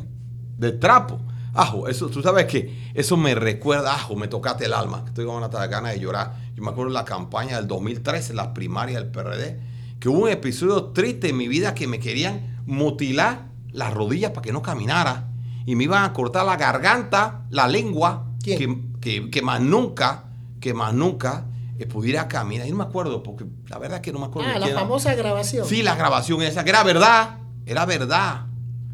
De 0.57 0.71
trapo. 0.71 1.19
Ajo, 1.53 1.87
eso, 1.87 2.09
tú 2.09 2.23
sabes 2.23 2.47
que 2.47 2.91
eso 2.95 3.15
me 3.15 3.35
recuerda, 3.35 3.93
ajo, 3.93 4.15
me 4.15 4.27
tocaste 4.27 4.65
el 4.65 4.73
alma. 4.73 5.03
Estoy 5.05 5.27
con 5.27 5.35
una 5.35 5.47
ganas 5.67 5.93
de 5.93 5.99
llorar. 5.99 6.33
Yo 6.55 6.63
me 6.63 6.71
acuerdo 6.71 6.89
de 6.89 6.95
la 6.95 7.05
campaña 7.05 7.57
del 7.57 7.67
2013, 7.67 8.33
las 8.33 8.47
primarias 8.47 9.03
del 9.03 9.11
PRD, 9.11 9.59
que 9.99 10.09
hubo 10.09 10.23
un 10.23 10.29
episodio 10.29 10.85
triste 10.85 11.29
en 11.29 11.37
mi 11.37 11.47
vida 11.47 11.75
que 11.75 11.85
me 11.85 11.99
querían 11.99 12.63
mutilar 12.65 13.49
las 13.71 13.93
rodillas 13.93 14.31
para 14.31 14.41
que 14.41 14.51
no 14.51 14.63
caminara. 14.63 15.27
Y 15.67 15.75
me 15.75 15.83
iban 15.83 16.03
a 16.03 16.13
cortar 16.13 16.43
la 16.43 16.57
garganta, 16.57 17.45
la 17.51 17.67
lengua, 17.67 18.25
¿Quién? 18.41 18.97
Que, 18.99 19.29
que, 19.29 19.41
más 19.43 19.61
nunca, 19.61 20.23
que 20.59 20.73
más 20.73 20.91
nunca 20.95 21.45
pudiera 21.87 22.27
caminar. 22.27 22.67
Y 22.67 22.71
no 22.71 22.77
me 22.77 22.83
acuerdo, 22.83 23.23
porque 23.23 23.45
la 23.67 23.77
verdad 23.77 23.97
es 23.97 24.01
que 24.01 24.11
no 24.11 24.19
me 24.19 24.25
acuerdo. 24.25 24.51
Ah, 24.53 24.59
la 24.59 24.67
era. 24.67 24.79
famosa 24.79 25.15
grabación. 25.15 25.65
Sí, 25.65 25.83
la 25.83 25.95
grabación 25.95 26.41
esa, 26.41 26.63
que 26.63 26.69
era 26.69 26.83
verdad, 26.83 27.37
era 27.65 27.85
verdad. 27.85 28.47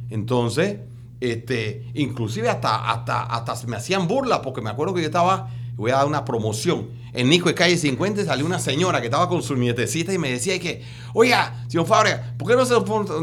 Entonces, 0.09 0.79
este, 1.19 1.85
inclusive 1.93 2.49
hasta, 2.49 2.91
hasta, 2.91 3.23
hasta 3.23 3.67
me 3.67 3.77
hacían 3.77 4.07
burla, 4.07 4.41
porque 4.41 4.61
me 4.61 4.69
acuerdo 4.69 4.93
que 4.93 5.01
yo 5.01 5.07
estaba, 5.07 5.49
voy 5.75 5.91
a 5.91 5.95
dar 5.95 6.07
una 6.07 6.25
promoción. 6.25 6.89
En 7.13 7.29
Nico 7.29 7.47
de 7.47 7.55
Calle 7.55 7.77
50 7.77 8.25
salió 8.25 8.45
una 8.45 8.59
señora 8.59 8.99
que 8.99 9.07
estaba 9.07 9.29
con 9.29 9.41
su 9.41 9.55
nietecita 9.55 10.13
y 10.13 10.17
me 10.17 10.29
decía 10.29 10.59
que, 10.59 10.83
oiga, 11.13 11.63
señor 11.69 11.85
Fábrega, 11.85 12.33
¿por 12.37 12.49
qué 12.49 12.55
no 12.55 12.65
se, 12.65 12.75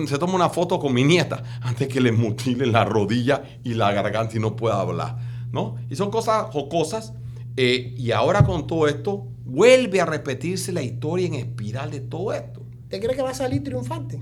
se 0.09 0.19
toma 0.19 0.35
una 0.35 0.49
foto 0.49 0.79
con 0.79 0.95
mi 0.95 1.05
nieta 1.05 1.43
antes 1.61 1.89
que 1.89 2.01
le 2.01 2.11
mutilen 2.11 2.73
la 2.73 2.85
rodilla 2.87 3.43
y 3.63 3.75
la 3.75 3.93
garganta 3.93 4.37
y 4.37 4.41
no 4.41 4.57
pueda 4.57 4.81
hablar? 4.81 5.19
¿No? 5.53 5.77
Y 5.91 5.97
son 5.97 6.11
cosas 6.11 6.47
jocosas. 6.51 7.13
Eh, 7.57 7.95
y 7.97 8.11
ahora 8.13 8.45
con 8.45 8.67
todo 8.67 8.89
esto, 8.89 9.27
vuelve 9.45 10.01
a 10.01 10.07
repetirse 10.07 10.73
la 10.73 10.83
historia 10.83 11.27
en 11.27 11.35
espiral 11.35 11.91
de 11.91 12.01
todo 12.01 12.33
esto. 12.33 12.63
¿Usted 12.85 13.01
cree 13.01 13.17
que 13.17 13.23
va 13.23 13.31
a 13.31 13.35
salir 13.35 13.63
triunfante? 13.63 14.21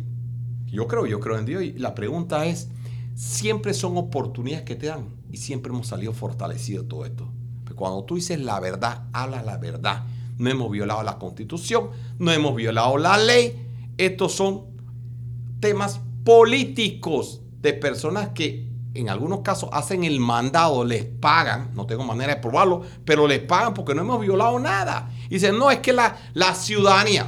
Yo 0.66 0.86
creo, 0.86 1.06
yo 1.06 1.20
creo 1.20 1.38
en 1.38 1.46
Dios. 1.46 1.62
Y 1.62 1.72
la 1.72 1.94
pregunta 1.94 2.46
es, 2.46 2.68
siempre 3.14 3.74
son 3.74 3.96
oportunidades 3.96 4.64
que 4.64 4.76
te 4.76 4.86
dan 4.86 5.08
y 5.30 5.36
siempre 5.36 5.72
hemos 5.72 5.88
salido 5.88 6.12
fortalecidos 6.12 6.84
de 6.84 6.88
todo 6.88 7.04
esto. 7.04 7.28
Pero 7.64 7.76
cuando 7.76 8.04
tú 8.04 8.16
dices 8.16 8.40
la 8.40 8.58
verdad, 8.60 9.04
habla 9.12 9.42
la 9.42 9.58
verdad. 9.58 10.04
No 10.38 10.48
hemos 10.50 10.70
violado 10.70 11.02
la 11.02 11.18
constitución, 11.18 11.90
no 12.18 12.32
hemos 12.32 12.56
violado 12.56 12.96
la 12.96 13.18
ley. 13.18 13.66
Estos 13.98 14.32
son 14.32 14.64
temas 15.60 16.00
políticos 16.24 17.42
de 17.60 17.74
personas 17.74 18.30
que 18.30 18.69
en 18.94 19.08
algunos 19.08 19.40
casos 19.40 19.70
hacen 19.72 20.04
el 20.04 20.18
mandado, 20.20 20.84
les 20.84 21.04
pagan, 21.04 21.70
no 21.74 21.86
tengo 21.86 22.04
manera 22.04 22.34
de 22.34 22.40
probarlo, 22.40 22.82
pero 23.04 23.26
les 23.28 23.40
pagan 23.40 23.74
porque 23.74 23.94
no 23.94 24.02
hemos 24.02 24.20
violado 24.20 24.58
nada. 24.58 25.10
Y 25.26 25.34
dicen, 25.34 25.58
no, 25.58 25.70
es 25.70 25.78
que 25.78 25.92
la, 25.92 26.16
la 26.34 26.54
ciudadanía, 26.54 27.26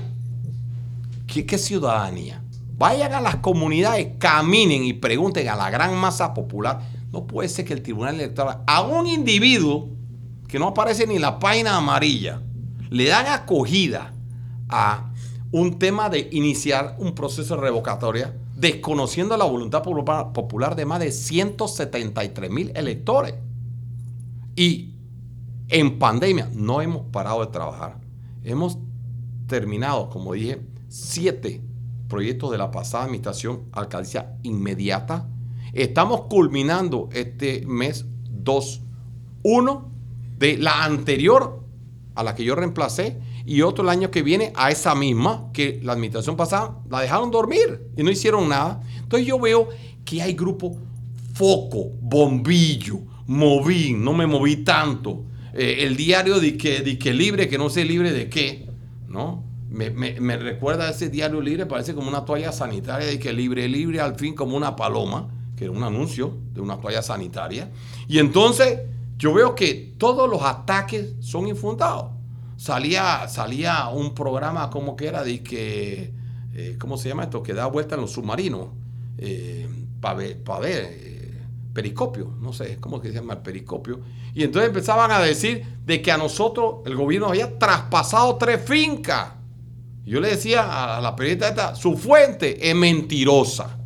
¿Qué, 1.32 1.56
ciudadanía? 1.56 2.42
Vayan 2.76 3.14
a 3.14 3.20
las 3.20 3.36
comunidades, 3.36 4.08
caminen 4.18 4.84
y 4.84 4.92
pregunten 4.92 5.48
a 5.48 5.56
la 5.56 5.70
gran 5.70 5.96
masa 5.96 6.34
popular. 6.34 6.80
No 7.10 7.26
puede 7.26 7.48
ser 7.48 7.64
que 7.64 7.72
el 7.72 7.82
Tribunal 7.82 8.16
Electoral, 8.16 8.62
a 8.66 8.82
un 8.82 9.06
individuo 9.06 9.88
que 10.46 10.58
no 10.58 10.68
aparece 10.68 11.06
ni 11.06 11.16
en 11.16 11.22
la 11.22 11.38
página 11.38 11.76
amarilla, 11.76 12.42
le 12.90 13.06
dan 13.06 13.26
acogida 13.28 14.12
a 14.68 15.10
un 15.52 15.78
tema 15.78 16.10
de 16.10 16.28
iniciar 16.32 16.96
un 16.98 17.14
proceso 17.14 17.56
revocatoria, 17.56 18.34
desconociendo 18.62 19.36
la 19.36 19.44
voluntad 19.44 19.82
popular 19.82 20.76
de 20.76 20.86
más 20.86 21.00
de 21.00 21.10
173 21.10 22.48
mil 22.48 22.70
electores. 22.76 23.34
Y 24.54 24.94
en 25.68 25.98
pandemia 25.98 26.48
no 26.54 26.80
hemos 26.80 27.06
parado 27.06 27.40
de 27.40 27.48
trabajar. 27.48 27.98
Hemos 28.44 28.78
terminado, 29.48 30.08
como 30.10 30.34
dije, 30.34 30.60
siete 30.88 31.60
proyectos 32.08 32.52
de 32.52 32.58
la 32.58 32.70
pasada 32.70 33.04
administración 33.04 33.64
alcaldía 33.72 34.38
inmediata. 34.44 35.28
Estamos 35.72 36.22
culminando 36.30 37.08
este 37.12 37.64
mes 37.66 38.06
dos. 38.30 38.80
Uno 39.42 39.90
de 40.38 40.56
la 40.58 40.84
anterior 40.84 41.64
a 42.14 42.22
la 42.22 42.36
que 42.36 42.44
yo 42.44 42.54
reemplacé 42.54 43.18
y 43.44 43.62
otro 43.62 43.84
el 43.84 43.90
año 43.90 44.10
que 44.10 44.22
viene 44.22 44.52
a 44.56 44.70
esa 44.70 44.94
misma 44.94 45.50
que 45.52 45.80
la 45.82 45.92
administración 45.92 46.36
pasada 46.36 46.78
la 46.90 47.00
dejaron 47.00 47.30
dormir 47.30 47.80
y 47.96 48.02
no 48.02 48.10
hicieron 48.10 48.48
nada. 48.48 48.80
Entonces 48.98 49.26
yo 49.26 49.38
veo 49.38 49.68
que 50.04 50.22
hay 50.22 50.34
grupo 50.34 50.76
foco, 51.34 51.90
bombillo, 52.00 52.98
moví, 53.26 53.94
no 53.94 54.12
me 54.12 54.26
moví 54.26 54.56
tanto. 54.64 55.24
Eh, 55.54 55.78
el 55.80 55.96
diario 55.96 56.40
de 56.40 56.56
que, 56.56 56.80
de 56.80 56.98
que 56.98 57.12
libre, 57.12 57.48
que 57.48 57.58
no 57.58 57.68
sé 57.70 57.84
libre 57.84 58.12
de 58.12 58.28
qué, 58.28 58.66
¿no? 59.08 59.44
Me, 59.70 59.90
me- 59.90 60.36
recuerda 60.36 60.86
a 60.86 60.90
ese 60.90 61.08
diario 61.08 61.40
libre, 61.40 61.64
parece 61.66 61.94
como 61.94 62.08
una 62.08 62.24
toalla 62.26 62.52
sanitaria 62.52 63.06
de 63.06 63.18
que 63.18 63.32
libre, 63.32 63.66
libre, 63.68 64.00
al 64.00 64.16
fin 64.16 64.34
como 64.34 64.56
una 64.56 64.76
paloma, 64.76 65.28
que 65.56 65.64
era 65.64 65.72
un 65.72 65.82
anuncio 65.82 66.36
de 66.52 66.60
una 66.60 66.78
toalla 66.78 67.00
sanitaria. 67.02 67.70
Y 68.06 68.18
entonces 68.18 68.80
yo 69.16 69.32
veo 69.32 69.54
que 69.54 69.94
todos 69.96 70.28
los 70.28 70.42
ataques 70.42 71.14
son 71.20 71.48
infundados. 71.48 72.12
Salía, 72.62 73.26
salía 73.26 73.88
un 73.88 74.14
programa 74.14 74.70
como 74.70 74.94
que 74.94 75.08
era 75.08 75.24
de 75.24 75.42
que, 75.42 76.12
eh, 76.54 76.76
¿cómo 76.78 76.96
se 76.96 77.08
llama 77.08 77.24
esto? 77.24 77.42
Que 77.42 77.54
da 77.54 77.66
vuelta 77.66 77.96
en 77.96 78.02
los 78.02 78.12
submarinos. 78.12 78.68
para 80.00 80.14
ver, 80.14 80.44
pa' 80.44 80.60
ver, 80.60 80.84
eh, 80.92 81.42
periscopio, 81.74 82.36
no 82.40 82.52
sé 82.52 82.76
cómo 82.78 83.00
que 83.00 83.08
se 83.08 83.14
llama 83.14 83.32
el 83.32 83.40
periscopio. 83.40 83.98
Y 84.32 84.44
entonces 84.44 84.68
empezaban 84.68 85.10
a 85.10 85.18
decir 85.18 85.66
de 85.84 86.00
que 86.00 86.12
a 86.12 86.16
nosotros 86.16 86.82
el 86.86 86.94
gobierno 86.94 87.26
había 87.26 87.58
traspasado 87.58 88.36
tres 88.36 88.64
fincas. 88.64 89.32
Yo 90.04 90.20
le 90.20 90.28
decía 90.28 90.98
a 90.98 91.00
la 91.00 91.16
periodista 91.16 91.48
esta, 91.48 91.74
su 91.74 91.96
fuente 91.96 92.70
es 92.70 92.76
mentirosa. 92.76 93.76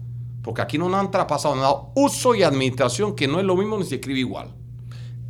Porque 0.42 0.60
aquí 0.60 0.76
no 0.76 0.90
nos 0.90 1.00
han 1.00 1.10
traspasado 1.10 1.56
nada. 1.56 1.74
Uso 1.94 2.34
y 2.34 2.42
administración, 2.42 3.16
que 3.16 3.26
no 3.26 3.38
es 3.38 3.46
lo 3.46 3.56
mismo 3.56 3.78
ni 3.78 3.84
se 3.84 3.94
escribe 3.94 4.18
igual. 4.20 4.50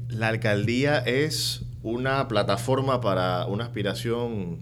La 0.08 0.26
alcaldía 0.26 0.98
es 0.98 1.65
una 1.86 2.26
plataforma 2.26 3.00
para 3.00 3.46
una 3.46 3.64
aspiración 3.64 4.58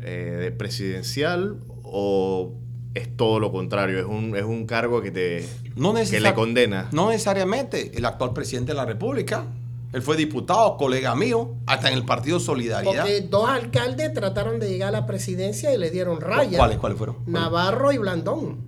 eh, 0.00 0.52
presidencial 0.58 1.60
o 1.84 2.52
es 2.94 3.16
todo 3.16 3.38
lo 3.38 3.52
contrario, 3.52 4.00
es 4.00 4.04
un, 4.04 4.36
es 4.36 4.42
un 4.42 4.66
cargo 4.66 5.00
que 5.00 5.12
te 5.12 5.48
No 5.76 5.94
que 5.94 6.18
le 6.18 6.34
condena. 6.34 6.88
No 6.90 7.10
necesariamente 7.10 7.92
el 7.96 8.04
actual 8.04 8.32
presidente 8.32 8.72
de 8.72 8.76
la 8.76 8.86
República. 8.86 9.46
Él 9.92 10.02
fue 10.02 10.16
diputado, 10.16 10.76
colega 10.76 11.14
mío, 11.14 11.54
hasta 11.66 11.88
en 11.88 11.94
el 11.94 12.04
Partido 12.04 12.40
Solidaridad. 12.40 13.04
Porque 13.04 13.20
dos 13.22 13.48
alcaldes 13.48 14.12
trataron 14.12 14.58
de 14.58 14.68
llegar 14.68 14.88
a 14.88 14.92
la 14.92 15.06
presidencia 15.06 15.72
y 15.72 15.78
le 15.78 15.90
dieron 15.90 16.20
raya. 16.20 16.58
¿Cuáles, 16.58 16.78
cuáles 16.78 16.98
fueron? 16.98 17.18
Navarro 17.26 17.92
y 17.92 17.98
Blandón. 17.98 18.66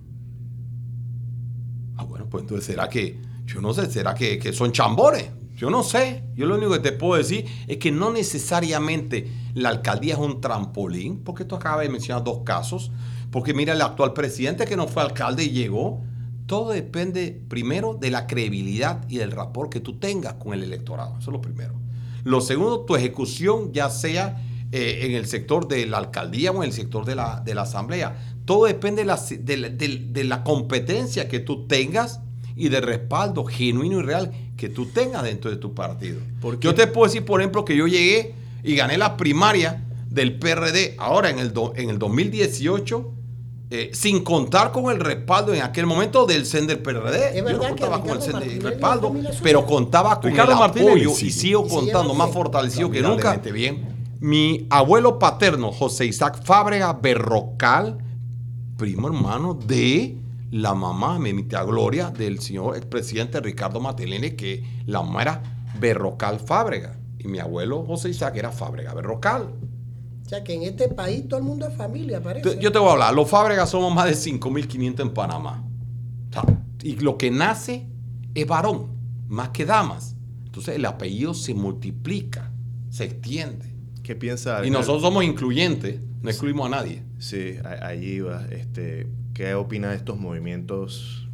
Ah, 1.97 2.05
bueno, 2.05 2.25
pues 2.27 2.43
entonces 2.43 2.65
será 2.65 2.89
que, 2.89 3.19
yo 3.45 3.61
no 3.61 3.73
sé, 3.73 3.91
será 3.91 4.15
que, 4.15 4.39
que 4.39 4.53
son 4.53 4.71
chambones. 4.71 5.40
Yo 5.61 5.69
no 5.69 5.83
sé. 5.83 6.23
Yo 6.35 6.47
lo 6.47 6.55
único 6.55 6.71
que 6.71 6.79
te 6.79 6.91
puedo 6.91 7.17
decir 7.21 7.45
es 7.67 7.77
que 7.77 7.91
no 7.91 8.11
necesariamente 8.11 9.31
la 9.53 9.69
alcaldía 9.69 10.15
es 10.15 10.19
un 10.19 10.41
trampolín, 10.41 11.19
porque 11.23 11.45
tú 11.45 11.53
acabas 11.55 11.83
de 11.83 11.89
mencionar 11.89 12.23
dos 12.23 12.39
casos. 12.43 12.91
Porque 13.29 13.53
mira, 13.53 13.73
el 13.73 13.81
actual 13.83 14.13
presidente 14.13 14.65
que 14.65 14.75
no 14.75 14.87
fue 14.87 15.03
alcalde 15.03 15.43
y 15.43 15.51
llegó, 15.51 16.01
todo 16.47 16.71
depende 16.71 17.39
primero 17.47 17.93
de 17.93 18.09
la 18.09 18.25
credibilidad 18.25 19.05
y 19.07 19.17
del 19.17 19.29
rapport 19.29 19.71
que 19.71 19.79
tú 19.79 19.99
tengas 19.99 20.33
con 20.33 20.55
el 20.55 20.63
electorado. 20.63 21.11
Eso 21.19 21.29
es 21.29 21.33
lo 21.33 21.41
primero. 21.41 21.75
Lo 22.23 22.41
segundo, 22.41 22.81
tu 22.81 22.95
ejecución, 22.95 23.71
ya 23.71 23.91
sea 23.91 24.43
eh, 24.71 25.01
en 25.03 25.11
el 25.11 25.27
sector 25.27 25.67
de 25.67 25.85
la 25.85 25.99
alcaldía 25.99 26.51
o 26.51 26.55
en 26.63 26.69
el 26.69 26.73
sector 26.73 27.05
de 27.05 27.13
la, 27.13 27.39
de 27.45 27.53
la 27.53 27.61
asamblea. 27.61 28.35
Todo 28.45 28.65
depende 28.65 29.03
de 29.03 29.05
la, 29.05 29.17
de 29.17 29.57
la- 29.57 29.69
de- 29.69 30.07
de 30.09 30.23
la 30.23 30.43
competencia 30.43 31.27
que 31.29 31.39
tú 31.39 31.67
tengas 31.67 32.19
y 32.55 32.67
del 32.69 32.83
respaldo 32.83 33.45
genuino 33.45 33.99
y 33.99 34.01
real 34.03 34.31
que 34.61 34.69
tú 34.69 34.85
tengas 34.85 35.23
dentro 35.23 35.49
de 35.49 35.57
tu 35.57 35.73
partido. 35.73 36.19
Porque 36.39 36.63
Yo 36.65 36.75
te 36.75 36.85
puedo 36.85 37.07
decir, 37.07 37.25
por 37.25 37.41
ejemplo, 37.41 37.65
que 37.65 37.75
yo 37.75 37.87
llegué 37.87 38.35
y 38.63 38.75
gané 38.75 38.95
la 38.99 39.17
primaria 39.17 39.83
del 40.07 40.37
PRD 40.37 40.93
ahora 40.99 41.31
en 41.31 41.39
el, 41.39 41.51
do- 41.51 41.73
en 41.75 41.89
el 41.89 41.97
2018. 41.97 43.11
eh, 43.73 43.89
sin 43.93 44.21
contar 44.23 44.71
con 44.73 44.91
el 44.91 44.99
respaldo 44.99 45.53
en 45.53 45.61
aquel 45.61 45.85
momento 45.85 46.25
del 46.25 46.45
CEN 46.45 46.67
del 46.67 46.79
PRD. 46.79 47.29
Es 47.29 47.35
Yo 47.37 47.43
verdad 47.45 47.69
no 47.69 47.75
que 47.75 47.81
contaba 47.81 48.01
con 48.01 48.11
el 48.17 48.21
CEN 48.21 48.39
del 48.41 48.61
respaldo, 48.61 49.15
pero 49.41 49.65
contaba 49.65 50.19
con 50.19 50.29
Ricardo 50.29 50.51
el 50.51 50.57
apoyo 50.61 51.09
y 51.19 51.31
sigo 51.31 51.65
contando 51.67 52.13
más 52.13 52.29
fortalecido 52.31 52.91
que 52.91 53.01
nunca. 53.01 53.37
Bien. 53.37 53.87
Mi 54.19 54.67
abuelo 54.69 55.17
paterno, 55.17 55.71
José 55.71 56.05
Isaac 56.05 56.43
Fábrega 56.43 56.93
Berrocal, 56.93 57.97
primo 58.77 59.07
hermano 59.07 59.53
de 59.55 60.17
la 60.51 60.73
mamá, 60.75 61.17
mi 61.19 61.43
tía 61.43 61.63
Gloria, 61.63 62.09
del 62.11 62.39
señor 62.39 62.75
expresidente 62.77 63.39
Ricardo 63.39 63.79
Martinelli, 63.79 64.31
que 64.35 64.63
la 64.85 65.01
mamá 65.01 65.21
era 65.23 65.41
Berrocal 65.79 66.39
Fábrega. 66.39 66.97
Y 67.19 67.27
mi 67.27 67.39
abuelo 67.39 67.83
José 67.85 68.09
Isaac 68.09 68.35
era 68.35 68.51
Fábrega 68.51 68.93
Berrocal. 68.93 69.53
O 70.25 70.29
sea 70.29 70.43
que 70.43 70.53
en 70.53 70.63
este 70.63 70.87
país 70.89 71.27
todo 71.27 71.39
el 71.39 71.45
mundo 71.45 71.67
es 71.67 71.75
familia, 71.75 72.21
parece. 72.21 72.57
Yo 72.59 72.71
te 72.71 72.79
voy 72.79 72.89
a 72.89 72.91
hablar. 72.93 73.13
Los 73.13 73.29
Fábregas 73.29 73.69
somos 73.69 73.93
más 73.93 74.05
de 74.05 74.13
5.500 74.13 74.99
en 75.01 75.13
Panamá. 75.13 75.63
O 76.29 76.33
sea, 76.33 76.43
y 76.83 76.95
lo 76.97 77.17
que 77.17 77.29
nace 77.31 77.87
es 78.33 78.47
varón, 78.47 78.87
más 79.27 79.49
que 79.49 79.65
damas. 79.65 80.15
Entonces 80.45 80.75
el 80.75 80.85
apellido 80.85 81.33
se 81.33 81.53
multiplica, 81.53 82.51
se 82.89 83.05
extiende. 83.05 83.65
¿Qué 84.03 84.15
piensa? 84.15 84.65
Y 84.65 84.69
nosotros 84.69 85.01
somos 85.01 85.23
incluyentes, 85.23 86.01
no 86.21 86.29
excluimos 86.29 86.65
a 86.67 86.69
nadie. 86.69 87.03
Sí, 87.19 87.55
a- 87.63 87.85
allí 87.87 88.19
va. 88.21 88.45
Este, 88.51 89.07
¿Qué 89.33 89.53
opina 89.55 89.89
de 89.89 89.95
estos 89.95 90.19
movimientos 90.19 91.27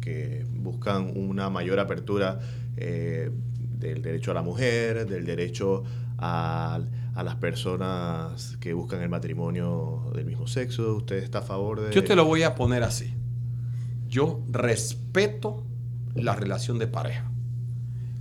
que 0.00 0.44
buscan 0.50 1.16
una 1.16 1.50
mayor 1.50 1.78
apertura 1.78 2.40
eh, 2.76 3.30
del 3.78 4.02
derecho 4.02 4.32
a 4.32 4.34
la 4.34 4.42
mujer, 4.42 5.06
del 5.06 5.24
derecho 5.24 5.84
a, 6.18 6.80
a 7.14 7.22
las 7.22 7.36
personas 7.36 8.56
que 8.58 8.72
buscan 8.72 9.02
el 9.02 9.08
matrimonio 9.08 10.10
del 10.14 10.26
mismo 10.26 10.46
sexo? 10.46 10.96
¿Usted 10.96 11.16
está 11.16 11.38
a 11.38 11.42
favor 11.42 11.80
de...? 11.80 11.94
Yo 11.94 12.04
te 12.04 12.16
lo 12.16 12.24
voy 12.24 12.42
a 12.42 12.54
poner 12.54 12.82
así. 12.82 13.14
Yo 14.08 14.42
respeto 14.50 15.64
la 16.14 16.34
relación 16.34 16.78
de 16.78 16.86
pareja. 16.86 17.30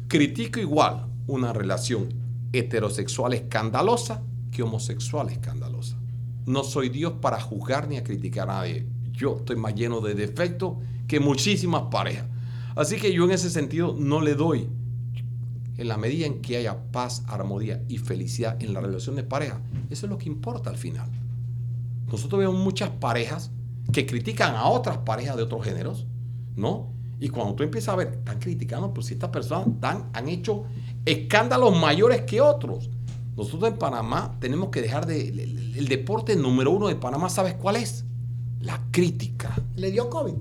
Critico 0.08 0.60
igual 0.60 1.08
una 1.28 1.54
relación 1.54 2.10
heterosexual 2.52 3.34
escandalosa 3.34 4.22
que 4.52 4.64
homosexual 4.64 5.30
escandalosa. 5.30 5.98
No 6.46 6.64
soy 6.64 6.90
Dios 6.90 7.14
para 7.22 7.40
juzgar 7.40 7.88
ni 7.88 7.98
a 7.98 8.04
criticar 8.04 8.50
a 8.50 8.54
nadie. 8.54 8.86
Yo 9.14 9.38
estoy 9.38 9.56
más 9.56 9.76
lleno 9.76 10.02
de 10.02 10.16
defectos 10.16 10.74
que 11.08 11.20
muchísimas 11.20 11.84
parejas. 11.84 12.26
Así 12.76 12.98
que 12.98 13.14
yo 13.14 13.26
en 13.26 13.32
ese 13.32 13.50
sentido 13.50 13.96
no 13.98 14.22
le 14.22 14.36
doy. 14.36 14.68
En 15.78 15.88
la 15.88 15.98
medida 15.98 16.26
en 16.26 16.42
que 16.42 16.58
haya 16.58 16.92
paz, 16.92 17.24
armonía 17.28 17.84
y 17.88 17.98
felicidad 17.98 18.62
en 18.62 18.74
la 18.74 18.82
relación 18.82 19.16
de 19.16 19.24
pareja, 19.24 19.62
eso 19.90 20.06
es 20.06 20.10
lo 20.10 20.18
que 20.18 20.30
importa 20.30 20.70
al 20.70 20.78
final. 20.78 21.10
Nosotros 22.12 22.40
vemos 22.40 22.56
muchas 22.56 22.90
parejas 22.90 23.52
que 23.92 24.06
critican 24.06 24.56
a 24.56 24.66
otras 24.66 25.00
parejas 25.00 25.36
de 25.36 25.44
otros 25.44 25.64
géneros, 25.64 26.06
¿no? 26.56 26.92
Y 27.20 27.30
cuando 27.30 27.56
tú 27.56 27.64
empiezas 27.64 27.94
a 27.94 27.96
ver, 27.96 28.08
están 28.20 28.40
criticando, 28.40 28.94
pues 28.94 29.08
si 29.08 29.14
estas 29.14 29.30
personas 29.30 29.68
han 30.14 30.30
hecho 30.30 30.66
escándalos 31.06 31.80
mayores 31.80 32.22
que 32.24 32.42
otros. 32.42 32.90
Nosotros 33.36 33.72
en 33.72 33.78
Panamá 33.78 34.38
tenemos 34.40 34.70
que 34.70 34.82
dejar 34.82 35.06
de... 35.06 35.30
El 35.76 35.88
deporte 35.88 36.36
número 36.36 36.72
uno 36.72 36.88
de 36.88 36.96
Panamá, 36.96 37.30
¿sabes 37.30 37.56
cuál 37.56 37.78
es? 37.78 38.06
La 38.64 38.80
crítica. 38.92 39.54
Le 39.76 39.92
dio 39.92 40.10
COVID. 40.10 40.34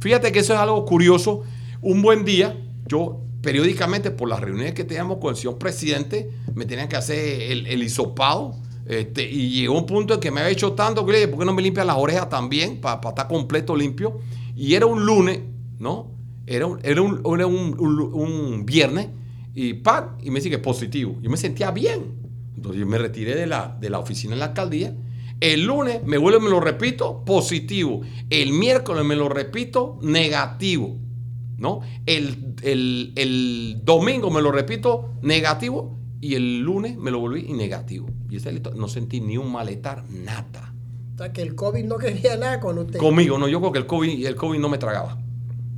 Fíjate 0.00 0.32
que 0.32 0.38
eso 0.40 0.54
es 0.54 0.58
algo 0.58 0.84
curioso. 0.84 1.42
Un 1.82 2.02
buen 2.02 2.24
día, 2.24 2.56
yo 2.88 3.20
periódicamente 3.42 4.10
por 4.10 4.28
las 4.28 4.40
reuniones 4.40 4.74
que 4.74 4.84
teníamos 4.84 5.18
con 5.18 5.30
el 5.30 5.36
señor 5.36 5.58
presidente, 5.58 6.30
me 6.54 6.64
tenían 6.66 6.88
que 6.88 6.96
hacer 6.96 7.42
el, 7.52 7.66
el 7.66 7.82
hisopado. 7.82 8.56
este, 8.86 9.30
y 9.30 9.50
llegó 9.50 9.78
un 9.78 9.86
punto 9.86 10.14
en 10.14 10.20
que 10.20 10.30
me 10.30 10.40
había 10.40 10.52
hecho 10.52 10.72
tanto 10.72 11.04
que 11.06 11.12
le 11.12 11.18
dije, 11.18 11.28
¿por 11.28 11.38
qué 11.40 11.44
no 11.46 11.54
me 11.54 11.62
limpian 11.62 11.86
las 11.86 11.96
orejas 11.96 12.28
también? 12.28 12.80
Para 12.80 13.00
estar 13.08 13.28
completo 13.28 13.76
limpio. 13.76 14.18
Y 14.56 14.74
era 14.74 14.86
un 14.86 15.04
lunes, 15.06 15.40
¿no? 15.78 16.08
Era 16.46 16.66
un, 16.66 16.80
era 16.82 17.00
un, 17.02 17.22
era 17.34 17.46
un- 17.46 17.76
un- 17.78 18.66
viernes. 18.66 19.08
Y 19.54 19.74
pan, 19.74 20.16
y 20.22 20.30
me 20.30 20.36
dice 20.40 20.48
que 20.50 20.58
positivo. 20.58 21.16
Yo 21.22 21.30
me 21.30 21.36
sentía 21.36 21.70
bien. 21.70 22.14
Entonces 22.56 22.80
yo 22.80 22.86
me 22.86 22.98
retiré 22.98 23.34
de 23.34 23.46
la, 23.46 23.76
de 23.80 23.90
la 23.90 23.98
oficina 23.98 24.32
en 24.34 24.38
la 24.40 24.46
alcaldía. 24.46 24.94
El 25.40 25.64
lunes 25.64 26.04
me 26.04 26.18
vuelvo 26.18 26.38
y 26.40 26.42
me 26.44 26.50
lo 26.50 26.60
repito, 26.60 27.24
positivo. 27.24 28.02
El 28.28 28.52
miércoles 28.52 29.04
me 29.04 29.16
lo 29.16 29.28
repito, 29.28 29.98
negativo. 30.02 30.96
¿No? 31.56 31.80
El, 32.06 32.54
el- 32.62 33.12
el 33.16 33.80
domingo 33.84 34.30
me 34.30 34.40
lo 34.42 34.52
repito, 34.52 35.14
negativo. 35.22 35.98
Y 36.22 36.34
el 36.34 36.60
lunes 36.60 36.96
me 36.98 37.10
lo 37.10 37.18
volví 37.20 37.46
y 37.48 37.52
negativo. 37.54 38.06
Y 38.28 38.36
ese 38.36 38.50
delito, 38.50 38.72
no 38.74 38.88
sentí 38.88 39.20
ni 39.22 39.38
un 39.38 39.50
malestar, 39.50 40.04
nada. 40.10 40.74
O 41.14 41.18
sea 41.18 41.32
que 41.32 41.40
el 41.42 41.54
COVID 41.54 41.84
no 41.84 41.96
quería 41.96 42.36
nada 42.36 42.60
con 42.60 42.78
usted. 42.78 42.98
Conmigo, 42.98 43.38
no, 43.38 43.48
yo 43.48 43.60
creo 43.60 43.72
que 43.72 43.78
el 43.78 43.86
COVID, 43.86 44.26
el 44.26 44.36
COVID 44.36 44.58
no 44.58 44.68
me 44.68 44.76
tragaba. 44.78 45.18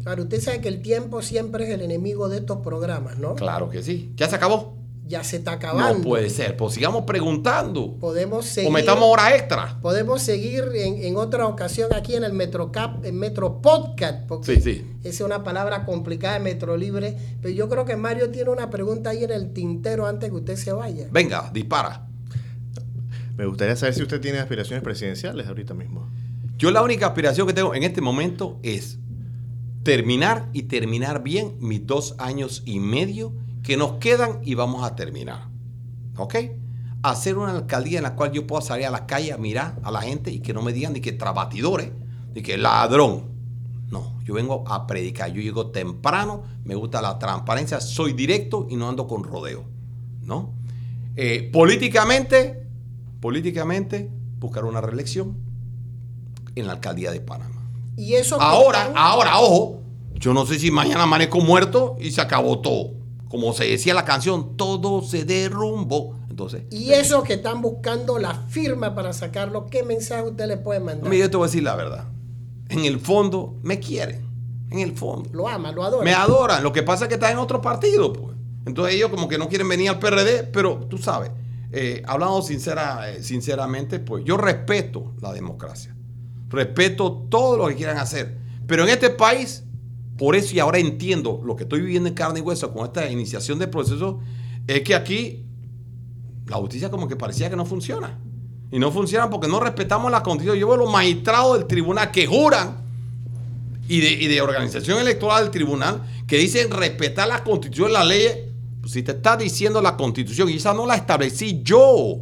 Claro, 0.02 0.24
usted 0.24 0.40
sabe 0.40 0.60
que 0.60 0.68
el 0.68 0.82
tiempo 0.82 1.22
siempre 1.22 1.64
es 1.64 1.70
el 1.70 1.80
enemigo 1.82 2.28
de 2.28 2.38
estos 2.38 2.58
programas, 2.58 3.18
¿no? 3.18 3.36
Claro 3.36 3.68
que 3.70 3.84
sí. 3.84 4.12
¿Ya 4.16 4.28
se 4.28 4.34
acabó? 4.34 4.76
Ya 5.12 5.22
se 5.22 5.36
está 5.36 5.52
acabando. 5.52 5.98
No 5.98 6.04
puede 6.04 6.30
ser. 6.30 6.56
Pues 6.56 6.72
sigamos 6.72 7.04
preguntando. 7.04 7.98
Podemos 8.00 8.46
seguir. 8.46 8.70
O 8.70 8.72
metamos 8.72 9.04
hora 9.04 9.36
extra. 9.36 9.78
Podemos 9.82 10.22
seguir 10.22 10.64
en, 10.74 11.04
en 11.04 11.16
otra 11.18 11.46
ocasión 11.46 11.92
aquí 11.94 12.14
en 12.14 12.24
el 12.24 12.32
Metrocap, 12.32 13.04
en 13.04 13.18
Metro 13.18 13.60
Podcast, 13.60 14.26
porque 14.26 14.54
Sí, 14.54 14.62
sí. 14.62 14.86
esa 15.00 15.08
es 15.10 15.20
una 15.20 15.44
palabra 15.44 15.84
complicada 15.84 16.32
de 16.38 16.40
Metro 16.40 16.78
Libre. 16.78 17.14
Pero 17.42 17.52
yo 17.54 17.68
creo 17.68 17.84
que 17.84 17.94
Mario 17.94 18.30
tiene 18.30 18.48
una 18.48 18.70
pregunta 18.70 19.10
ahí 19.10 19.22
en 19.22 19.32
el 19.32 19.52
tintero 19.52 20.06
antes 20.06 20.30
que 20.30 20.36
usted 20.36 20.56
se 20.56 20.72
vaya. 20.72 21.08
Venga, 21.12 21.50
dispara. 21.52 22.08
Me 23.36 23.44
gustaría 23.44 23.76
saber 23.76 23.94
si 23.94 24.00
usted 24.00 24.18
tiene 24.18 24.38
aspiraciones 24.38 24.82
presidenciales 24.82 25.46
ahorita 25.46 25.74
mismo. 25.74 26.08
Yo 26.56 26.70
la 26.70 26.80
única 26.80 27.08
aspiración 27.08 27.46
que 27.46 27.52
tengo 27.52 27.74
en 27.74 27.82
este 27.82 28.00
momento 28.00 28.58
es 28.62 28.96
terminar 29.82 30.48
y 30.54 30.62
terminar 30.62 31.22
bien 31.22 31.56
mis 31.60 31.86
dos 31.86 32.14
años 32.16 32.62
y 32.64 32.78
medio 32.80 33.34
que 33.62 33.76
nos 33.76 33.92
quedan 33.94 34.40
y 34.42 34.54
vamos 34.54 34.84
a 34.84 34.96
terminar. 34.96 35.48
¿Ok? 36.16 36.34
Hacer 37.02 37.38
una 37.38 37.52
alcaldía 37.52 37.98
en 37.98 38.04
la 38.04 38.14
cual 38.14 38.32
yo 38.32 38.46
pueda 38.46 38.62
salir 38.62 38.86
a 38.86 38.90
la 38.90 39.06
calle 39.06 39.32
a 39.32 39.38
mirar 39.38 39.78
a 39.82 39.90
la 39.90 40.02
gente 40.02 40.30
y 40.30 40.40
que 40.40 40.52
no 40.52 40.62
me 40.62 40.72
digan 40.72 40.92
ni 40.92 41.00
que 41.00 41.12
trabatidores, 41.12 41.90
ni 42.34 42.42
que 42.42 42.56
ladrón. 42.56 43.30
No, 43.90 44.18
yo 44.24 44.34
vengo 44.34 44.64
a 44.66 44.86
predicar. 44.86 45.32
Yo 45.32 45.42
llego 45.42 45.70
temprano, 45.70 46.44
me 46.64 46.74
gusta 46.74 47.02
la 47.02 47.18
transparencia, 47.18 47.80
soy 47.80 48.12
directo 48.12 48.66
y 48.70 48.76
no 48.76 48.88
ando 48.88 49.06
con 49.06 49.24
rodeo. 49.24 49.64
¿No? 50.22 50.52
Eh, 51.16 51.50
políticamente, 51.52 52.66
políticamente, 53.20 54.10
buscar 54.38 54.64
una 54.64 54.80
reelección 54.80 55.36
en 56.54 56.66
la 56.66 56.74
alcaldía 56.74 57.10
de 57.10 57.20
Panamá. 57.20 57.62
Y 57.96 58.14
eso 58.14 58.40
Ahora, 58.40 58.92
ahora, 58.96 59.38
ojo, 59.40 59.82
yo 60.14 60.32
no 60.32 60.46
sé 60.46 60.58
si 60.58 60.70
mañana 60.70 61.02
amanezco 61.02 61.40
muerto 61.40 61.96
y 62.00 62.10
se 62.12 62.20
acabó 62.20 62.60
todo. 62.60 63.01
Como 63.32 63.54
se 63.54 63.64
decía 63.64 63.94
la 63.94 64.04
canción, 64.04 64.58
todo 64.58 65.00
se 65.00 65.24
derrumbó. 65.24 66.18
Entonces, 66.28 66.64
Y 66.70 66.90
esos 66.90 67.24
que 67.24 67.32
están 67.32 67.62
buscando 67.62 68.18
la 68.18 68.34
firma 68.34 68.94
para 68.94 69.14
sacarlo, 69.14 69.68
¿qué 69.68 69.82
mensaje 69.82 70.22
usted 70.28 70.46
le 70.46 70.58
puede 70.58 70.80
mandar? 70.80 71.08
mira, 71.08 71.24
yo 71.24 71.30
te 71.30 71.38
voy 71.38 71.44
a 71.44 71.48
decir 71.48 71.62
la 71.62 71.74
verdad. 71.74 72.08
En 72.68 72.84
el 72.84 73.00
fondo, 73.00 73.58
me 73.62 73.80
quieren. 73.80 74.28
En 74.70 74.80
el 74.80 74.92
fondo. 74.94 75.30
Lo 75.32 75.48
ama, 75.48 75.72
lo 75.72 75.82
adora. 75.82 76.04
Me 76.04 76.12
adoran. 76.12 76.62
Lo 76.62 76.74
que 76.74 76.82
pasa 76.82 77.06
es 77.06 77.08
que 77.08 77.14
están 77.14 77.32
en 77.32 77.38
otro 77.38 77.62
partido, 77.62 78.12
pues. 78.12 78.36
Entonces 78.66 78.96
ellos 78.96 79.08
como 79.08 79.28
que 79.28 79.38
no 79.38 79.48
quieren 79.48 79.66
venir 79.66 79.88
al 79.88 79.98
PRD, 79.98 80.42
pero 80.52 80.86
tú 80.90 80.98
sabes, 80.98 81.30
eh, 81.72 82.02
hablando 82.06 82.42
sincera, 82.42 83.12
eh, 83.12 83.22
sinceramente, 83.22 83.98
pues 83.98 84.24
yo 84.26 84.36
respeto 84.36 85.14
la 85.22 85.32
democracia. 85.32 85.96
Respeto 86.50 87.26
todo 87.30 87.56
lo 87.56 87.68
que 87.68 87.76
quieran 87.76 87.96
hacer. 87.96 88.36
Pero 88.66 88.82
en 88.82 88.90
este 88.90 89.08
país, 89.08 89.64
por 90.22 90.36
eso 90.36 90.54
y 90.54 90.60
ahora 90.60 90.78
entiendo 90.78 91.40
lo 91.44 91.56
que 91.56 91.64
estoy 91.64 91.80
viviendo 91.80 92.08
en 92.08 92.14
carne 92.14 92.38
y 92.38 92.42
hueso 92.42 92.72
con 92.72 92.84
esta 92.84 93.10
iniciación 93.10 93.58
de 93.58 93.66
proceso, 93.66 94.20
es 94.68 94.82
que 94.82 94.94
aquí 94.94 95.44
la 96.46 96.58
justicia 96.58 96.92
como 96.92 97.08
que 97.08 97.16
parecía 97.16 97.50
que 97.50 97.56
no 97.56 97.66
funciona. 97.66 98.20
Y 98.70 98.78
no 98.78 98.92
funciona 98.92 99.28
porque 99.28 99.48
no 99.48 99.58
respetamos 99.58 100.12
la 100.12 100.22
constitución. 100.22 100.60
Yo 100.60 100.68
veo 100.68 100.76
los 100.76 100.92
magistrados 100.92 101.58
del 101.58 101.66
tribunal 101.66 102.12
que 102.12 102.28
juran 102.28 102.84
y 103.88 104.28
de, 104.28 104.40
organización 104.40 105.00
electoral 105.00 105.42
del 105.42 105.50
tribunal 105.50 106.02
que 106.28 106.36
dicen 106.36 106.70
respetar 106.70 107.26
la 107.26 107.42
constitución 107.42 107.92
las 107.92 108.06
leyes. 108.06 108.38
Si 108.86 109.02
te 109.02 109.10
está 109.10 109.36
diciendo 109.36 109.82
la 109.82 109.96
constitución 109.96 110.48
y 110.50 110.52
esa 110.54 110.72
no 110.72 110.86
la 110.86 110.94
establecí 110.94 111.62
yo, 111.64 112.20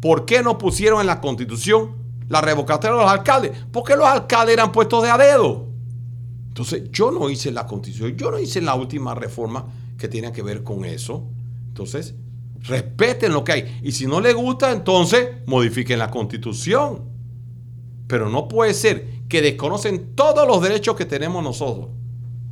¿por 0.00 0.24
qué 0.24 0.42
no 0.42 0.56
pusieron 0.56 1.02
en 1.02 1.06
la 1.06 1.20
constitución 1.20 1.94
la 2.30 2.40
revocatoria 2.40 2.96
de 2.96 3.02
los 3.02 3.12
alcaldes? 3.12 3.52
Porque 3.70 3.96
los 3.96 4.06
alcaldes 4.06 4.54
eran 4.54 4.72
puestos 4.72 5.02
de 5.02 5.10
a 5.10 5.18
dedo. 5.18 5.67
Entonces 6.58 6.90
yo 6.90 7.12
no 7.12 7.30
hice 7.30 7.52
la 7.52 7.68
constitución, 7.68 8.16
yo 8.16 8.32
no 8.32 8.38
hice 8.40 8.60
la 8.60 8.74
última 8.74 9.14
reforma 9.14 9.64
que 9.96 10.08
tiene 10.08 10.32
que 10.32 10.42
ver 10.42 10.64
con 10.64 10.84
eso. 10.84 11.24
Entonces, 11.68 12.16
respeten 12.62 13.32
lo 13.32 13.44
que 13.44 13.52
hay. 13.52 13.80
Y 13.84 13.92
si 13.92 14.08
no 14.08 14.20
les 14.20 14.34
gusta, 14.34 14.72
entonces 14.72 15.28
modifiquen 15.46 16.00
la 16.00 16.10
constitución. 16.10 17.04
Pero 18.08 18.28
no 18.28 18.48
puede 18.48 18.74
ser 18.74 19.06
que 19.28 19.40
desconocen 19.40 20.16
todos 20.16 20.48
los 20.48 20.60
derechos 20.60 20.96
que 20.96 21.04
tenemos 21.04 21.44
nosotros. 21.44 21.90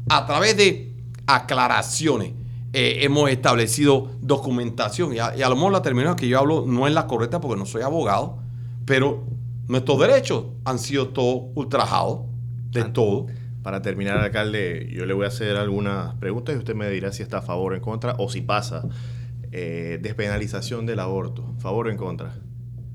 A 0.09 0.25
través 0.25 0.57
de 0.57 0.95
aclaraciones 1.27 2.31
eh, 2.73 2.99
hemos 3.01 3.29
establecido 3.29 4.13
documentación. 4.21 5.15
Y 5.15 5.19
a, 5.19 5.37
y 5.37 5.43
a 5.43 5.49
lo 5.49 5.57
mejor 5.57 5.73
la 5.73 5.83
terminación 5.83 6.17
que 6.17 6.29
yo 6.29 6.39
hablo 6.39 6.65
no 6.65 6.87
es 6.87 6.95
la 6.95 7.09
correcta 7.09 7.41
porque 7.41 7.59
no 7.59 7.67
soy 7.67 7.83
abogado, 7.83 8.39
pero 8.85 9.25
nuestros 9.67 9.99
derechos 9.99 10.45
han 10.65 10.79
sido 10.79 11.09
todos 11.09 11.47
ultrajados 11.57 12.21
de 12.71 12.85
todo. 12.85 13.27
Para 13.67 13.83
terminar, 13.83 14.19
alcalde, 14.19 14.89
yo 14.93 15.07
le 15.07 15.13
voy 15.13 15.25
a 15.25 15.27
hacer 15.27 15.57
algunas 15.57 16.15
preguntas 16.21 16.55
y 16.55 16.59
usted 16.59 16.77
me 16.77 16.89
dirá 16.89 17.11
si 17.11 17.25
está 17.25 17.39
a 17.39 17.43
favor 17.43 17.73
o 17.73 17.75
en 17.75 17.83
contra 17.83 18.15
o 18.17 18.29
si 18.29 18.41
pasa. 18.41 18.89
Eh, 19.51 19.99
despenalización 20.01 20.87
del 20.87 21.01
aborto. 21.01 21.53
¿Favor 21.59 21.89
o 21.89 21.91
en 21.91 21.97
contra? 21.97 22.33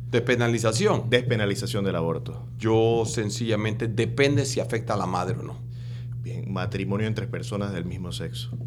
Despenalización. 0.10 1.10
Despenalización 1.10 1.84
del 1.84 1.98
aborto. 1.98 2.48
Yo 2.58 3.04
sencillamente 3.06 3.90
depende 3.90 4.46
si 4.46 4.62
afecta 4.62 4.94
a 4.94 4.98
la 4.98 5.08
madre 5.08 5.40
o 5.40 5.44
no. 5.44 5.62
Bien, 6.22 6.50
matrimonio 6.50 7.06
entre 7.06 7.28
personas 7.28 7.74
del 7.74 7.84
mismo 7.84 8.14
sexo. 8.14 8.58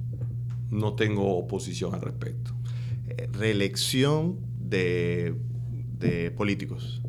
No 0.68 0.96
tengo 0.96 1.38
oposición 1.38 1.94
al 1.94 2.02
respecto. 2.02 2.52
Eh, 3.08 3.30
reelección 3.32 4.40
de, 4.58 5.36
de 5.98 6.30
políticos. 6.32 7.00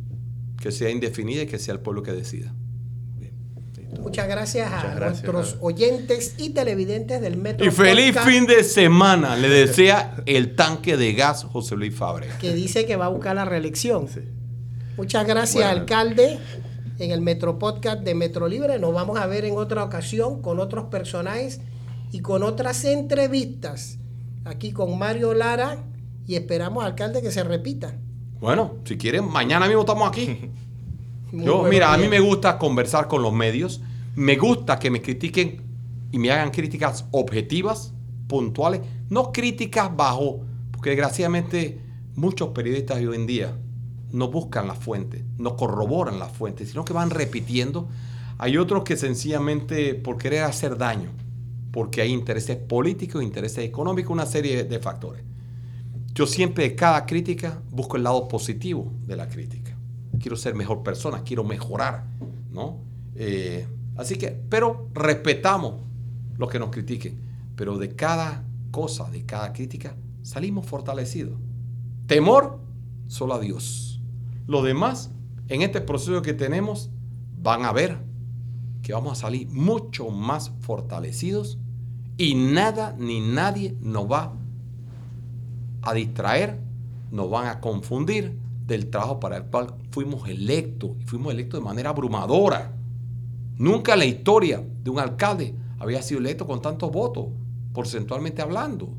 Que 0.58 0.72
sea 0.72 0.90
indefinida 0.90 1.42
y 1.42 1.48
que 1.48 1.60
sea 1.60 1.74
el 1.74 1.82
pueblo 1.82 2.02
que 2.02 2.14
decida. 2.14 2.56
Muchas 4.02 4.28
gracias 4.28 4.72
a 4.72 4.82
gracias, 4.96 5.24
nuestros 5.24 5.58
oyentes 5.62 6.36
y 6.38 6.50
televidentes 6.52 7.22
del 7.22 7.38
Metro 7.38 7.66
Y 7.66 7.72
feliz 7.72 8.08
Podcast, 8.14 8.28
fin 8.30 8.46
de 8.46 8.64
semana. 8.64 9.36
Le 9.36 9.50
desea 9.50 10.16
el 10.26 10.56
tanque 10.56 10.98
de 10.98 11.14
gas 11.14 11.44
José 11.44 11.76
Luis 11.76 11.96
Fabre. 11.96 12.28
que 12.40 12.54
dice 12.54 12.86
que 12.86 12.96
va 12.96 13.06
a 13.06 13.10
buscar 13.10 13.36
la 13.36 13.46
reelección. 13.46 14.08
Sí. 14.08 14.22
Muchas 14.98 15.26
gracias, 15.28 15.64
Bueno. 15.66 15.80
alcalde, 15.82 16.40
en 17.00 17.12
el 17.12 17.22
Metro 17.22 17.60
Podcast 17.60 18.02
de 18.02 18.16
Metro 18.16 18.48
Libre. 18.48 18.80
Nos 18.80 18.94
vamos 18.94 19.20
a 19.20 19.26
ver 19.28 19.44
en 19.46 19.58
otra 19.58 19.84
ocasión 19.84 20.42
con 20.42 20.60
otros 20.60 20.86
personajes 20.86 21.60
y 22.12 22.20
con 22.22 22.44
otras 22.44 22.86
entrevistas. 22.86 23.98
Aquí 24.46 24.72
con 24.72 24.98
Mario 24.98 25.34
Lara 25.34 25.80
y 26.28 26.36
esperamos, 26.36 26.84
alcalde, 26.86 27.22
que 27.22 27.32
se 27.32 27.44
repita. 27.44 27.96
Bueno, 28.40 28.76
si 28.86 28.98
quieren, 28.98 29.28
mañana 29.28 29.66
mismo 29.68 29.82
estamos 29.82 30.08
aquí. 30.08 30.52
Muy 31.36 31.46
Yo, 31.46 31.64
mira, 31.64 31.94
a 31.94 31.98
mí 31.98 32.08
me 32.08 32.20
gusta 32.20 32.58
conversar 32.58 33.08
con 33.08 33.22
los 33.22 33.34
medios. 33.34 33.82
Me 34.16 34.38
gusta 34.38 34.80
que 34.80 34.90
me 34.90 35.02
critiquen 35.02 35.62
y 36.12 36.18
me 36.18 36.32
hagan 36.32 36.52
críticas 36.52 37.06
objetivas, 37.12 37.94
puntuales, 38.28 38.82
no 39.10 39.34
críticas 39.34 39.94
bajo, 39.96 40.46
porque 40.72 40.92
desgraciadamente 40.92 41.82
muchos 42.16 42.50
periodistas 42.50 43.00
de 43.00 43.10
hoy 43.10 43.18
en 43.18 43.28
día 43.28 43.58
no 44.12 44.30
buscan 44.30 44.68
la 44.68 44.76
fuente, 44.76 45.26
no 45.38 45.58
corroboran 45.58 46.20
la 46.20 46.30
fuente, 46.30 46.66
sino 46.66 46.86
que 46.86 46.94
van 46.94 47.10
repitiendo. 47.10 47.90
Hay 48.38 48.56
otros 48.56 48.86
que 48.86 48.96
sencillamente 48.96 49.94
por 49.94 50.18
querer 50.18 50.44
hacer 50.44 50.78
daño, 50.78 51.10
porque 51.72 52.02
hay 52.02 52.14
intereses 52.14 52.56
políticos, 52.56 53.22
intereses 53.22 53.66
económicos, 53.66 54.12
una 54.12 54.26
serie 54.26 54.64
de 54.64 54.80
factores. 54.80 55.24
Yo 56.14 56.26
siempre 56.26 56.70
de 56.70 56.76
cada 56.76 57.06
crítica 57.06 57.62
busco 57.70 57.98
el 57.98 58.04
lado 58.04 58.30
positivo 58.30 58.94
de 59.06 59.18
la 59.18 59.28
crítica. 59.28 59.65
Quiero 60.20 60.36
ser 60.36 60.56
mejor 60.56 60.84
persona, 60.84 61.24
quiero 61.24 61.44
mejorar, 61.44 62.06
¿no? 62.52 62.80
Eh, 63.16 63.68
así 63.96 64.18
que, 64.18 64.30
pero 64.50 64.90
respetamos 64.94 65.76
los 66.38 66.50
que 66.50 66.60
nos 66.60 66.70
critiquen, 66.70 67.18
pero 67.56 67.78
de 67.78 67.96
cada 67.96 68.44
cosa, 68.72 69.10
de 69.10 69.26
cada 69.26 69.54
crítica, 69.54 69.96
salimos 70.22 70.66
fortalecidos. 70.66 71.40
Temor, 72.08 72.60
solo 73.08 73.36
a 73.36 73.40
Dios. 73.40 74.02
Lo 74.48 74.62
demás, 74.62 75.12
en 75.48 75.62
este 75.62 75.82
proceso 75.82 76.22
que 76.22 76.34
tenemos, 76.34 76.90
van 77.42 77.64
a 77.66 77.72
ver 77.72 78.00
que 78.82 78.94
vamos 78.94 79.14
a 79.14 79.22
salir 79.22 79.48
mucho 79.50 80.10
más 80.10 80.52
fortalecidos 80.60 81.58
y 82.18 82.36
nada 82.36 82.96
ni 82.98 83.20
nadie 83.20 83.76
nos 83.82 84.12
va 84.12 84.34
a 85.82 85.94
distraer, 85.94 86.60
nos 87.12 87.30
van 87.30 87.48
a 87.48 87.60
confundir 87.60 88.38
del 88.66 88.90
trabajo 88.90 89.20
para 89.20 89.38
el 89.38 89.44
cual 89.44 89.76
fuimos 89.92 90.28
electos 90.28 90.92
y 91.00 91.06
fuimos 91.06 91.34
electos 91.34 91.60
de 91.60 91.66
manera 91.66 91.90
abrumadora. 91.92 92.74
Nunca 93.58 93.94
en 93.94 94.00
la 94.00 94.06
historia 94.06 94.64
de 94.84 94.90
un 94.90 95.00
alcalde 95.00 95.56
había 95.80 96.02
sido 96.02 96.20
electo 96.20 96.48
con 96.48 96.62
tantos 96.62 96.92
votos, 96.92 97.28
porcentualmente 97.74 98.42
hablando. 98.42 98.90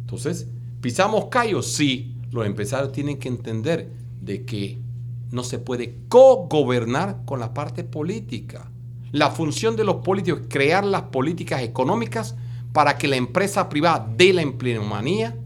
Entonces, 0.00 0.48
pisamos 0.80 1.26
callos, 1.26 1.66
sí, 1.72 2.16
los 2.30 2.46
empresarios 2.46 2.92
tienen 2.92 3.18
que 3.18 3.28
entender 3.28 3.90
de 4.20 4.44
que 4.44 4.78
no 5.30 5.44
se 5.44 5.58
puede 5.58 6.00
co-gobernar 6.08 7.22
con 7.24 7.38
la 7.40 7.54
parte 7.54 7.84
política. 7.84 8.70
La 9.12 9.30
función 9.30 9.76
de 9.76 9.84
los 9.84 9.96
políticos 9.96 10.40
es 10.42 10.46
crear 10.48 10.84
las 10.84 11.02
políticas 11.02 11.62
económicas 11.62 12.36
para 12.72 12.96
que 12.96 13.08
la 13.08 13.16
empresa 13.16 13.68
privada 13.68 14.08
dé 14.16 14.32
la 14.32 14.42
empleomanía 14.42 15.36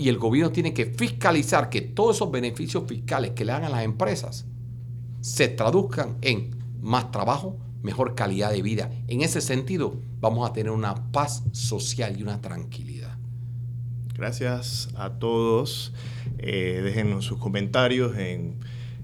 y 0.00 0.08
el 0.08 0.16
gobierno 0.16 0.50
tiene 0.50 0.72
que 0.72 0.86
fiscalizar 0.86 1.68
que 1.68 1.82
todos 1.82 2.16
esos 2.16 2.30
beneficios 2.30 2.84
fiscales 2.88 3.32
que 3.32 3.44
le 3.44 3.52
dan 3.52 3.64
a 3.64 3.68
las 3.68 3.84
empresas 3.84 4.46
se 5.20 5.48
traduzcan 5.48 6.16
en 6.22 6.56
más 6.80 7.10
trabajo, 7.10 7.58
mejor 7.82 8.14
calidad 8.14 8.50
de 8.50 8.62
vida. 8.62 8.90
En 9.08 9.20
ese 9.20 9.42
sentido, 9.42 10.00
vamos 10.18 10.48
a 10.48 10.54
tener 10.54 10.72
una 10.72 11.12
paz 11.12 11.44
social 11.52 12.18
y 12.18 12.22
una 12.22 12.40
tranquilidad. 12.40 13.18
Gracias 14.14 14.88
a 14.96 15.18
todos. 15.18 15.92
Eh, 16.38 16.80
déjenos 16.82 17.26
sus 17.26 17.38
comentarios 17.38 18.16
en 18.16 18.56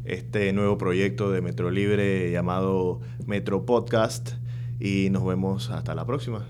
este 0.06 0.54
nuevo 0.54 0.78
proyecto 0.78 1.30
de 1.30 1.42
Metro 1.42 1.70
Libre 1.70 2.30
llamado 2.30 3.00
Metro 3.26 3.66
Podcast 3.66 4.30
y 4.80 5.10
nos 5.10 5.26
vemos 5.26 5.68
hasta 5.68 5.94
la 5.94 6.06
próxima. 6.06 6.46